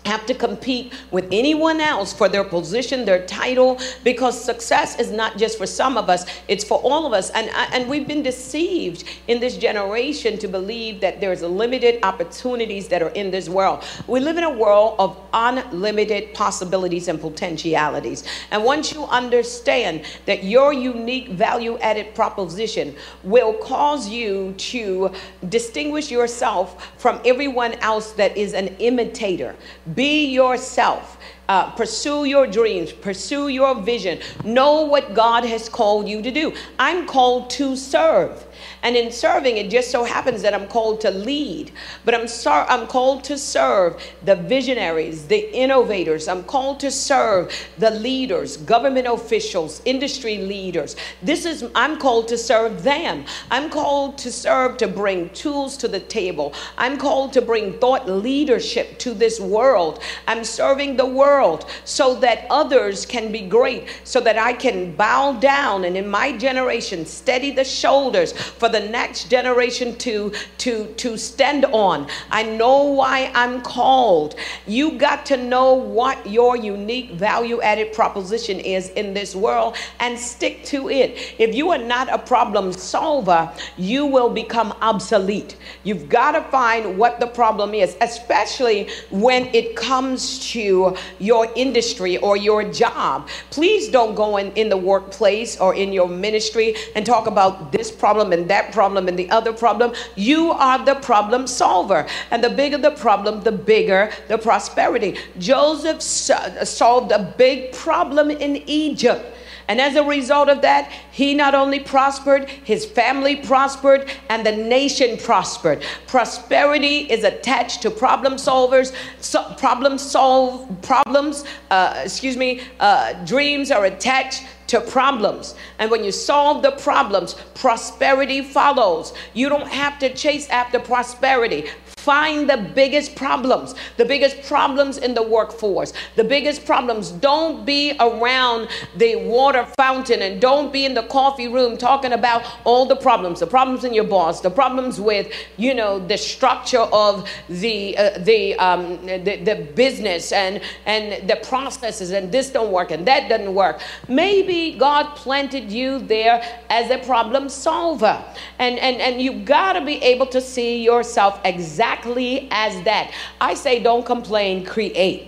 have 0.09 0.25
to 0.25 0.33
compete 0.33 0.91
with 1.11 1.27
anyone 1.31 1.79
else 1.79 2.11
for 2.11 2.27
their 2.27 2.43
position, 2.43 3.05
their 3.05 3.25
title, 3.27 3.79
because 4.03 4.35
success 4.43 4.99
is 4.99 5.11
not 5.11 5.37
just 5.37 5.57
for 5.57 5.67
some 5.67 5.97
of 5.97 6.09
us, 6.09 6.25
it's 6.47 6.63
for 6.63 6.79
all 6.79 7.05
of 7.05 7.13
us. 7.13 7.29
And, 7.31 7.49
and 7.73 7.87
we've 7.87 8.07
been 8.07 8.23
deceived 8.23 9.03
in 9.27 9.39
this 9.39 9.55
generation 9.55 10.37
to 10.39 10.47
believe 10.47 10.99
that 11.01 11.21
there's 11.21 11.43
limited 11.43 12.03
opportunities 12.03 12.87
that 12.87 13.01
are 13.03 13.09
in 13.09 13.29
this 13.29 13.47
world. 13.47 13.83
We 14.07 14.19
live 14.19 14.37
in 14.37 14.43
a 14.43 14.49
world 14.49 14.95
of 14.97 15.15
unlimited 15.33 16.33
possibilities 16.33 17.07
and 17.07 17.21
potentialities. 17.21 18.23
And 18.49 18.63
once 18.63 18.91
you 18.91 19.03
understand 19.05 20.05
that 20.25 20.43
your 20.43 20.73
unique 20.73 21.29
value 21.29 21.77
added 21.79 22.15
proposition 22.15 22.95
will 23.23 23.53
cause 23.53 24.09
you 24.09 24.53
to 24.57 25.13
distinguish 25.49 26.09
yourself 26.09 26.91
from 26.97 27.21
everyone 27.25 27.73
else 27.75 28.13
that 28.13 28.35
is 28.35 28.53
an 28.53 28.69
imitator 28.79 29.55
be 29.99 30.27
yourself. 30.27 31.17
Uh, 31.49 31.71
pursue 31.71 32.23
your 32.23 32.47
dreams, 32.47 32.93
pursue 32.93 33.49
your 33.49 33.75
vision. 33.75 34.17
Know 34.45 34.83
what 34.83 35.13
God 35.13 35.43
has 35.43 35.67
called 35.67 36.07
you 36.07 36.21
to 36.21 36.31
do. 36.31 36.53
I'm 36.77 37.05
called 37.05 37.49
to 37.57 37.75
serve. 37.75 38.45
And 38.81 38.95
in 38.95 39.11
serving, 39.11 39.57
it 39.57 39.69
just 39.69 39.91
so 39.91 40.03
happens 40.03 40.41
that 40.41 40.53
I'm 40.53 40.67
called 40.67 41.01
to 41.01 41.11
lead, 41.11 41.71
but 42.05 42.15
I'm, 42.15 42.27
sor- 42.27 42.69
I'm 42.69 42.87
called 42.87 43.23
to 43.25 43.37
serve 43.37 44.01
the 44.23 44.35
visionaries, 44.35 45.27
the 45.27 45.53
innovators. 45.53 46.27
I'm 46.27 46.43
called 46.43 46.79
to 46.81 46.91
serve 46.91 47.53
the 47.77 47.91
leaders, 47.91 48.55
government 48.55 49.07
officials, 49.07 49.81
industry 49.83 50.37
leaders. 50.37 50.95
This 51.21 51.45
is, 51.45 51.65
I'm 51.75 51.99
called 51.99 52.29
to 52.29 52.37
serve 52.37 52.83
them. 52.83 53.25
I'm 53.51 53.69
called 53.69 54.17
to 54.19 54.31
serve 54.31 54.77
to 54.77 54.87
bring 54.87 55.29
tools 55.31 55.75
to 55.77 55.89
the 55.89 55.99
table. 55.99 56.53
I'm 56.77 56.97
called 56.97 57.33
to 57.33 57.41
bring 57.41 57.73
thought 57.79 58.07
leadership 58.07 58.97
to 58.99 59.13
this 59.13 59.39
world. 59.41 60.01
I'm 60.27 60.45
serving 60.45 60.95
the 60.95 61.05
world 61.05 61.65
so 61.83 62.15
that 62.15 62.45
others 62.49 63.05
can 63.05 63.31
be 63.31 63.41
great, 63.41 63.89
so 64.05 64.21
that 64.21 64.37
I 64.37 64.53
can 64.53 64.95
bow 64.95 65.33
down 65.33 65.83
and 65.83 65.97
in 65.97 66.07
my 66.07 66.37
generation 66.37 67.05
steady 67.05 67.51
the 67.51 67.65
shoulders 67.65 68.31
for 68.31 68.68
the 68.71 68.79
next 68.79 69.29
generation 69.29 69.95
to, 69.97 70.31
to, 70.59 70.93
to 70.95 71.17
stand 71.17 71.65
on. 71.65 72.07
I 72.31 72.43
know 72.43 72.83
why 72.83 73.31
I'm 73.33 73.61
called. 73.61 74.35
You 74.67 74.97
got 74.97 75.25
to 75.27 75.37
know 75.37 75.73
what 75.73 76.29
your 76.29 76.55
unique 76.55 77.11
value 77.11 77.61
added 77.61 77.93
proposition 77.93 78.59
is 78.59 78.89
in 78.91 79.13
this 79.13 79.35
world 79.35 79.75
and 79.99 80.17
stick 80.17 80.63
to 80.65 80.89
it. 80.89 81.35
If 81.37 81.55
you 81.55 81.69
are 81.69 81.77
not 81.77 82.09
a 82.09 82.17
problem 82.17 82.73
solver, 82.73 83.51
you 83.77 84.05
will 84.05 84.29
become 84.29 84.73
obsolete. 84.81 85.57
You've 85.83 86.09
got 86.09 86.31
to 86.31 86.41
find 86.51 86.97
what 86.97 87.19
the 87.19 87.27
problem 87.27 87.73
is, 87.73 87.95
especially 88.01 88.89
when 89.09 89.45
it 89.53 89.75
comes 89.75 90.51
to 90.51 90.95
your 91.19 91.47
industry 91.55 92.17
or 92.17 92.37
your 92.37 92.63
job. 92.63 93.27
Please 93.49 93.87
don't 93.89 94.15
go 94.15 94.37
in, 94.37 94.51
in 94.53 94.69
the 94.69 94.77
workplace 94.77 95.59
or 95.59 95.73
in 95.75 95.93
your 95.93 96.07
ministry 96.07 96.75
and 96.95 97.05
talk 97.05 97.27
about 97.27 97.71
this 97.71 97.91
problem 97.91 98.33
and 98.33 98.49
that 98.49 98.58
that 98.59 98.73
problem 98.73 99.07
and 99.07 99.17
the 99.17 99.29
other 99.29 99.53
problem. 99.53 99.93
You 100.15 100.51
are 100.51 100.83
the 100.83 100.95
problem 100.95 101.47
solver. 101.47 102.05
And 102.31 102.43
the 102.43 102.49
bigger 102.49 102.77
the 102.77 102.91
problem, 102.91 103.41
the 103.41 103.51
bigger 103.51 104.11
the 104.27 104.37
prosperity. 104.37 105.17
Joseph 105.37 106.01
solved 106.01 107.11
a 107.11 107.33
big 107.37 107.73
problem 107.73 108.29
in 108.29 108.57
Egypt. 108.67 109.23
And 109.69 109.79
as 109.79 109.95
a 109.95 110.03
result 110.03 110.49
of 110.49 110.63
that, 110.63 110.91
he 111.11 111.35
not 111.35 111.53
only 111.53 111.79
prospered, 111.79 112.49
his 112.49 112.85
family 112.85 113.35
prospered, 113.35 114.09
and 114.29 114.43
the 114.43 114.51
nation 114.51 115.15
prospered. 115.17 115.83
Prosperity 116.07 117.09
is 117.11 117.23
attached 117.23 117.83
to 117.83 117.91
problem 117.91 118.33
solvers, 118.33 118.95
so 119.21 119.43
problem 119.59 119.99
solve 119.99 120.67
problems, 120.81 121.45
uh, 121.69 122.01
excuse 122.03 122.35
me, 122.35 122.61
uh, 122.79 123.13
dreams 123.25 123.69
are 123.69 123.85
attached 123.85 124.43
to 124.67 124.81
problems. 124.81 125.53
And 125.77 125.91
when 125.91 126.03
you 126.03 126.11
solve 126.11 126.63
the 126.63 126.71
problems, 126.71 127.35
prosperity 127.53 128.41
follows. 128.41 129.13
You 129.33 129.49
don't 129.49 129.67
have 129.67 129.99
to 129.99 130.13
chase 130.13 130.49
after 130.49 130.79
prosperity. 130.79 131.65
Find 132.09 132.49
the 132.49 132.57
biggest 132.57 133.15
problems, 133.15 133.75
the 133.97 134.03
biggest 134.03 134.41
problems 134.41 134.97
in 134.97 135.13
the 135.13 135.21
workforce, 135.21 135.93
the 136.15 136.23
biggest 136.23 136.65
problems. 136.65 137.11
Don't 137.11 137.67
be 137.67 137.95
around 137.99 138.69
the 138.97 139.15
water 139.17 139.67
fountain 139.77 140.23
and 140.23 140.41
don't 140.41 140.73
be 140.73 140.85
in 140.85 140.95
the 140.95 141.03
coffee 141.03 141.47
room 141.47 141.77
talking 141.77 142.13
about 142.13 142.41
all 142.63 142.87
the 142.87 142.95
problems, 142.95 143.41
the 143.41 143.45
problems 143.45 143.83
in 143.83 143.93
your 143.93 144.05
boss, 144.05 144.41
the 144.41 144.49
problems 144.49 144.99
with, 144.99 145.31
you 145.57 145.75
know, 145.75 145.99
the 145.99 146.17
structure 146.17 146.87
of 146.91 147.29
the, 147.47 147.95
uh, 147.95 148.17
the, 148.17 148.55
um, 148.55 149.05
the, 149.05 149.43
the 149.45 149.69
business 149.75 150.31
and, 150.31 150.61
and 150.87 151.29
the 151.29 151.35
processes 151.35 152.09
and 152.09 152.31
this 152.31 152.49
don't 152.49 152.71
work 152.71 152.89
and 152.89 153.05
that 153.05 153.29
doesn't 153.29 153.53
work. 153.53 153.81
Maybe 154.07 154.75
God 154.79 155.15
planted 155.15 155.71
you 155.71 155.99
there 155.99 156.41
as 156.71 156.89
a 156.89 156.97
problem 157.05 157.49
solver. 157.49 158.25
And, 158.57 158.79
and, 158.79 158.99
and 158.99 159.21
you 159.21 159.43
got 159.43 159.73
to 159.73 159.85
be 159.85 160.01
able 160.01 160.25
to 160.25 160.41
see 160.41 160.83
yourself 160.83 161.39
exactly 161.45 161.98
exactly 161.99 162.47
as 162.51 162.81
that. 162.83 163.11
I 163.41 163.53
say, 163.53 163.81
don't 163.81 164.05
complain, 164.05 164.65
create. 164.65 165.27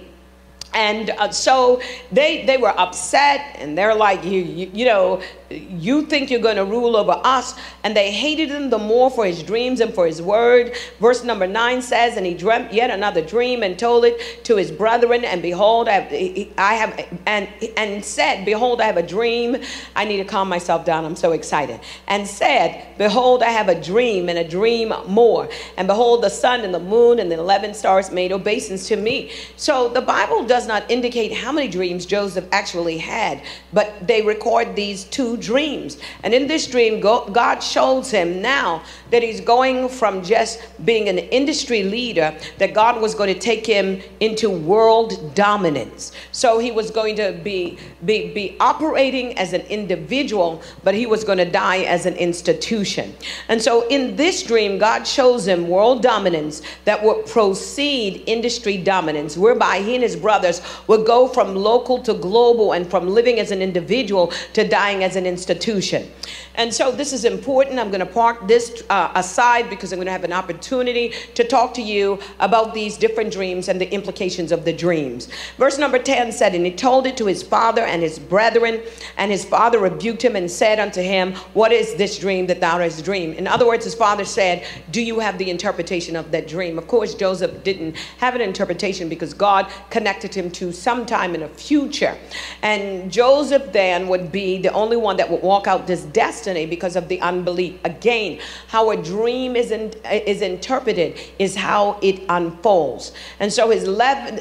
And 0.73 1.09
uh, 1.09 1.31
so 1.31 1.81
they 2.11 2.45
they 2.45 2.57
were 2.57 2.73
upset, 2.79 3.57
and 3.59 3.77
they're 3.77 3.95
like, 3.95 4.23
you 4.23 4.41
you, 4.41 4.71
you 4.73 4.85
know, 4.85 5.21
you 5.51 6.03
think 6.03 6.29
you're 6.29 6.41
going 6.41 6.55
to 6.57 6.65
rule 6.65 6.95
over 6.95 7.19
us. 7.23 7.55
And 7.83 7.95
they 7.95 8.11
hated 8.11 8.49
him 8.49 8.69
the 8.69 8.77
more 8.77 9.09
for 9.09 9.25
his 9.25 9.43
dreams 9.43 9.79
and 9.79 9.93
for 9.93 10.05
his 10.05 10.21
word. 10.21 10.75
Verse 10.99 11.23
number 11.23 11.47
nine 11.47 11.81
says, 11.81 12.17
And 12.17 12.25
he 12.25 12.33
dreamt 12.33 12.73
yet 12.73 12.89
another 12.89 13.21
dream 13.21 13.63
and 13.63 13.77
told 13.77 14.05
it 14.05 14.43
to 14.45 14.55
his 14.55 14.71
brethren. 14.71 15.25
And 15.25 15.41
behold, 15.41 15.87
I 15.87 15.93
have, 15.93 16.57
I 16.57 16.73
have 16.75 17.19
and, 17.25 17.47
and 17.77 18.03
said, 18.03 18.45
Behold, 18.45 18.81
I 18.81 18.85
have 18.85 18.97
a 18.97 19.05
dream. 19.05 19.57
I 19.95 20.05
need 20.05 20.17
to 20.17 20.25
calm 20.25 20.49
myself 20.49 20.85
down. 20.85 21.05
I'm 21.05 21.15
so 21.15 21.31
excited. 21.31 21.79
And 22.07 22.27
said, 22.27 22.97
Behold, 22.97 23.43
I 23.43 23.49
have 23.49 23.69
a 23.69 23.81
dream 23.81 24.29
and 24.29 24.37
a 24.37 24.47
dream 24.47 24.93
more. 25.07 25.49
And 25.77 25.87
behold, 25.87 26.23
the 26.23 26.29
sun 26.29 26.61
and 26.61 26.73
the 26.73 26.79
moon 26.79 27.19
and 27.19 27.31
the 27.31 27.39
11 27.39 27.73
stars 27.73 28.11
made 28.11 28.31
obeisance 28.31 28.87
to 28.87 28.95
me. 28.95 29.31
So 29.55 29.89
the 29.89 30.01
Bible 30.01 30.45
does 30.45 30.67
not 30.67 30.89
indicate 30.89 31.33
how 31.33 31.51
many 31.51 31.67
dreams 31.67 32.05
Joseph 32.05 32.47
actually 32.51 32.97
had, 32.97 33.41
but 33.73 34.07
they 34.07 34.21
record 34.21 34.75
these 34.75 35.05
two 35.05 35.37
dreams. 35.41 35.97
And 36.23 36.33
in 36.33 36.47
this 36.47 36.67
dream, 36.67 36.99
God 36.99 37.59
shows 37.59 38.11
him 38.11 38.41
now 38.41 38.83
that 39.09 39.23
he's 39.23 39.41
going 39.41 39.89
from 39.89 40.23
just 40.23 40.61
being 40.85 41.09
an 41.09 41.17
industry 41.17 41.83
leader, 41.83 42.35
that 42.57 42.73
God 42.73 43.01
was 43.01 43.13
going 43.15 43.33
to 43.33 43.39
take 43.39 43.65
him 43.65 44.01
into 44.19 44.49
world 44.49 45.35
dominance. 45.35 46.13
So 46.31 46.59
he 46.59 46.71
was 46.71 46.91
going 46.91 47.15
to 47.17 47.39
be, 47.43 47.77
be, 48.05 48.33
be 48.33 48.55
operating 48.59 49.37
as 49.37 49.53
an 49.53 49.61
individual, 49.61 50.61
but 50.83 50.95
he 50.95 51.05
was 51.05 51.23
going 51.23 51.37
to 51.39 51.49
die 51.49 51.79
as 51.79 52.05
an 52.05 52.15
institution. 52.15 53.13
And 53.49 53.61
so 53.61 53.87
in 53.87 54.15
this 54.15 54.43
dream, 54.43 54.77
God 54.77 55.05
shows 55.05 55.47
him 55.47 55.67
world 55.67 56.01
dominance 56.01 56.61
that 56.85 57.03
would 57.03 57.25
proceed 57.25 58.23
industry 58.27 58.77
dominance, 58.77 59.35
whereby 59.37 59.79
he 59.79 59.95
and 59.95 60.03
his 60.03 60.15
brothers 60.15 60.61
would 60.87 61.05
go 61.05 61.27
from 61.27 61.55
local 61.55 62.01
to 62.03 62.13
global 62.13 62.73
and 62.73 62.89
from 62.89 63.07
living 63.07 63.39
as 63.39 63.51
an 63.51 63.61
individual 63.61 64.27
to 64.53 64.67
dying 64.67 65.03
as 65.03 65.15
an 65.15 65.25
institution. 65.31 66.11
And 66.55 66.73
so 66.73 66.91
this 66.91 67.13
is 67.13 67.25
important. 67.25 67.79
I'm 67.79 67.89
going 67.89 68.05
to 68.05 68.05
park 68.05 68.47
this 68.47 68.83
uh, 68.89 69.11
aside 69.15 69.69
because 69.69 69.91
I'm 69.93 69.97
going 69.97 70.07
to 70.07 70.11
have 70.11 70.23
an 70.23 70.33
opportunity 70.33 71.13
to 71.35 71.43
talk 71.43 71.73
to 71.75 71.81
you 71.81 72.19
about 72.39 72.73
these 72.73 72.97
different 72.97 73.31
dreams 73.31 73.69
and 73.69 73.79
the 73.79 73.91
implications 73.91 74.51
of 74.51 74.65
the 74.65 74.73
dreams. 74.73 75.29
Verse 75.57 75.77
number 75.77 75.97
10 75.97 76.31
said, 76.31 76.53
And 76.53 76.65
he 76.65 76.71
told 76.71 77.07
it 77.07 77.15
to 77.17 77.25
his 77.25 77.41
father 77.41 77.83
and 77.83 78.01
his 78.01 78.19
brethren, 78.19 78.81
and 79.17 79.31
his 79.31 79.45
father 79.45 79.79
rebuked 79.79 80.23
him 80.23 80.35
and 80.35 80.51
said 80.51 80.79
unto 80.79 81.01
him, 81.01 81.33
What 81.53 81.71
is 81.71 81.95
this 81.95 82.19
dream 82.19 82.47
that 82.47 82.59
thou 82.59 82.79
hast 82.79 83.05
dreamed? 83.05 83.35
In 83.35 83.47
other 83.47 83.65
words, 83.65 83.85
his 83.85 83.95
father 83.95 84.25
said, 84.25 84.65
Do 84.91 85.01
you 85.01 85.19
have 85.19 85.37
the 85.37 85.49
interpretation 85.49 86.15
of 86.15 86.31
that 86.31 86.47
dream? 86.47 86.77
Of 86.77 86.87
course, 86.87 87.15
Joseph 87.15 87.63
didn't 87.63 87.95
have 88.17 88.35
an 88.35 88.41
interpretation 88.41 89.07
because 89.07 89.33
God 89.33 89.71
connected 89.89 90.33
him 90.33 90.51
to 90.51 90.73
sometime 90.73 91.33
in 91.33 91.41
the 91.41 91.47
future. 91.47 92.17
And 92.61 93.11
Joseph 93.11 93.71
then 93.71 94.07
would 94.09 94.31
be 94.31 94.57
the 94.57 94.73
only 94.73 94.97
one 94.97 95.17
that 95.17 95.29
would 95.29 95.41
walk 95.41 95.67
out 95.67 95.87
this 95.87 96.03
destiny 96.03 96.40
because 96.47 96.95
of 96.95 97.07
the 97.07 97.19
unbelief. 97.21 97.79
Again, 97.83 98.39
how 98.67 98.91
a 98.91 98.97
dream 98.97 99.55
is, 99.55 99.71
in, 99.71 99.93
is 100.05 100.41
interpreted 100.41 101.19
is 101.39 101.55
how 101.55 101.99
it 102.01 102.21
unfolds. 102.29 103.13
And 103.39 103.51
so 103.51 103.69
his, 103.69 103.83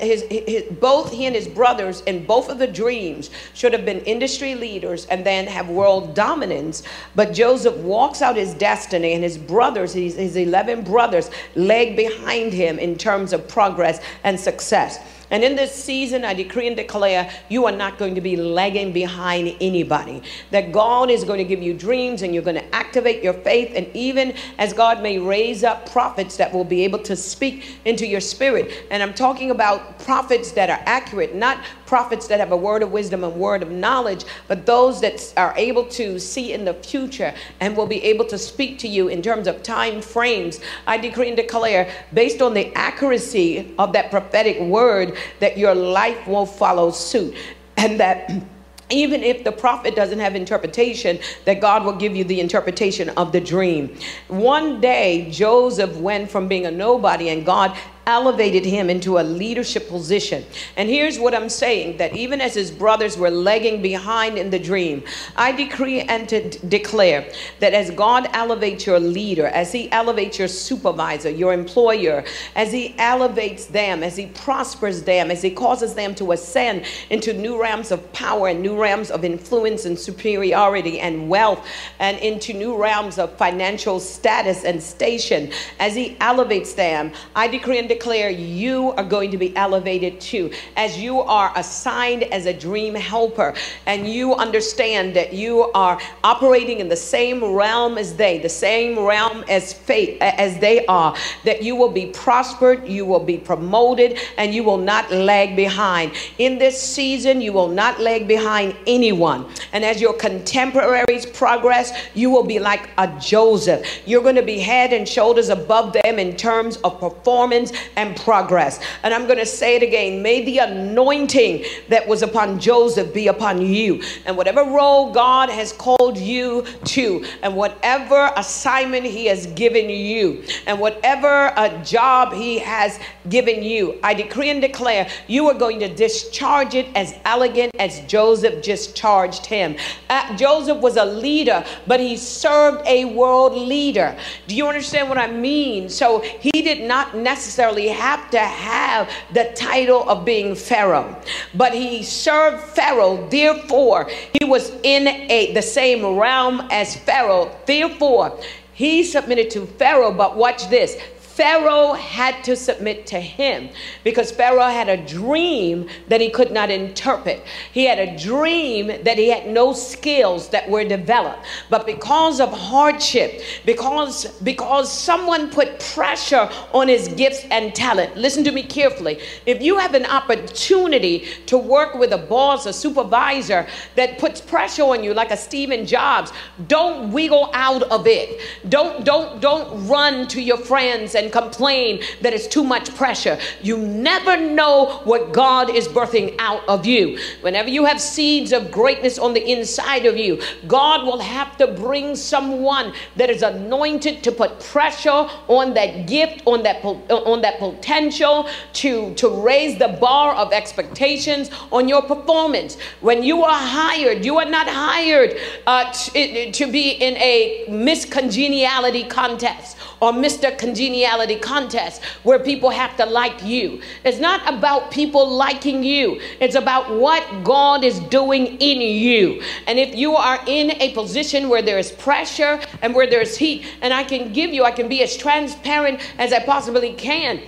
his, 0.01 0.23
his, 0.31 0.63
both 0.81 1.13
he 1.13 1.27
and 1.27 1.35
his 1.35 1.49
brothers 1.49 2.01
in 2.03 2.25
both 2.25 2.49
of 2.49 2.59
the 2.59 2.67
dreams 2.67 3.31
should 3.55 3.73
have 3.73 3.85
been 3.85 4.01
industry 4.01 4.55
leaders 4.55 5.07
and 5.07 5.25
then 5.25 5.47
have 5.47 5.69
world 5.69 6.15
dominance. 6.15 6.83
But 7.15 7.33
Joseph 7.33 7.77
walks 7.77 8.23
out 8.23 8.37
his 8.37 8.55
destiny 8.55 9.13
and 9.13 9.23
his 9.23 9.39
brothers, 9.39 9.93
his, 9.93 10.17
his 10.17 10.37
11 10.37 10.83
brothers, 10.85 11.31
lag 11.55 11.97
behind 11.97 12.53
him 12.53 12.79
in 12.79 12.97
terms 12.97 13.33
of 13.33 13.47
progress 13.49 14.01
and 14.25 14.39
success. 14.39 14.99
And 15.31 15.45
in 15.45 15.55
this 15.55 15.73
season, 15.73 16.25
I 16.25 16.35
decree 16.35 16.67
and 16.67 16.77
declare 16.77 17.31
you 17.49 17.67
are 17.67 17.73
not 17.73 17.99
going 17.99 18.15
to 18.17 18.21
be 18.21 18.37
lagging 18.37 18.93
behind 18.93 19.57
anybody. 19.61 20.23
That 20.51 20.73
God 20.73 21.11
is 21.11 21.25
going 21.25 21.39
to 21.39 21.45
give 21.45 21.63
you 21.63 21.73
dreams 21.73 22.23
and 22.23 22.35
you're 22.35 22.43
going 22.43 22.57
to 22.57 22.75
activate 22.75 23.23
your 23.23 23.35
faith. 23.35 23.73
And 23.75 23.89
even 23.95 24.35
as 24.59 24.73
God 24.73 25.03
may 25.03 25.19
raise 25.19 25.63
up 25.63 25.91
prophets 25.91 26.37
that 26.39 26.53
will 26.53 26.65
be 26.65 26.83
able 26.85 26.99
to 27.01 27.15
speak 27.15 27.79
into 27.85 28.07
your 28.07 28.21
spirit. 28.21 28.87
And 28.91 29.03
I'm 29.03 29.15
talking 29.15 29.51
about 29.51 30.01
prophets 30.01 30.53
that 30.53 30.69
are 30.69 30.83
accurate, 30.87 31.35
not 31.35 31.59
prophets 31.91 32.29
that 32.29 32.39
have 32.39 32.53
a 32.53 32.57
word 32.57 32.85
of 32.85 32.93
wisdom 32.93 33.25
and 33.25 33.35
word 33.35 33.65
of 33.65 33.71
knowledge, 33.73 34.25
but 34.47 34.65
those 34.65 35.01
that 35.01 35.35
are 35.37 35.53
able 35.57 35.85
to 35.85 36.21
see 36.21 36.53
in 36.53 36.65
the 36.65 36.73
future 36.73 37.35
and 37.59 37.77
will 37.77 37.89
be 37.89 38.01
able 38.05 38.25
to 38.25 38.39
speak 38.39 38.79
to 38.79 38.87
you 38.87 39.09
in 39.09 39.21
terms 39.21 39.49
of 39.49 39.61
time 39.65 40.01
frames. 40.01 40.61
I 40.87 40.99
decree 40.99 41.27
and 41.27 41.37
declare, 41.37 41.93
based 42.15 42.41
on 42.41 42.55
the 42.55 42.73
accuracy 42.77 43.75
of 43.77 43.93
that 43.95 44.09
prophetic 44.09 44.61
word, 44.61 45.19
that 45.41 45.59
your 45.59 45.75
life 45.75 46.29
will 46.29 46.47
follow 46.47 46.93
suit 46.93 47.35
and 47.77 47.99
that 47.99 48.31
even 48.91 49.25
if 49.25 49.43
the 49.43 49.53
prophet 49.53 49.97
doesn't 49.97 50.21
have 50.21 50.37
interpretation, 50.37 51.19
that 51.45 51.61
God 51.61 51.85
will 51.85 51.97
give 51.97 52.15
you 52.15 52.23
the 52.23 52.41
interpretation 52.41 53.09
of 53.11 53.33
the 53.33 53.41
dream. 53.41 53.97
One 54.29 54.81
day, 54.81 55.29
Joseph 55.31 55.97
went 55.97 56.31
from 56.31 56.47
being 56.49 56.67
a 56.67 56.71
nobody, 56.71 57.29
and 57.31 57.47
God 57.47 57.77
elevated 58.07 58.65
him 58.65 58.91
into 58.91 59.19
a 59.19 59.23
leadership 59.23 59.89
position. 59.89 60.45
And 60.77 60.89
here's 60.89 61.19
what 61.19 61.35
I'm 61.35 61.49
saying 61.49 61.99
that 61.99 62.17
even 62.17 62.41
as 62.41 62.55
his 62.55 62.71
brothers 62.71 63.17
were 63.17 63.31
lagging 63.31 63.83
behind 63.83 64.39
in 64.39 64.51
the 64.51 64.59
dream, 64.59 65.03
I 65.37 65.53
decree 65.53 66.01
and 66.01 66.29
declare 66.69 67.31
that 67.61 67.75
as 67.75 67.91
God 67.91 68.29
elevates 68.33 68.87
your 68.87 69.01
leader, 69.01 69.47
as 69.47 69.73
he 69.73 69.91
elevates 69.93 70.39
your 70.39 70.49
supervisor, 70.49 71.31
your 71.31 71.53
employer, 71.53 72.25
as 72.57 72.73
he 72.73 72.95
elevates 72.99 73.67
them, 73.67 74.03
as 74.03 74.17
he 74.17 74.27
prospers 74.27 75.03
them, 75.03 75.31
as 75.31 75.43
he 75.43 75.51
causes 75.51 75.95
them 75.95 76.15
to 76.17 76.33
ascend 76.33 76.85
into 77.11 77.33
new 77.33 77.61
realms 77.61 77.91
of 77.91 78.13
power 78.13 78.49
and 78.49 78.63
new 78.63 78.81
realms 78.81 79.11
of 79.11 79.25
influence 79.25 79.85
and 79.85 79.99
superiority 79.99 81.01
and 81.01 81.29
wealth 81.29 81.67
and 81.99 82.19
into 82.19 82.53
new 82.53 82.77
realms 82.77 83.19
of 83.19 83.33
financial 83.37 84.01
status 84.01 84.65
and 84.65 84.83
station, 84.83 85.53
as 85.79 85.95
he 85.95 86.17
elevates 86.21 86.75
them, 86.75 87.13
I 87.35 87.49
decree 87.49 87.79
and 87.79 87.90
declare 87.91 88.31
you 88.31 88.93
are 88.93 89.05
going 89.05 89.31
to 89.31 89.37
be 89.37 89.55
elevated 89.57 90.21
too. 90.21 90.51
As 90.77 90.97
you 90.97 91.21
are 91.21 91.53
assigned 91.57 92.23
as 92.25 92.47
a 92.47 92.55
dream 92.55 92.95
helper 92.95 93.55
and 93.87 94.09
you 94.09 94.35
understand 94.35 95.15
that 95.17 95.33
you 95.33 95.71
are 95.75 96.01
operating 96.25 96.79
in 96.79 96.89
the 96.89 96.97
same 96.97 97.45
realm 97.45 97.99
as 97.99 98.15
they, 98.15 98.39
the 98.39 98.49
same 98.49 98.99
realm 98.99 99.45
as 99.49 99.73
faith 99.73 100.17
as 100.23 100.59
they 100.61 100.87
are, 100.87 101.15
that 101.45 101.63
you 101.63 101.75
will 101.75 101.91
be 101.91 102.07
prospered, 102.07 102.87
you 102.87 103.05
will 103.05 103.25
be 103.25 103.37
promoted, 103.37 104.19
and 104.39 104.55
you 104.55 104.63
will 104.63 104.79
not 104.79 105.11
lag 105.11 105.57
behind. 105.57 106.13
In 106.39 106.59
this 106.59 106.81
season, 106.81 107.41
you 107.41 107.53
will 107.53 107.69
not 107.69 108.01
lag 108.01 108.29
behind 108.29 108.77
anyone. 108.87 109.47
And 109.73 109.85
as 109.85 110.01
your 110.01 110.15
contemporaries 110.15 111.27
progress, 111.27 111.93
you 112.15 112.31
will 112.31 112.45
be 112.45 112.59
like 112.59 112.89
a 112.99 113.09
Joseph. 113.19 113.85
You're 114.07 114.23
going 114.23 114.37
to 114.37 114.43
be 114.43 114.59
head 114.61 114.93
and 114.93 115.09
shoulders 115.09 115.49
above 115.49 115.93
them 115.93 116.19
in 116.19 116.37
terms 116.37 116.77
of 116.79 117.01
performance 117.01 117.73
and 117.97 118.17
progress. 118.17 118.81
And 119.03 119.13
I'm 119.15 119.27
going 119.27 119.39
to 119.39 119.47
say 119.47 119.77
it 119.77 119.83
again. 119.83 120.23
May 120.23 120.45
the 120.45 120.59
anointing 120.59 121.65
that 121.89 122.07
was 122.07 122.23
upon 122.23 122.59
Joseph 122.59 123.13
be 123.13 123.29
upon 123.29 123.61
you. 123.63 124.03
And 124.27 124.37
whatever 124.37 124.65
role 124.65 125.13
God 125.13 125.51
has 125.51 125.73
called 125.73 126.19
you 126.19 126.65
to, 126.85 127.25
and 127.43 127.57
whatever 127.57 128.33
assignment 128.37 129.05
He 129.05 129.27
has 129.27 129.47
given 129.47 129.89
you, 129.89 130.45
and 130.67 130.81
whatever 130.81 131.53
uh, 131.57 131.83
job 131.85 132.33
He 132.33 132.59
has 132.59 132.99
given 133.29 133.63
you, 133.63 133.99
I 134.03 134.15
decree 134.15 134.51
and 134.51 134.61
declare 134.61 135.09
you 135.27 135.47
are 135.49 135.55
going 135.55 135.81
to 135.81 135.89
discharge 135.95 136.75
it 136.75 136.89
as 136.95 137.15
elegant 137.25 137.73
as 137.79 138.01
Joseph 138.01 138.63
just 138.63 138.97
charged 138.97 139.47
him. 139.47 139.77
Uh, 140.09 140.37
Joseph 140.37 140.79
was 140.79 140.97
a 140.97 141.05
leader, 141.05 141.65
but 141.87 142.01
he 142.01 142.17
served 142.17 142.87
a 142.87 143.05
world 143.05 143.55
leader. 143.55 144.17
Do 144.47 144.57
you 144.57 144.67
understand 144.67 145.09
what 145.09 145.19
I 145.19 145.31
mean? 145.31 145.89
So 145.89 146.21
he 146.21 146.51
did 146.51 146.83
not 146.83 147.17
necessarily 147.17 147.70
have 147.79 148.31
to 148.31 148.39
have 148.39 149.11
the 149.33 149.53
title 149.57 150.09
of 150.09 150.25
being 150.25 150.55
Pharaoh, 150.55 151.17
but 151.55 151.73
he 151.73 152.03
served 152.03 152.63
Pharaoh. 152.63 153.29
Therefore, 153.29 154.09
he 154.39 154.45
was 154.45 154.71
in 154.83 155.09
a 155.09 155.53
the 155.55 155.63
same 155.63 156.17
realm 156.17 156.67
as 156.71 156.97
Pharaoh. 156.97 157.51
Therefore, 157.67 158.39
he 158.73 159.05
submitted 159.05 159.51
to 159.51 159.67
Pharaoh, 159.67 160.13
but 160.13 160.37
watch 160.37 160.69
this 160.69 160.97
Pharaoh 161.41 161.95
had 161.95 162.45
to 162.45 162.55
submit 162.55 163.07
to 163.07 163.19
him 163.19 163.71
because 164.05 164.31
Pharaoh 164.31 164.69
had 164.69 164.91
a 164.91 165.07
dream 165.07 165.89
that 166.09 166.21
he 166.21 166.29
could 166.29 166.53
not 166.53 166.71
interpret. 166.71 167.43
He 167.73 167.87
had 167.87 167.99
a 167.99 168.15
dream 168.19 168.89
that 169.05 169.17
he 169.17 169.31
had 169.31 169.47
no 169.47 169.73
skills 169.73 170.51
that 170.51 170.69
were 170.69 170.85
developed. 170.85 171.47
But 171.71 171.87
because 171.87 172.41
of 172.41 172.53
hardship, 172.53 173.41
because 173.65 174.27
because 174.41 174.93
someone 174.93 175.49
put 175.49 175.81
pressure 175.81 176.47
on 176.75 176.89
his 176.89 177.09
gifts 177.09 177.47
and 177.51 177.75
talent. 177.75 178.19
Listen 178.19 178.45
to 178.45 178.53
me 178.53 178.63
carefully. 178.63 179.19
If 179.47 179.63
you 179.63 179.79
have 179.79 179.95
an 179.95 180.05
opportunity 180.05 181.27
to 181.47 181.57
work 181.57 181.95
with 181.95 182.13
a 182.13 182.19
boss, 182.19 182.67
a 182.67 182.73
supervisor 182.75 183.67
that 183.95 184.19
puts 184.19 184.43
pressure 184.43 184.83
on 184.83 185.03
you 185.03 185.15
like 185.15 185.31
a 185.31 185.39
Stephen 185.39 185.87
Jobs, 185.87 186.33
don't 186.69 187.13
wiggle 187.13 187.49
out 187.55 187.85
of 187.85 188.07
it. 188.07 188.43
Don't 188.69 189.07
don't 189.07 189.41
don't 189.41 189.89
run 189.89 190.29
to 190.29 190.43
your 190.43 190.59
friends 190.59 191.15
and 191.15 191.30
complain 191.31 192.03
that 192.23 192.33
it's 192.33 192.47
too 192.47 192.65
much 192.65 192.95
pressure. 192.95 193.39
You 193.63 193.79
never 193.79 194.37
know 194.37 195.01
what 195.05 195.33
God 195.33 195.75
is 195.75 195.89
birthing 195.89 196.37
out 196.39 196.69
of 196.69 196.87
you. 196.87 197.19
Whenever 197.41 197.69
you 197.69 197.85
have 197.85 198.01
seeds 198.01 198.53
of 198.53 198.71
greatness 198.71 199.19
on 199.19 199.35
the 199.35 199.51
inside 199.51 200.07
of 200.07 200.17
you, 200.17 200.41
God 200.67 201.05
will 201.05 201.21
have 201.21 201.57
to 201.59 201.67
bring 201.69 202.17
someone 202.17 202.93
that 203.17 203.31
is 203.31 203.43
anointed 203.43 204.23
to 204.25 204.33
put 204.33 204.61
pressure 204.61 205.29
on 205.49 205.75
that 205.75 206.07
gift, 206.07 206.43
on 206.47 206.63
that 206.63 206.85
on 206.85 207.41
that 207.43 207.59
potential 207.59 208.49
to 208.75 209.15
to 209.15 209.29
raise 209.29 209.79
the 209.79 209.89
bar 210.01 210.35
of 210.35 210.53
expectations 210.53 211.51
on 211.73 211.89
your 211.89 212.03
performance. 212.03 212.79
When 213.01 213.23
you 213.23 213.43
are 213.45 213.59
hired, 213.59 214.25
you 214.25 214.39
are 214.39 214.49
not 214.49 214.69
hired 214.69 215.37
uh, 215.67 215.93
to, 215.93 216.53
to 216.53 216.73
be 216.73 216.91
in 216.91 217.17
a 217.17 217.67
Miss 217.69 218.05
Congeniality 218.05 219.05
contest 219.05 219.77
or 220.01 220.13
Mr. 220.13 220.57
Congeniality 220.57 221.37
contest 221.37 222.03
where 222.23 222.39
people 222.39 222.71
have 222.71 222.97
to 222.97 223.07
like 223.07 223.43
you. 223.45 223.81
It's 224.05 224.19
not 224.19 224.53
about 224.53 224.91
people 224.91 225.29
liking 225.29 225.85
you, 225.85 226.21
it's 226.41 226.55
about 226.55 226.91
what 226.95 227.45
God 227.45 227.85
is 227.85 228.01
doing 228.01 228.59
in 228.59 228.81
you. 228.81 229.43
And 229.67 229.79
if 229.79 229.95
you 229.95 230.17
are 230.17 230.41
in 230.47 230.71
a 230.83 230.93
position 230.95 231.49
where 231.49 231.63
there 231.63 231.79
is 231.79 231.93
pressure 231.93 232.61
and 232.83 232.95
where 232.95 233.09
there's 233.09 233.37
heat, 233.37 233.67
and 233.83 233.93
I 233.93 234.05
can 234.05 234.33
give 234.33 234.53
you, 234.53 234.65
I 234.65 234.71
can 234.71 234.89
be 234.89 235.03
as 235.03 235.17
transparent 235.17 236.01
as 236.19 236.33
I 236.33 236.41
possibly 236.41 236.93
can 236.95 237.41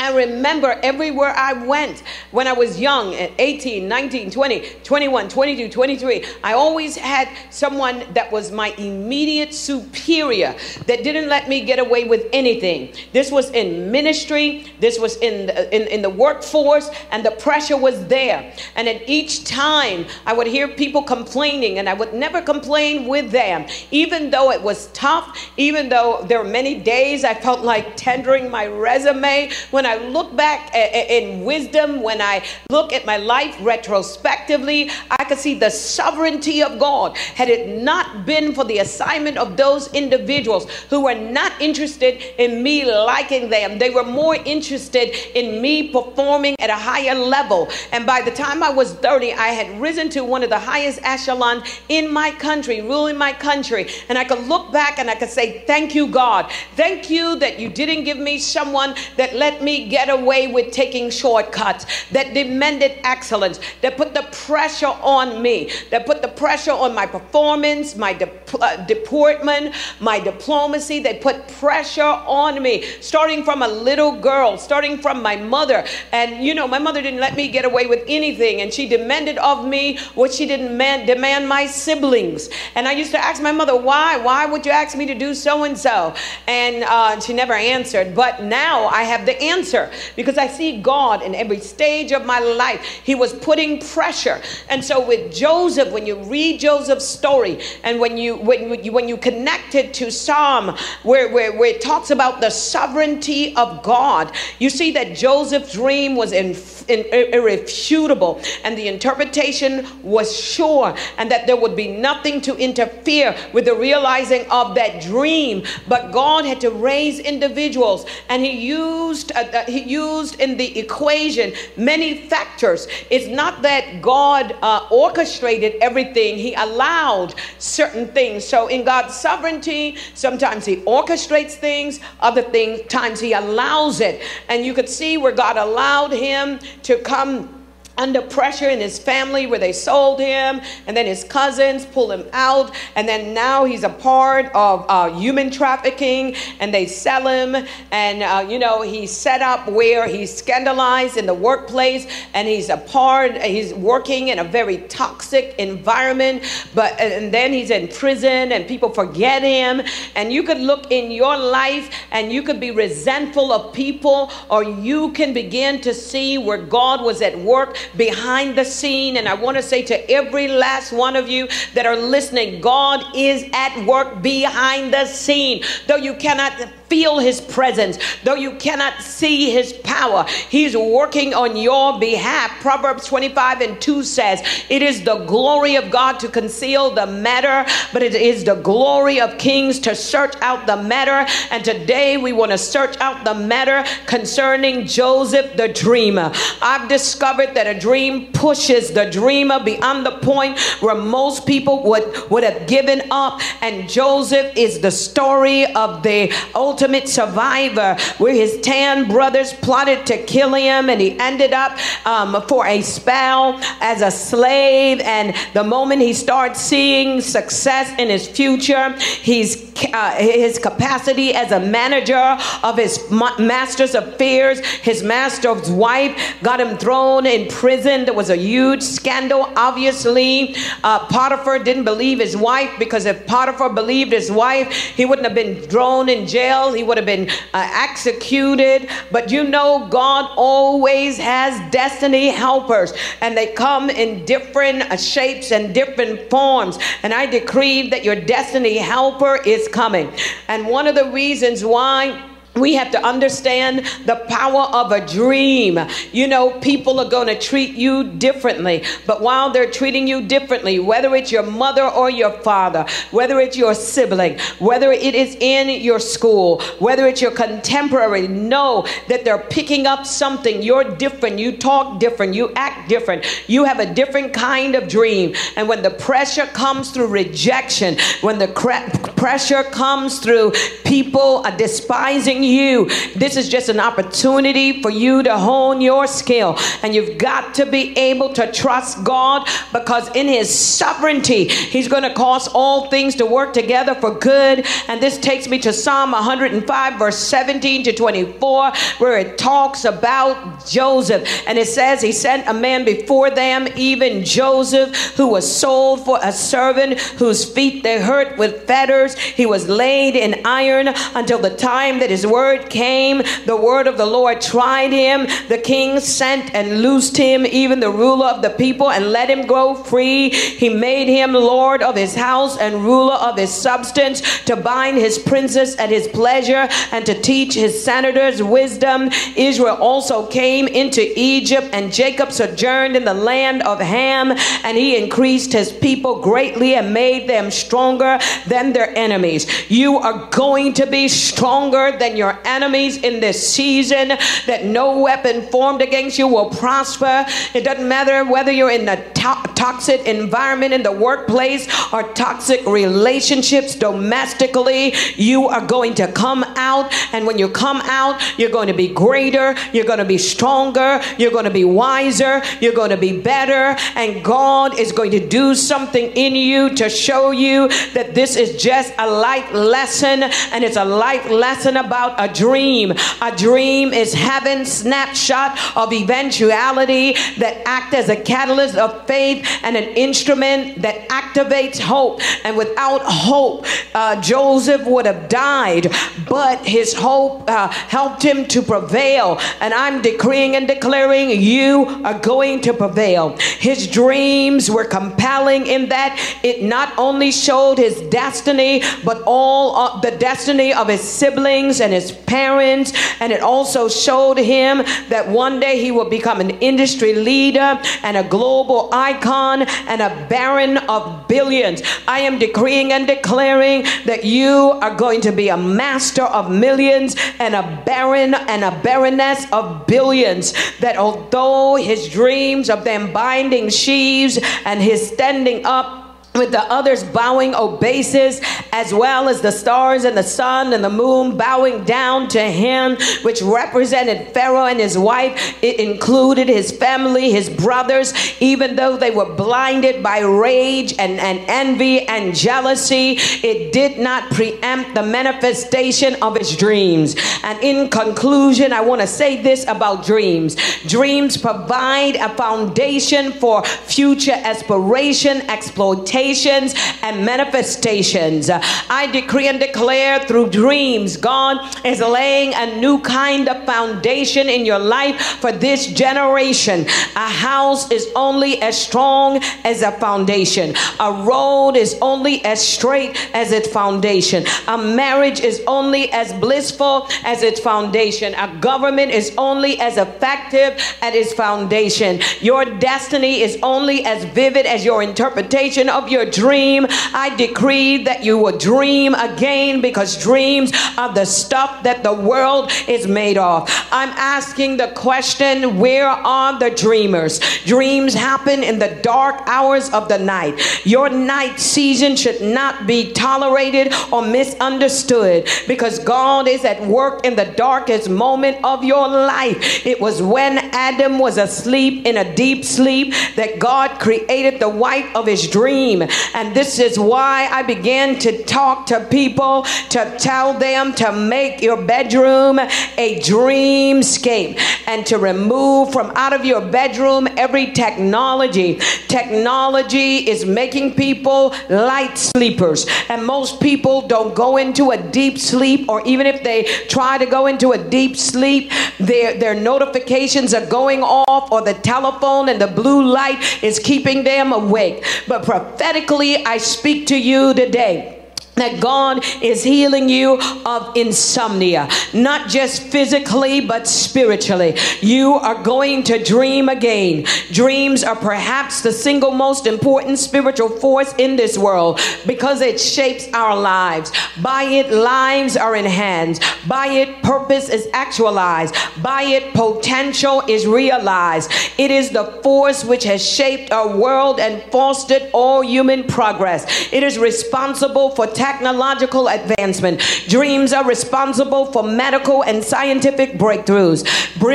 I 0.00 0.16
remember 0.16 0.80
everywhere 0.82 1.34
I 1.36 1.52
went 1.52 2.02
when 2.30 2.46
I 2.46 2.54
was 2.54 2.80
young 2.80 3.14
at 3.16 3.32
18, 3.38 3.86
19, 3.86 4.30
20, 4.30 4.68
21, 4.82 5.28
22, 5.28 5.68
23. 5.68 6.24
I 6.42 6.54
always 6.54 6.96
had 6.96 7.28
someone 7.50 8.06
that 8.14 8.32
was 8.32 8.50
my 8.50 8.68
immediate 8.78 9.52
superior 9.52 10.54
that 10.86 11.04
didn't 11.04 11.28
let 11.28 11.50
me 11.50 11.66
get 11.66 11.78
away 11.78 12.04
with 12.04 12.26
anything. 12.32 12.94
This 13.12 13.30
was 13.30 13.50
in 13.50 13.92
ministry, 13.92 14.72
this 14.80 14.98
was 14.98 15.18
in 15.18 15.48
the, 15.48 15.76
in, 15.76 15.86
in 15.88 16.00
the 16.00 16.08
workforce, 16.08 16.90
and 17.10 17.22
the 17.22 17.32
pressure 17.32 17.76
was 17.76 18.06
there. 18.06 18.54
And 18.76 18.88
at 18.88 19.06
each 19.06 19.44
time, 19.44 20.06
I 20.24 20.32
would 20.32 20.46
hear 20.46 20.66
people 20.66 21.02
complaining, 21.02 21.78
and 21.78 21.90
I 21.90 21.92
would 21.92 22.14
never 22.14 22.40
complain 22.40 23.06
with 23.06 23.30
them, 23.30 23.66
even 23.90 24.30
though 24.30 24.50
it 24.50 24.62
was 24.62 24.86
tough, 24.92 25.50
even 25.58 25.90
though 25.90 26.24
there 26.26 26.38
were 26.38 26.48
many 26.48 26.80
days 26.80 27.22
I 27.22 27.34
felt 27.34 27.60
like 27.60 27.96
tendering 27.96 28.50
my 28.50 28.66
resume 28.66 29.50
when 29.70 29.84
I 29.89 29.89
I 29.90 29.96
look 29.96 30.36
back 30.36 30.72
in 30.72 31.44
wisdom, 31.44 32.00
when 32.00 32.22
I 32.22 32.44
look 32.70 32.92
at 32.92 33.04
my 33.04 33.16
life 33.16 33.56
retrospectively, 33.60 34.88
I 35.10 35.24
can 35.24 35.36
see 35.36 35.54
the 35.54 35.68
sovereignty 35.68 36.62
of 36.62 36.78
God. 36.78 37.16
Had 37.16 37.48
it 37.48 37.82
not 37.82 38.24
been 38.24 38.54
for 38.54 38.64
the 38.64 38.78
assignment 38.78 39.36
of 39.36 39.56
those 39.56 39.92
individuals 39.92 40.70
who 40.90 41.02
were 41.02 41.16
not 41.16 41.60
interested 41.60 42.22
in 42.38 42.62
me 42.62 42.84
liking 42.84 43.50
them, 43.50 43.80
they 43.80 43.90
were 43.90 44.04
more 44.04 44.36
interested 44.36 45.10
in 45.36 45.60
me 45.60 45.88
performing 45.88 46.54
at 46.60 46.70
a 46.70 46.74
higher 46.74 47.16
level. 47.16 47.68
And 47.90 48.06
by 48.06 48.20
the 48.20 48.30
time 48.30 48.62
I 48.62 48.70
was 48.70 48.94
30, 48.94 49.32
I 49.32 49.48
had 49.48 49.80
risen 49.80 50.08
to 50.10 50.22
one 50.22 50.44
of 50.44 50.50
the 50.50 50.58
highest 50.58 51.00
echelons 51.02 51.64
in 51.88 52.12
my 52.12 52.30
country, 52.30 52.80
ruling 52.80 53.18
my 53.18 53.32
country. 53.32 53.88
And 54.08 54.16
I 54.16 54.22
could 54.22 54.46
look 54.46 54.70
back 54.70 55.00
and 55.00 55.10
I 55.10 55.16
could 55.16 55.30
say, 55.30 55.64
Thank 55.66 55.96
you, 55.96 56.06
God. 56.06 56.48
Thank 56.76 57.10
you 57.10 57.34
that 57.40 57.58
you 57.58 57.68
didn't 57.68 58.04
give 58.04 58.18
me 58.18 58.38
someone 58.38 58.94
that 59.16 59.34
let 59.34 59.62
me 59.64 59.79
get 59.88 60.08
away 60.08 60.46
with 60.48 60.72
taking 60.72 61.10
shortcuts, 61.10 61.86
that 62.12 62.34
demanded 62.34 62.98
excellence, 63.04 63.60
that 63.80 63.96
put 63.96 64.14
the 64.14 64.22
pressure 64.32 64.86
on 64.86 65.40
me, 65.40 65.70
that 65.90 66.06
put 66.06 66.22
the 66.22 66.28
pressure 66.28 66.72
on 66.72 66.94
my 66.94 67.06
performance, 67.06 67.96
my 67.96 68.12
de- 68.12 68.30
uh, 68.60 68.76
deportment, 68.86 69.74
my 70.00 70.18
diplomacy. 70.18 71.00
They 71.00 71.14
put 71.14 71.46
pressure 71.48 72.02
on 72.02 72.62
me, 72.62 72.82
starting 73.00 73.44
from 73.44 73.62
a 73.62 73.68
little 73.68 74.12
girl, 74.20 74.58
starting 74.58 74.98
from 74.98 75.22
my 75.22 75.36
mother. 75.36 75.84
And 76.12 76.44
you 76.44 76.54
know, 76.54 76.66
my 76.66 76.78
mother 76.78 77.02
didn't 77.02 77.20
let 77.20 77.36
me 77.36 77.48
get 77.48 77.64
away 77.64 77.86
with 77.86 78.02
anything, 78.06 78.60
and 78.60 78.72
she 78.72 78.88
demanded 78.88 79.38
of 79.38 79.66
me 79.66 79.98
what 80.14 80.32
she 80.32 80.46
didn't 80.46 80.76
man- 80.76 81.06
demand 81.06 81.48
my 81.48 81.66
siblings. 81.66 82.48
And 82.74 82.88
I 82.88 82.92
used 82.92 83.12
to 83.12 83.18
ask 83.18 83.42
my 83.42 83.52
mother, 83.52 83.76
why? 83.76 84.16
Why 84.16 84.46
would 84.46 84.64
you 84.66 84.72
ask 84.72 84.96
me 84.96 85.06
to 85.06 85.14
do 85.14 85.34
so 85.34 85.64
and 85.64 85.78
so? 85.78 86.14
And 86.46 86.84
uh, 86.84 87.20
she 87.20 87.32
never 87.32 87.54
answered. 87.54 88.14
But 88.14 88.42
now 88.42 88.86
I 88.86 89.02
have 89.02 89.26
the 89.26 89.40
answer 89.40 89.59
answer 89.60 89.90
because 90.16 90.38
I 90.38 90.48
see 90.48 90.80
God 90.80 91.22
in 91.22 91.34
every 91.34 91.60
stage 91.60 92.12
of 92.12 92.24
my 92.24 92.38
life. 92.40 92.82
He 93.04 93.14
was 93.14 93.32
putting 93.32 93.80
pressure. 93.80 94.40
And 94.68 94.84
so 94.84 95.06
with 95.06 95.32
Joseph, 95.32 95.92
when 95.92 96.06
you 96.06 96.16
read 96.24 96.60
Joseph's 96.60 97.06
story 97.06 97.60
and 97.84 98.00
when 98.00 98.16
you 98.16 98.36
when 98.36 98.82
you 98.82 98.92
when 98.92 99.08
you 99.08 99.16
connect 99.16 99.74
it 99.74 99.92
to 99.94 100.10
Psalm 100.10 100.76
where, 101.02 101.28
where, 101.28 101.52
where 101.52 101.70
it 101.70 101.80
talks 101.80 102.10
about 102.10 102.40
the 102.40 102.50
sovereignty 102.50 103.54
of 103.56 103.82
God, 103.82 104.32
you 104.58 104.70
see 104.70 104.90
that 104.92 105.16
Joseph's 105.16 105.72
dream 105.72 106.16
was 106.16 106.32
in, 106.32 106.46
in, 106.50 106.54
irrefutable 106.88 108.40
and 108.64 108.76
the 108.76 108.88
interpretation 108.88 109.86
was 110.02 110.36
sure 110.36 110.94
and 111.18 111.30
that 111.30 111.46
there 111.46 111.56
would 111.56 111.76
be 111.76 111.88
nothing 111.88 112.40
to 112.40 112.56
interfere 112.56 113.36
with 113.52 113.64
the 113.64 113.74
realizing 113.74 114.48
of 114.50 114.74
that 114.74 115.02
dream. 115.02 115.64
But 115.88 116.12
God 116.12 116.44
had 116.44 116.60
to 116.62 116.70
raise 116.70 117.18
individuals 117.18 118.06
and 118.28 118.44
he 118.44 118.52
used 118.52 119.32
uh, 119.32 119.40
uh, 119.40 119.64
he 119.66 119.82
used 119.82 120.40
in 120.40 120.56
the 120.56 120.78
equation 120.78 121.52
many 121.76 122.28
factors. 122.28 122.86
It's 123.10 123.26
not 123.26 123.62
that 123.62 124.02
God 124.02 124.56
uh, 124.62 124.86
orchestrated 124.90 125.74
everything, 125.80 126.36
He 126.36 126.54
allowed 126.54 127.34
certain 127.58 128.08
things. 128.08 128.44
So, 128.44 128.68
in 128.68 128.84
God's 128.84 129.14
sovereignty, 129.14 129.96
sometimes 130.14 130.64
He 130.64 130.76
orchestrates 130.76 131.52
things, 131.52 132.00
other 132.20 132.42
things, 132.42 132.80
times 132.88 133.20
He 133.20 133.32
allows 133.32 134.00
it. 134.00 134.22
And 134.48 134.64
you 134.64 134.74
could 134.74 134.88
see 134.88 135.16
where 135.16 135.32
God 135.32 135.56
allowed 135.56 136.12
Him 136.12 136.58
to 136.82 136.98
come 136.98 137.59
under 138.00 138.22
pressure 138.22 138.70
in 138.70 138.80
his 138.80 138.98
family 138.98 139.46
where 139.46 139.58
they 139.58 139.72
sold 139.72 140.18
him, 140.18 140.60
and 140.86 140.96
then 140.96 141.04
his 141.04 141.22
cousins 141.22 141.84
pulled 141.84 142.10
him 142.10 142.24
out, 142.32 142.74
and 142.96 143.06
then 143.06 143.34
now 143.34 143.64
he's 143.64 143.84
a 143.84 143.90
part 143.90 144.46
of 144.54 144.86
uh, 144.88 145.12
human 145.18 145.50
trafficking, 145.50 146.34
and 146.60 146.72
they 146.72 146.86
sell 146.86 147.28
him, 147.28 147.66
and 147.92 148.22
uh, 148.22 148.46
you 148.48 148.58
know 148.58 148.80
he's 148.80 149.10
set 149.10 149.42
up 149.42 149.68
where 149.68 150.08
he's 150.08 150.34
scandalized 150.34 151.18
in 151.18 151.26
the 151.26 151.34
workplace, 151.34 152.06
and 152.32 152.48
he's 152.48 152.70
a 152.70 152.78
part. 152.78 153.36
He's 153.42 153.74
working 153.74 154.28
in 154.28 154.38
a 154.38 154.44
very 154.44 154.78
toxic 154.88 155.54
environment, 155.58 156.42
but 156.74 156.98
and 156.98 157.32
then 157.34 157.52
he's 157.52 157.70
in 157.70 157.88
prison, 157.88 158.52
and 158.52 158.66
people 158.66 158.88
forget 158.88 159.42
him, 159.42 159.82
and 160.16 160.32
you 160.32 160.42
could 160.42 160.58
look 160.58 160.90
in 160.90 161.10
your 161.10 161.36
life, 161.36 161.90
and 162.12 162.32
you 162.32 162.42
could 162.42 162.60
be 162.60 162.70
resentful 162.70 163.52
of 163.52 163.74
people, 163.74 164.32
or 164.48 164.64
you 164.64 165.12
can 165.12 165.34
begin 165.34 165.82
to 165.82 165.92
see 165.92 166.38
where 166.38 166.62
God 166.62 167.02
was 167.02 167.20
at 167.20 167.38
work 167.38 167.76
behind 167.96 168.56
the 168.56 168.64
scene. 168.64 169.16
And 169.16 169.28
I 169.28 169.34
want 169.34 169.56
to 169.56 169.62
say 169.62 169.82
to 169.82 170.10
every 170.10 170.48
last 170.48 170.92
one 170.92 171.16
of 171.16 171.28
you 171.28 171.48
that 171.74 171.86
are 171.86 171.96
listening, 171.96 172.60
God 172.60 173.04
is 173.14 173.48
at 173.52 173.84
work 173.86 174.22
behind 174.22 174.92
the 174.92 175.06
scene. 175.06 175.62
Though 175.86 175.96
you 175.96 176.14
cannot 176.14 176.52
feel 176.90 177.20
his 177.20 177.40
presence, 177.40 177.98
though 178.24 178.34
you 178.34 178.56
cannot 178.56 179.00
see 179.00 179.50
his 179.50 179.72
power, 179.72 180.26
he's 180.48 180.76
working 180.76 181.32
on 181.32 181.56
your 181.56 181.98
behalf. 181.98 182.50
Proverbs 182.60 183.06
25 183.06 183.60
and 183.60 183.80
2 183.80 184.02
says, 184.02 184.42
It 184.68 184.82
is 184.82 185.04
the 185.04 185.24
glory 185.24 185.76
of 185.76 185.90
God 185.90 186.18
to 186.20 186.28
conceal 186.28 186.90
the 186.90 187.06
matter, 187.06 187.70
but 187.92 188.02
it 188.02 188.14
is 188.14 188.44
the 188.44 188.56
glory 188.56 189.20
of 189.20 189.38
kings 189.38 189.78
to 189.80 189.94
search 189.94 190.34
out 190.42 190.66
the 190.66 190.76
matter. 190.76 191.30
And 191.50 191.64
today 191.64 192.16
we 192.16 192.32
want 192.32 192.50
to 192.50 192.58
search 192.58 192.96
out 192.98 193.24
the 193.24 193.34
matter 193.34 193.88
concerning 194.06 194.86
Joseph 194.86 195.56
the 195.56 195.68
dreamer. 195.68 196.32
I've 196.60 196.88
discovered 196.88 197.54
that 197.54 197.68
a 197.68 197.78
dream 197.78 198.32
pushes 198.32 198.90
the 198.92 199.08
dreamer 199.08 199.62
beyond 199.62 200.04
the 200.04 200.18
point 200.18 200.58
where 200.80 200.96
most 200.96 201.46
people 201.46 201.84
would, 201.84 202.30
would 202.30 202.42
have 202.42 202.66
given 202.66 203.02
up. 203.12 203.40
And 203.62 203.88
Joseph 203.88 204.56
is 204.56 204.80
the 204.80 204.90
story 204.90 205.66
of 205.74 206.02
the 206.02 206.32
ultimate 206.80 207.08
survivor, 207.08 207.94
where 208.16 208.32
his 208.32 208.58
10 208.60 209.08
brothers 209.08 209.52
plotted 209.52 210.06
to 210.06 210.16
kill 210.24 210.54
him, 210.54 210.88
and 210.88 210.98
he 211.00 211.18
ended 211.18 211.52
up 211.52 211.78
um, 212.06 212.40
for 212.48 212.66
a 212.66 212.80
spell 212.80 213.60
as 213.80 214.00
a 214.00 214.10
slave. 214.10 215.00
And 215.00 215.34
the 215.52 215.64
moment 215.64 216.00
he 216.00 216.14
starts 216.14 216.58
seeing 216.58 217.20
success 217.20 217.92
in 217.98 218.08
his 218.08 218.26
future, 218.26 218.96
he's 218.98 219.70
uh, 219.92 220.14
his 220.16 220.58
capacity 220.58 221.34
as 221.34 221.52
a 221.52 221.60
manager 221.60 222.38
of 222.62 222.76
his 222.76 223.10
master's 223.10 223.94
affairs. 223.94 224.60
His 224.60 225.02
master's 225.02 225.70
wife 225.70 226.36
got 226.42 226.60
him 226.60 226.76
thrown 226.76 227.26
in 227.26 227.48
prison. 227.48 228.04
There 228.04 228.14
was 228.14 228.30
a 228.30 228.36
huge 228.36 228.82
scandal. 228.82 229.52
Obviously, 229.56 230.54
uh, 230.84 231.06
Potiphar 231.06 231.58
didn't 231.60 231.84
believe 231.84 232.18
his 232.18 232.36
wife 232.36 232.70
because 232.78 233.06
if 233.06 233.26
Potiphar 233.26 233.70
believed 233.70 234.12
his 234.12 234.30
wife, 234.30 234.72
he 234.72 235.04
wouldn't 235.04 235.26
have 235.26 235.34
been 235.34 235.60
thrown 235.62 236.08
in 236.08 236.26
jail. 236.26 236.69
He 236.72 236.82
would 236.82 236.96
have 236.96 237.06
been 237.06 237.28
uh, 237.54 237.70
executed. 237.74 238.88
But 239.10 239.30
you 239.30 239.44
know, 239.44 239.88
God 239.90 240.30
always 240.36 241.18
has 241.18 241.70
destiny 241.70 242.28
helpers, 242.28 242.92
and 243.20 243.36
they 243.36 243.48
come 243.48 243.90
in 243.90 244.24
different 244.24 244.82
uh, 244.82 244.96
shapes 244.96 245.52
and 245.52 245.74
different 245.74 246.30
forms. 246.30 246.78
And 247.02 247.12
I 247.12 247.26
decree 247.26 247.90
that 247.90 248.04
your 248.04 248.16
destiny 248.16 248.78
helper 248.78 249.36
is 249.44 249.68
coming. 249.68 250.12
And 250.48 250.66
one 250.66 250.86
of 250.86 250.94
the 250.94 251.10
reasons 251.10 251.64
why 251.64 252.29
we 252.54 252.74
have 252.74 252.90
to 252.90 253.04
understand 253.04 253.86
the 254.06 254.16
power 254.28 254.62
of 254.72 254.92
a 254.92 255.06
dream. 255.06 255.78
You 256.12 256.26
know, 256.26 256.58
people 256.60 256.98
are 256.98 257.08
going 257.08 257.28
to 257.28 257.38
treat 257.38 257.74
you 257.74 258.04
differently, 258.04 258.84
but 259.06 259.22
while 259.22 259.50
they're 259.50 259.70
treating 259.70 260.08
you 260.08 260.26
differently, 260.26 260.78
whether 260.78 261.14
it's 261.14 261.30
your 261.30 261.44
mother 261.44 261.84
or 261.84 262.10
your 262.10 262.32
father, 262.32 262.86
whether 263.12 263.38
it's 263.40 263.56
your 263.56 263.74
sibling, 263.74 264.38
whether 264.58 264.90
it 264.90 265.14
is 265.14 265.36
in 265.40 265.68
your 265.80 266.00
school, 266.00 266.60
whether 266.78 267.06
it's 267.06 267.22
your 267.22 267.30
contemporary, 267.30 268.26
know 268.26 268.86
that 269.08 269.24
they're 269.24 269.38
picking 269.38 269.86
up 269.86 270.04
something. 270.04 270.62
You're 270.62 270.84
different, 270.84 271.38
you 271.38 271.56
talk 271.56 272.00
different, 272.00 272.34
you 272.34 272.52
act 272.56 272.88
different, 272.88 273.24
you 273.48 273.64
have 273.64 273.78
a 273.78 273.94
different 273.94 274.32
kind 274.32 274.74
of 274.74 274.88
dream. 274.88 275.34
And 275.56 275.68
when 275.68 275.82
the 275.82 275.90
pressure 275.90 276.46
comes 276.46 276.90
through 276.90 277.08
rejection, 277.08 277.96
when 278.22 278.38
the 278.38 278.48
cre- 278.48 278.90
pressure 279.16 279.62
comes 279.62 280.18
through 280.18 280.52
people 280.84 281.42
despising 281.56 282.39
you. 282.42 282.86
This 283.16 283.36
is 283.36 283.48
just 283.48 283.68
an 283.68 283.80
opportunity 283.80 284.82
for 284.82 284.90
you 284.90 285.22
to 285.22 285.36
hone 285.36 285.80
your 285.80 286.06
skill. 286.06 286.58
And 286.82 286.94
you've 286.94 287.18
got 287.18 287.54
to 287.54 287.66
be 287.66 287.96
able 287.98 288.32
to 288.34 288.50
trust 288.52 289.04
God 289.04 289.48
because 289.72 290.08
in 290.14 290.26
His 290.28 290.56
sovereignty, 290.56 291.48
He's 291.48 291.88
going 291.88 292.02
to 292.02 292.14
cause 292.14 292.48
all 292.48 292.88
things 292.88 293.14
to 293.16 293.26
work 293.26 293.52
together 293.52 293.94
for 293.94 294.18
good. 294.18 294.66
And 294.88 295.02
this 295.02 295.18
takes 295.18 295.48
me 295.48 295.58
to 295.60 295.72
Psalm 295.72 296.12
105, 296.12 296.98
verse 296.98 297.18
17 297.18 297.84
to 297.84 297.92
24, 297.92 298.72
where 298.98 299.18
it 299.18 299.38
talks 299.38 299.84
about 299.84 300.66
Joseph. 300.66 301.28
And 301.46 301.58
it 301.58 301.68
says, 301.68 302.02
He 302.02 302.12
sent 302.12 302.48
a 302.48 302.54
man 302.54 302.84
before 302.84 303.30
them, 303.30 303.68
even 303.76 304.24
Joseph, 304.24 304.94
who 305.16 305.28
was 305.28 305.50
sold 305.50 306.04
for 306.04 306.18
a 306.22 306.32
servant, 306.32 307.00
whose 307.00 307.44
feet 307.44 307.82
they 307.82 308.00
hurt 308.00 308.36
with 308.38 308.66
fetters. 308.66 309.16
He 309.18 309.46
was 309.46 309.68
laid 309.68 310.16
in 310.16 310.40
iron 310.44 310.88
until 311.14 311.38
the 311.38 311.54
time 311.56 311.98
that 312.00 312.10
his 312.10 312.26
word 312.30 312.70
came, 312.70 313.22
the 313.46 313.56
word 313.56 313.86
of 313.86 313.98
the 313.98 314.06
Lord 314.06 314.40
tried 314.40 314.92
him. 314.92 315.26
The 315.48 315.58
king 315.58 316.00
sent 316.00 316.54
and 316.54 316.82
loosed 316.82 317.16
him, 317.16 317.44
even 317.44 317.80
the 317.80 317.90
ruler 317.90 318.26
of 318.26 318.42
the 318.42 318.50
people, 318.50 318.90
and 318.90 319.10
let 319.10 319.28
him 319.28 319.46
go 319.46 319.74
free. 319.74 320.30
He 320.30 320.68
made 320.68 321.08
him 321.08 321.32
lord 321.32 321.82
of 321.82 321.96
his 321.96 322.14
house 322.14 322.56
and 322.58 322.84
ruler 322.84 323.14
of 323.14 323.36
his 323.36 323.52
substance, 323.52 324.20
to 324.44 324.56
bind 324.56 324.96
his 324.96 325.18
princes 325.18 325.76
at 325.76 325.90
his 325.90 326.08
pleasure 326.08 326.68
and 326.92 327.04
to 327.06 327.20
teach 327.20 327.54
his 327.54 327.82
senators 327.82 328.42
wisdom. 328.42 329.10
Israel 329.36 329.76
also 329.80 330.26
came 330.26 330.66
into 330.68 331.12
Egypt, 331.18 331.68
and 331.72 331.92
Jacob 331.92 332.32
sojourned 332.32 332.96
in 332.96 333.04
the 333.04 333.14
land 333.14 333.62
of 333.62 333.80
Ham, 333.80 334.32
and 334.64 334.76
he 334.76 334.96
increased 334.96 335.52
his 335.52 335.72
people 335.72 336.20
greatly 336.20 336.74
and 336.74 336.94
made 336.94 337.28
them 337.28 337.50
stronger 337.50 338.18
than 338.46 338.72
their 338.72 338.96
enemies. 338.96 339.46
You 339.70 339.98
are 339.98 340.28
going 340.30 340.74
to 340.74 340.86
be 340.86 341.08
stronger 341.08 341.96
than 341.98 342.16
your 342.20 342.38
enemies 342.44 342.98
in 342.98 343.18
this 343.18 343.38
season, 343.56 344.08
that 344.46 344.64
no 344.64 345.00
weapon 345.00 345.42
formed 345.50 345.82
against 345.82 346.18
you 346.18 346.28
will 346.28 346.50
prosper. 346.50 347.24
It 347.54 347.64
doesn't 347.64 347.88
matter 347.88 348.24
whether 348.30 348.52
you're 348.52 348.70
in 348.70 348.88
a 348.88 348.96
to- 349.14 349.50
toxic 349.54 350.06
environment 350.06 350.72
in 350.72 350.82
the 350.82 350.92
workplace 350.92 351.68
or 351.92 352.02
toxic 352.14 352.64
relationships 352.66 353.74
domestically, 353.74 354.94
you 355.16 355.48
are 355.48 355.64
going 355.66 355.94
to 355.94 356.10
come 356.12 356.44
out. 356.56 356.92
And 357.12 357.26
when 357.26 357.38
you 357.38 357.48
come 357.48 357.80
out, 357.84 358.20
you're 358.38 358.50
going 358.50 358.68
to 358.68 358.74
be 358.74 358.88
greater, 358.88 359.54
you're 359.72 359.84
going 359.84 359.98
to 359.98 360.04
be 360.04 360.18
stronger, 360.18 361.00
you're 361.18 361.30
going 361.30 361.44
to 361.44 361.50
be 361.50 361.64
wiser, 361.64 362.42
you're 362.60 362.72
going 362.72 362.90
to 362.90 362.96
be 362.96 363.20
better. 363.20 363.76
And 363.96 364.24
God 364.24 364.78
is 364.78 364.92
going 364.92 365.10
to 365.12 365.26
do 365.26 365.54
something 365.54 366.10
in 366.12 366.36
you 366.36 366.74
to 366.76 366.88
show 366.88 367.30
you 367.30 367.68
that 367.94 368.14
this 368.14 368.36
is 368.36 368.62
just 368.62 368.94
a 368.98 369.10
life 369.10 369.52
lesson 369.52 370.22
and 370.22 370.64
it's 370.64 370.76
a 370.76 370.84
life 370.84 371.28
lesson 371.30 371.76
about 371.76 372.09
about 372.10 372.30
a 372.30 372.32
dream. 372.32 372.92
A 373.22 373.36
dream 373.36 373.92
is 373.92 374.14
heaven's 374.14 374.72
snapshot 374.72 375.58
of 375.76 375.92
eventuality 375.92 377.14
that 377.38 377.62
act 377.66 377.94
as 377.94 378.08
a 378.08 378.16
catalyst 378.16 378.76
of 378.76 379.06
faith 379.06 379.46
and 379.62 379.76
an 379.76 379.84
instrument 379.96 380.82
that 380.82 381.08
activates 381.08 381.78
hope. 381.78 382.20
And 382.44 382.56
without 382.56 383.02
hope, 383.04 383.66
uh, 383.94 384.20
Joseph 384.20 384.86
would 384.86 385.06
have 385.06 385.28
died, 385.28 385.92
but 386.28 386.64
his 386.66 386.94
hope 386.94 387.48
uh, 387.48 387.68
helped 387.68 388.22
him 388.22 388.46
to 388.48 388.62
prevail. 388.62 389.38
And 389.60 389.74
I'm 389.74 390.02
decreeing 390.02 390.56
and 390.56 390.66
declaring 390.66 391.30
you 391.30 391.86
are 392.04 392.18
going 392.18 392.60
to 392.62 392.72
prevail. 392.72 393.36
His 393.38 393.86
dreams 393.86 394.70
were 394.70 394.84
compelling 394.84 395.66
in 395.66 395.88
that 395.88 396.18
it 396.42 396.62
not 396.62 396.92
only 396.98 397.32
showed 397.32 397.78
his 397.78 398.00
destiny, 398.02 398.82
but 399.04 399.22
all 399.26 400.00
the 400.00 400.10
destiny 400.12 400.72
of 400.72 400.88
his 400.88 401.00
siblings 401.00 401.80
and 401.80 401.92
his 401.92 401.99
his 402.00 402.12
parents, 402.12 402.92
and 403.20 403.32
it 403.32 403.40
also 403.40 403.88
showed 403.88 404.38
him 404.38 404.78
that 405.08 405.28
one 405.28 405.60
day 405.60 405.80
he 405.80 405.90
will 405.90 406.08
become 406.08 406.40
an 406.40 406.50
industry 406.60 407.14
leader 407.14 407.80
and 408.02 408.16
a 408.16 408.24
global 408.24 408.88
icon 408.92 409.62
and 409.62 410.00
a 410.00 410.26
baron 410.28 410.78
of 410.88 411.28
billions. 411.28 411.82
I 412.08 412.20
am 412.20 412.38
decreeing 412.38 412.92
and 412.92 413.06
declaring 413.06 413.82
that 414.06 414.24
you 414.24 414.78
are 414.82 414.94
going 414.94 415.20
to 415.22 415.32
be 415.32 415.48
a 415.48 415.56
master 415.56 416.24
of 416.24 416.50
millions 416.50 417.16
and 417.38 417.54
a 417.54 417.82
baron 417.84 418.34
and 418.34 418.64
a 418.64 418.70
baroness 418.82 419.46
of 419.52 419.86
billions. 419.86 420.54
That 420.80 420.96
although 420.96 421.76
his 421.76 422.08
dreams 422.08 422.70
of 422.70 422.84
them 422.84 423.12
binding 423.12 423.68
sheaves 423.68 424.38
and 424.64 424.80
his 424.80 425.06
standing 425.08 425.66
up 425.66 425.99
with 426.34 426.52
the 426.52 426.60
others 426.60 427.02
bowing 427.02 427.54
obeisance, 427.54 428.40
as 428.72 428.94
well 428.94 429.28
as 429.28 429.40
the 429.40 429.50
stars 429.50 430.04
and 430.04 430.16
the 430.16 430.22
sun 430.22 430.72
and 430.72 430.84
the 430.84 430.90
moon 430.90 431.36
bowing 431.36 431.84
down 431.84 432.28
to 432.28 432.40
him, 432.40 432.96
which 433.22 433.42
represented 433.42 434.32
Pharaoh 434.32 434.66
and 434.66 434.78
his 434.78 434.96
wife. 434.96 435.58
It 435.62 435.80
included 435.80 436.48
his 436.48 436.70
family, 436.70 437.30
his 437.30 437.50
brothers, 437.50 438.14
even 438.40 438.76
though 438.76 438.96
they 438.96 439.10
were 439.10 439.34
blinded 439.34 440.02
by 440.02 440.20
rage 440.20 440.94
and, 440.98 441.18
and 441.18 441.40
envy 441.48 442.06
and 442.06 442.34
jealousy, 442.34 443.16
it 443.18 443.72
did 443.72 443.98
not 443.98 444.30
preempt 444.30 444.94
the 444.94 445.02
manifestation 445.02 446.16
of 446.22 446.36
his 446.36 446.56
dreams. 446.56 447.16
And 447.42 447.58
in 447.62 447.90
conclusion, 447.90 448.72
I 448.72 448.80
want 448.82 449.00
to 449.00 449.06
say 449.06 449.42
this 449.42 449.64
about 449.66 450.04
dreams 450.06 450.56
dreams 450.86 451.36
provide 451.36 452.16
a 452.16 452.28
foundation 452.30 453.32
for 453.32 453.64
future 453.64 454.32
aspiration, 454.32 455.38
exploitation 455.50 456.19
and 456.20 457.24
manifestations. 457.24 458.50
I 458.50 459.08
decree 459.10 459.48
and 459.48 459.58
declare 459.58 460.20
through 460.20 460.50
dreams, 460.50 461.16
God 461.16 461.56
is 461.84 462.00
laying 462.00 462.52
a 462.54 462.76
new 462.78 463.00
kind 463.00 463.48
of 463.48 463.64
foundation 463.64 464.48
in 464.48 464.66
your 464.66 464.78
life 464.78 465.20
for 465.40 465.52
this 465.52 465.86
generation. 465.86 466.86
A 467.16 467.28
house 467.28 467.90
is 467.90 468.06
only 468.14 468.60
as 468.60 468.80
strong 468.80 469.40
as 469.64 469.82
a 469.82 469.92
foundation, 469.92 470.74
a 470.98 471.24
road 471.24 471.76
is 471.76 471.96
only 472.02 472.44
as 472.44 472.66
straight 472.66 473.16
as 473.34 473.52
its 473.52 473.68
foundation, 473.68 474.44
a 474.68 474.76
marriage 474.76 475.40
is 475.40 475.62
only 475.66 476.10
as 476.12 476.32
blissful 476.34 477.08
as 477.24 477.42
its 477.42 477.60
foundation, 477.60 478.34
a 478.34 478.54
government 478.60 479.10
is 479.10 479.32
only 479.38 479.80
as 479.80 479.96
effective 479.96 480.78
as 481.00 481.14
its 481.14 481.32
foundation. 481.32 482.20
Your 482.40 482.64
destiny 482.64 483.40
is 483.40 483.58
only 483.62 484.04
as 484.04 484.24
vivid 484.24 484.66
as 484.66 484.84
your 484.84 485.02
interpretation 485.02 485.88
of 485.88 486.09
your 486.10 486.24
dream. 486.24 486.86
I 487.14 487.34
decree 487.36 488.04
that 488.04 488.24
you 488.24 488.38
will 488.38 488.56
dream 488.56 489.14
again 489.14 489.80
because 489.80 490.22
dreams 490.22 490.72
are 490.96 491.12
the 491.12 491.24
stuff 491.24 491.82
that 491.82 492.02
the 492.02 492.12
world 492.12 492.70
is 492.88 493.06
made 493.06 493.38
of. 493.38 493.68
I'm 493.90 494.10
asking 494.10 494.76
the 494.76 494.88
question 494.88 495.78
where 495.78 496.08
are 496.08 496.58
the 496.58 496.70
dreamers? 496.70 497.40
Dreams 497.64 498.14
happen 498.14 498.62
in 498.62 498.78
the 498.78 498.98
dark 499.02 499.42
hours 499.46 499.90
of 499.90 500.08
the 500.08 500.18
night. 500.18 500.86
Your 500.86 501.08
night 501.08 501.58
season 501.58 502.16
should 502.16 502.40
not 502.40 502.86
be 502.86 503.12
tolerated 503.12 503.92
or 504.12 504.22
misunderstood 504.22 505.48
because 505.66 505.98
God 505.98 506.48
is 506.48 506.64
at 506.64 506.80
work 506.86 507.24
in 507.24 507.36
the 507.36 507.46
darkest 507.56 508.08
moment 508.08 508.58
of 508.64 508.84
your 508.84 509.08
life. 509.08 509.86
It 509.86 510.00
was 510.00 510.22
when 510.22 510.58
Adam 510.72 511.18
was 511.18 511.38
asleep 511.38 512.06
in 512.06 512.16
a 512.16 512.34
deep 512.34 512.64
sleep 512.64 513.14
that 513.36 513.58
God 513.58 514.00
created 514.00 514.60
the 514.60 514.68
wife 514.68 515.14
of 515.14 515.26
his 515.26 515.48
dream. 515.48 515.99
And 516.34 516.54
this 516.54 516.78
is 516.78 516.98
why 516.98 517.48
I 517.50 517.62
began 517.62 518.18
to 518.20 518.42
talk 518.44 518.86
to 518.86 519.00
people 519.10 519.62
to 519.90 520.16
tell 520.18 520.58
them 520.58 520.94
to 520.94 521.12
make 521.12 521.62
your 521.62 521.80
bedroom 521.80 522.58
a 522.58 523.20
dreamscape 523.20 524.58
and 524.86 525.06
to 525.06 525.18
remove 525.18 525.92
from 525.92 526.12
out 526.14 526.32
of 526.32 526.44
your 526.44 526.60
bedroom 526.60 527.28
every 527.36 527.72
technology. 527.72 528.80
Technology 529.08 530.28
is 530.28 530.44
making 530.44 530.94
people 530.94 531.54
light 531.68 532.16
sleepers, 532.16 532.86
and 533.08 533.24
most 533.24 533.60
people 533.60 534.06
don't 534.06 534.34
go 534.34 534.56
into 534.56 534.90
a 534.90 534.96
deep 534.96 535.38
sleep, 535.38 535.88
or 535.88 536.06
even 536.06 536.26
if 536.26 536.42
they 536.42 536.64
try 536.88 537.18
to 537.18 537.26
go 537.26 537.46
into 537.46 537.72
a 537.72 537.78
deep 537.78 538.16
sleep, 538.16 538.70
their, 538.98 539.38
their 539.38 539.54
notifications 539.54 540.54
are 540.54 540.66
going 540.66 541.02
off, 541.02 541.50
or 541.52 541.62
the 541.62 541.74
telephone 541.74 542.48
and 542.48 542.60
the 542.60 542.66
blue 542.66 543.04
light 543.06 543.62
is 543.62 543.78
keeping 543.78 544.24
them 544.24 544.52
awake. 544.52 545.04
But 545.26 545.44
prophetically, 545.90 546.44
I 546.46 546.58
speak 546.58 547.08
to 547.08 547.16
you 547.16 547.52
today 547.52 548.19
that 548.56 548.80
God 548.80 549.24
is 549.42 549.64
healing 549.64 550.08
you 550.08 550.38
of 550.66 550.96
insomnia, 550.96 551.88
not 552.12 552.48
just 552.48 552.82
physically, 552.82 553.60
but 553.60 553.86
spiritually. 553.86 554.76
You 555.00 555.34
are 555.34 555.62
going 555.62 556.02
to 556.04 556.22
dream 556.22 556.68
again. 556.68 557.24
Dreams 557.52 558.04
are 558.04 558.16
perhaps 558.16 558.82
the 558.82 558.92
single 558.92 559.30
most 559.30 559.66
important 559.66 560.18
spiritual 560.18 560.68
force 560.68 561.14
in 561.16 561.36
this 561.36 561.56
world 561.56 562.00
because 562.26 562.60
it 562.60 562.80
shapes 562.80 563.28
our 563.32 563.56
lives. 563.56 564.12
By 564.42 564.64
it, 564.64 564.92
lives 564.92 565.56
are 565.56 565.74
enhanced. 565.74 566.42
By 566.68 566.88
it, 566.88 567.22
purpose 567.22 567.68
is 567.68 567.88
actualized. 567.92 568.74
By 569.02 569.22
it, 569.22 569.54
potential 569.54 570.42
is 570.48 570.66
realized. 570.66 571.50
It 571.78 571.90
is 571.90 572.10
the 572.10 572.24
force 572.42 572.84
which 572.84 573.04
has 573.04 573.24
shaped 573.24 573.72
our 573.72 573.96
world 573.96 574.38
and 574.38 574.62
fostered 574.70 575.30
all 575.32 575.62
human 575.62 576.04
progress. 576.04 576.92
It 576.92 577.02
is 577.02 577.18
responsible 577.18 578.10
for 578.10 578.26
technological 578.40 579.28
advancement. 579.28 580.00
Dreams 580.26 580.72
are 580.72 580.86
responsible 580.86 581.66
for 581.72 581.82
medical 581.82 582.42
and 582.42 582.64
scientific 582.64 583.34
breakthroughs. 583.34 584.00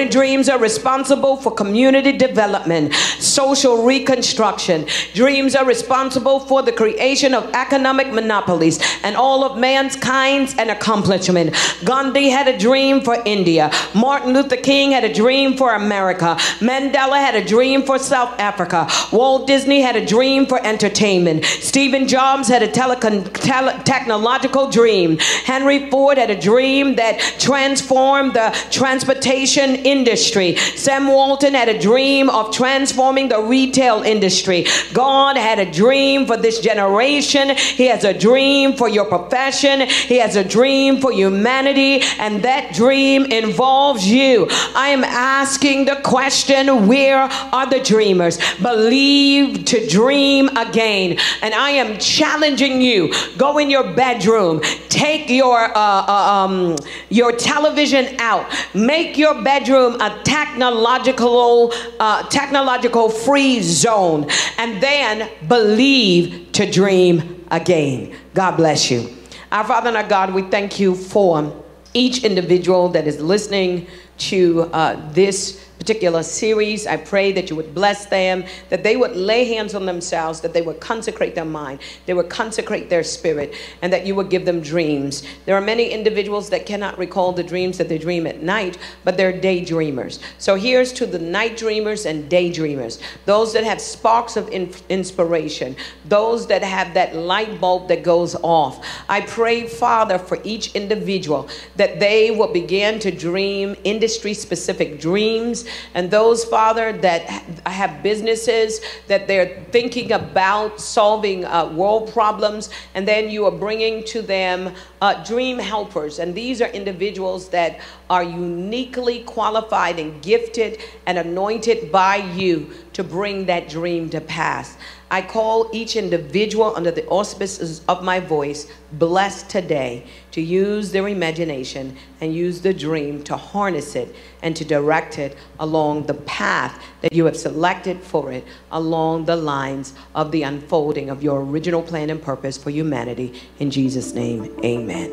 Dreams 0.10 0.50
are 0.50 0.58
responsible 0.60 1.38
for 1.38 1.52
community 1.52 2.12
development, 2.12 2.94
social 3.20 3.84
reconstruction. 3.84 4.88
Dreams 5.14 5.56
are 5.56 5.66
responsible 5.66 6.40
for 6.40 6.64
the 6.64 6.72
creation 6.72 7.34
of 7.36 7.44
economic 7.54 8.12
monopolies 8.12 8.80
and 9.04 9.16
all 9.16 9.44
of 9.44 9.58
mankind's 9.58 10.56
and 10.58 10.70
accomplishment. 10.72 11.56
Gandhi 11.84 12.30
had 12.30 12.48
a 12.48 12.58
dream 12.58 13.02
for 13.02 13.18
India. 13.26 13.70
Martin 13.94 14.34
Luther 14.34 14.58
King 14.58 14.92
had 14.92 15.04
a 15.04 15.14
dream 15.14 15.56
for 15.58 15.74
America. 15.74 16.36
Mandela 16.60 17.18
had 17.28 17.36
a 17.36 17.46
dream 17.46 17.84
for 17.84 18.00
South 18.00 18.34
Africa. 18.40 18.88
Walt 19.12 19.46
Disney 19.46 19.82
had 19.82 19.96
a 19.96 20.06
dream 20.06 20.46
for 20.48 20.60
entertainment. 20.66 21.46
Stephen 21.46 22.08
Jobs 22.08 22.48
had 22.48 22.64
a 22.64 22.68
telecon- 22.68 23.30
tele- 23.34 23.75
technological 23.84 24.70
dream. 24.70 25.18
Henry 25.20 25.90
Ford 25.90 26.18
had 26.18 26.30
a 26.30 26.40
dream 26.40 26.96
that 26.96 27.20
transformed 27.40 28.34
the 28.34 28.56
transportation 28.72 29.76
industry. 29.76 30.56
Sam 30.56 31.08
Walton 31.08 31.54
had 31.54 31.70
a 31.70 31.80
dream 31.80 32.30
of 32.30 32.54
transforming 32.54 33.30
the 33.30 33.42
retail 33.42 34.02
industry. 34.04 34.66
God 34.94 35.38
had 35.38 35.60
a 35.60 35.72
dream 35.72 36.26
for 36.26 36.38
this 36.38 36.60
generation. 36.60 37.56
He 37.56 37.88
has 37.88 38.04
a 38.04 38.14
dream 38.14 38.74
for 38.74 38.90
your 38.90 39.06
profession. 39.06 39.82
He 39.88 40.18
has 40.18 40.36
a 40.36 40.44
dream 40.44 41.00
for 41.00 41.12
humanity, 41.12 42.02
and 42.20 42.44
that 42.44 42.74
dream 42.74 43.26
involves 43.26 44.08
you. 44.08 44.48
I 44.76 44.90
am 44.90 45.04
asking 45.04 45.86
the 45.86 45.96
question 46.04 46.88
where 46.88 47.22
are 47.22 47.70
the 47.70 47.80
dreamers? 47.80 48.38
Believe 48.62 49.66
to 49.66 49.88
dream 49.88 50.50
again. 50.50 51.18
And 51.42 51.54
I 51.54 51.72
am 51.72 51.98
challenging 52.00 52.82
you 52.82 53.14
go 53.38 53.58
in 53.58 53.65
your 53.70 53.94
bedroom, 53.94 54.62
take 54.90 55.30
your, 55.30 55.66
uh, 55.78 56.06
uh, 56.08 56.46
um, 56.46 56.76
your 57.10 57.32
television 57.32 58.16
out, 58.20 58.46
make 58.74 59.18
your 59.18 59.42
bedroom 59.44 60.00
a 60.02 60.22
technological, 60.24 61.74
uh, 62.00 62.24
technological 62.30 63.10
free 63.10 63.62
zone, 63.62 64.28
and 64.58 64.82
then 64.82 65.30
believe 65.48 66.52
to 66.54 66.70
dream 66.70 67.46
again. 67.52 68.16
God 68.34 68.58
bless 68.58 68.90
you. 68.92 69.10
Our 69.52 69.64
Father 69.64 69.90
and 69.90 69.98
our 69.98 70.08
God, 70.08 70.34
we 70.34 70.44
thank 70.44 70.80
you 70.80 70.96
for 70.96 71.64
each 71.94 72.24
individual 72.24 72.90
that 72.90 73.08
is 73.08 73.22
listening 73.22 73.88
to 74.18 74.64
uh, 74.74 75.00
this 75.12 75.66
particular 75.86 76.24
series. 76.24 76.88
I 76.88 76.98
pray 76.98 77.32
that 77.34 77.52
you 77.52 77.56
would 77.56 77.76
bless 77.76 78.08
them, 78.08 78.44
that 78.70 78.82
they 78.82 78.96
would 78.96 79.16
lay 79.16 79.46
hands 79.46 79.76
on 79.76 79.86
themselves, 79.86 80.42
that 80.42 80.52
they 80.52 80.64
would 80.64 80.80
consecrate 80.80 81.36
their 81.36 81.46
mind, 81.46 81.80
they 82.08 82.16
would 82.16 82.28
consecrate 82.28 82.90
their 82.90 83.04
spirit, 83.04 83.54
and 83.84 83.94
that 83.94 84.04
you 84.04 84.16
would 84.16 84.32
give 84.32 84.46
them 84.46 84.62
dreams. 84.62 85.22
There 85.46 85.56
are 85.56 85.62
many 85.62 85.92
individuals 85.92 86.50
that 86.50 86.66
cannot 86.66 86.98
recall 86.98 87.34
the 87.34 87.44
dreams 87.44 87.78
that 87.78 87.88
they 87.88 88.00
dream 88.00 88.26
at 88.26 88.42
night, 88.42 88.80
but 89.04 89.16
they're 89.16 89.32
daydreamers. 89.32 90.18
So 90.40 90.56
here's 90.56 90.92
to 90.94 91.06
the 91.06 91.20
night 91.20 91.56
dreamers 91.56 92.08
and 92.08 92.32
daydreamers, 92.32 93.00
those 93.26 93.54
that 93.54 93.64
have 93.64 93.80
sparks 93.80 94.38
of 94.38 94.50
in- 94.50 94.74
inspiration, 94.90 95.76
those 96.06 96.48
that 96.48 96.64
have 96.64 96.96
that 96.96 97.16
light 97.16 97.62
bulb 97.62 97.90
that 97.90 98.02
goes 98.02 98.34
off. 98.42 98.84
I 99.08 99.22
pray, 99.22 99.68
Father, 99.68 100.18
for 100.18 100.40
each 100.44 100.74
individual 100.74 101.48
that 101.76 102.00
they 102.00 102.32
will 102.32 102.52
begin 102.52 102.98
to 103.02 103.12
dream 103.12 103.76
industry 103.84 104.34
specific 104.34 105.00
dreams 105.00 105.64
and 105.94 106.12
those, 106.12 106.44
Father, 106.46 106.94
that 106.94 107.22
have 107.66 108.02
businesses 108.04 108.82
that 109.08 109.28
they're 109.28 109.64
thinking 109.72 110.12
about 110.12 110.80
solving 110.80 111.46
uh, 111.46 111.68
world 111.70 112.12
problems, 112.12 112.70
and 112.94 113.08
then 113.08 113.30
you 113.30 113.46
are 113.46 113.52
bringing 113.52 114.04
to 114.06 114.22
them 114.22 114.74
uh, 115.06 115.24
dream 115.24 115.60
helpers. 115.60 116.18
And 116.18 116.34
these 116.34 116.64
are 116.64 116.70
individuals 116.70 117.50
that 117.50 117.80
are 118.10 118.24
uniquely 118.24 119.20
qualified 119.22 120.00
and 120.00 120.20
gifted 120.24 120.80
and 121.06 121.20
anointed 121.20 121.92
by 121.92 122.16
you 122.16 122.72
to 122.94 123.04
bring 123.04 123.46
that 123.46 123.70
dream 123.70 124.10
to 124.10 124.20
pass. 124.20 124.78
I 125.12 125.22
call 125.22 125.70
each 125.72 125.96
individual 125.96 126.76
under 126.76 126.90
the 126.90 127.06
auspices 127.06 127.84
of 127.88 128.04
my 128.04 128.20
voice 128.20 128.66
blessed 128.94 129.48
today 129.48 130.08
to 130.32 130.42
use 130.42 130.92
their 130.92 131.08
imagination 131.08 131.96
and 132.20 132.34
use 132.34 132.62
the 132.62 132.74
dream 132.74 133.24
to 133.26 133.38
harness 133.38 133.96
it 133.96 134.16
and 134.42 134.56
to 134.56 134.66
direct 134.66 135.20
it 135.20 135.38
along 135.60 136.08
the 136.08 136.16
path 136.16 136.84
that 137.06 137.14
you 137.14 137.26
have 137.26 137.38
selected 137.38 138.02
for 138.02 138.32
it, 138.32 138.44
along 138.72 139.26
the 139.26 139.36
lines 139.36 139.94
of 140.16 140.32
the 140.32 140.42
unfolding 140.42 141.12
of 141.12 141.22
your 141.22 141.42
original 141.42 141.84
plan 141.84 142.10
and 142.10 142.20
purpose 142.20 142.58
for 142.58 142.72
humanity. 142.72 143.32
In 143.60 143.70
Jesus' 143.70 144.16
name, 144.16 144.46
amen. 144.66 145.12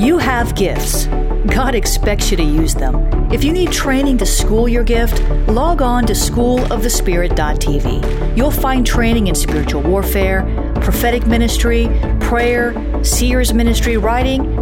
You 0.00 0.16
have 0.16 0.54
gifts. 0.54 1.04
God 1.48 1.74
expects 1.74 2.30
you 2.30 2.38
to 2.38 2.42
use 2.42 2.74
them. 2.74 3.30
If 3.30 3.44
you 3.44 3.52
need 3.52 3.70
training 3.70 4.16
to 4.18 4.24
school 4.24 4.66
your 4.66 4.84
gift, 4.84 5.22
log 5.48 5.82
on 5.82 6.06
to 6.06 6.14
schoolofthespirit.tv. 6.14 8.36
You'll 8.38 8.50
find 8.50 8.86
training 8.86 9.26
in 9.26 9.34
spiritual 9.34 9.82
warfare, 9.82 10.72
prophetic 10.76 11.26
ministry, 11.26 11.90
prayer, 12.20 13.04
seers 13.04 13.52
ministry, 13.52 13.98
writing, 13.98 14.61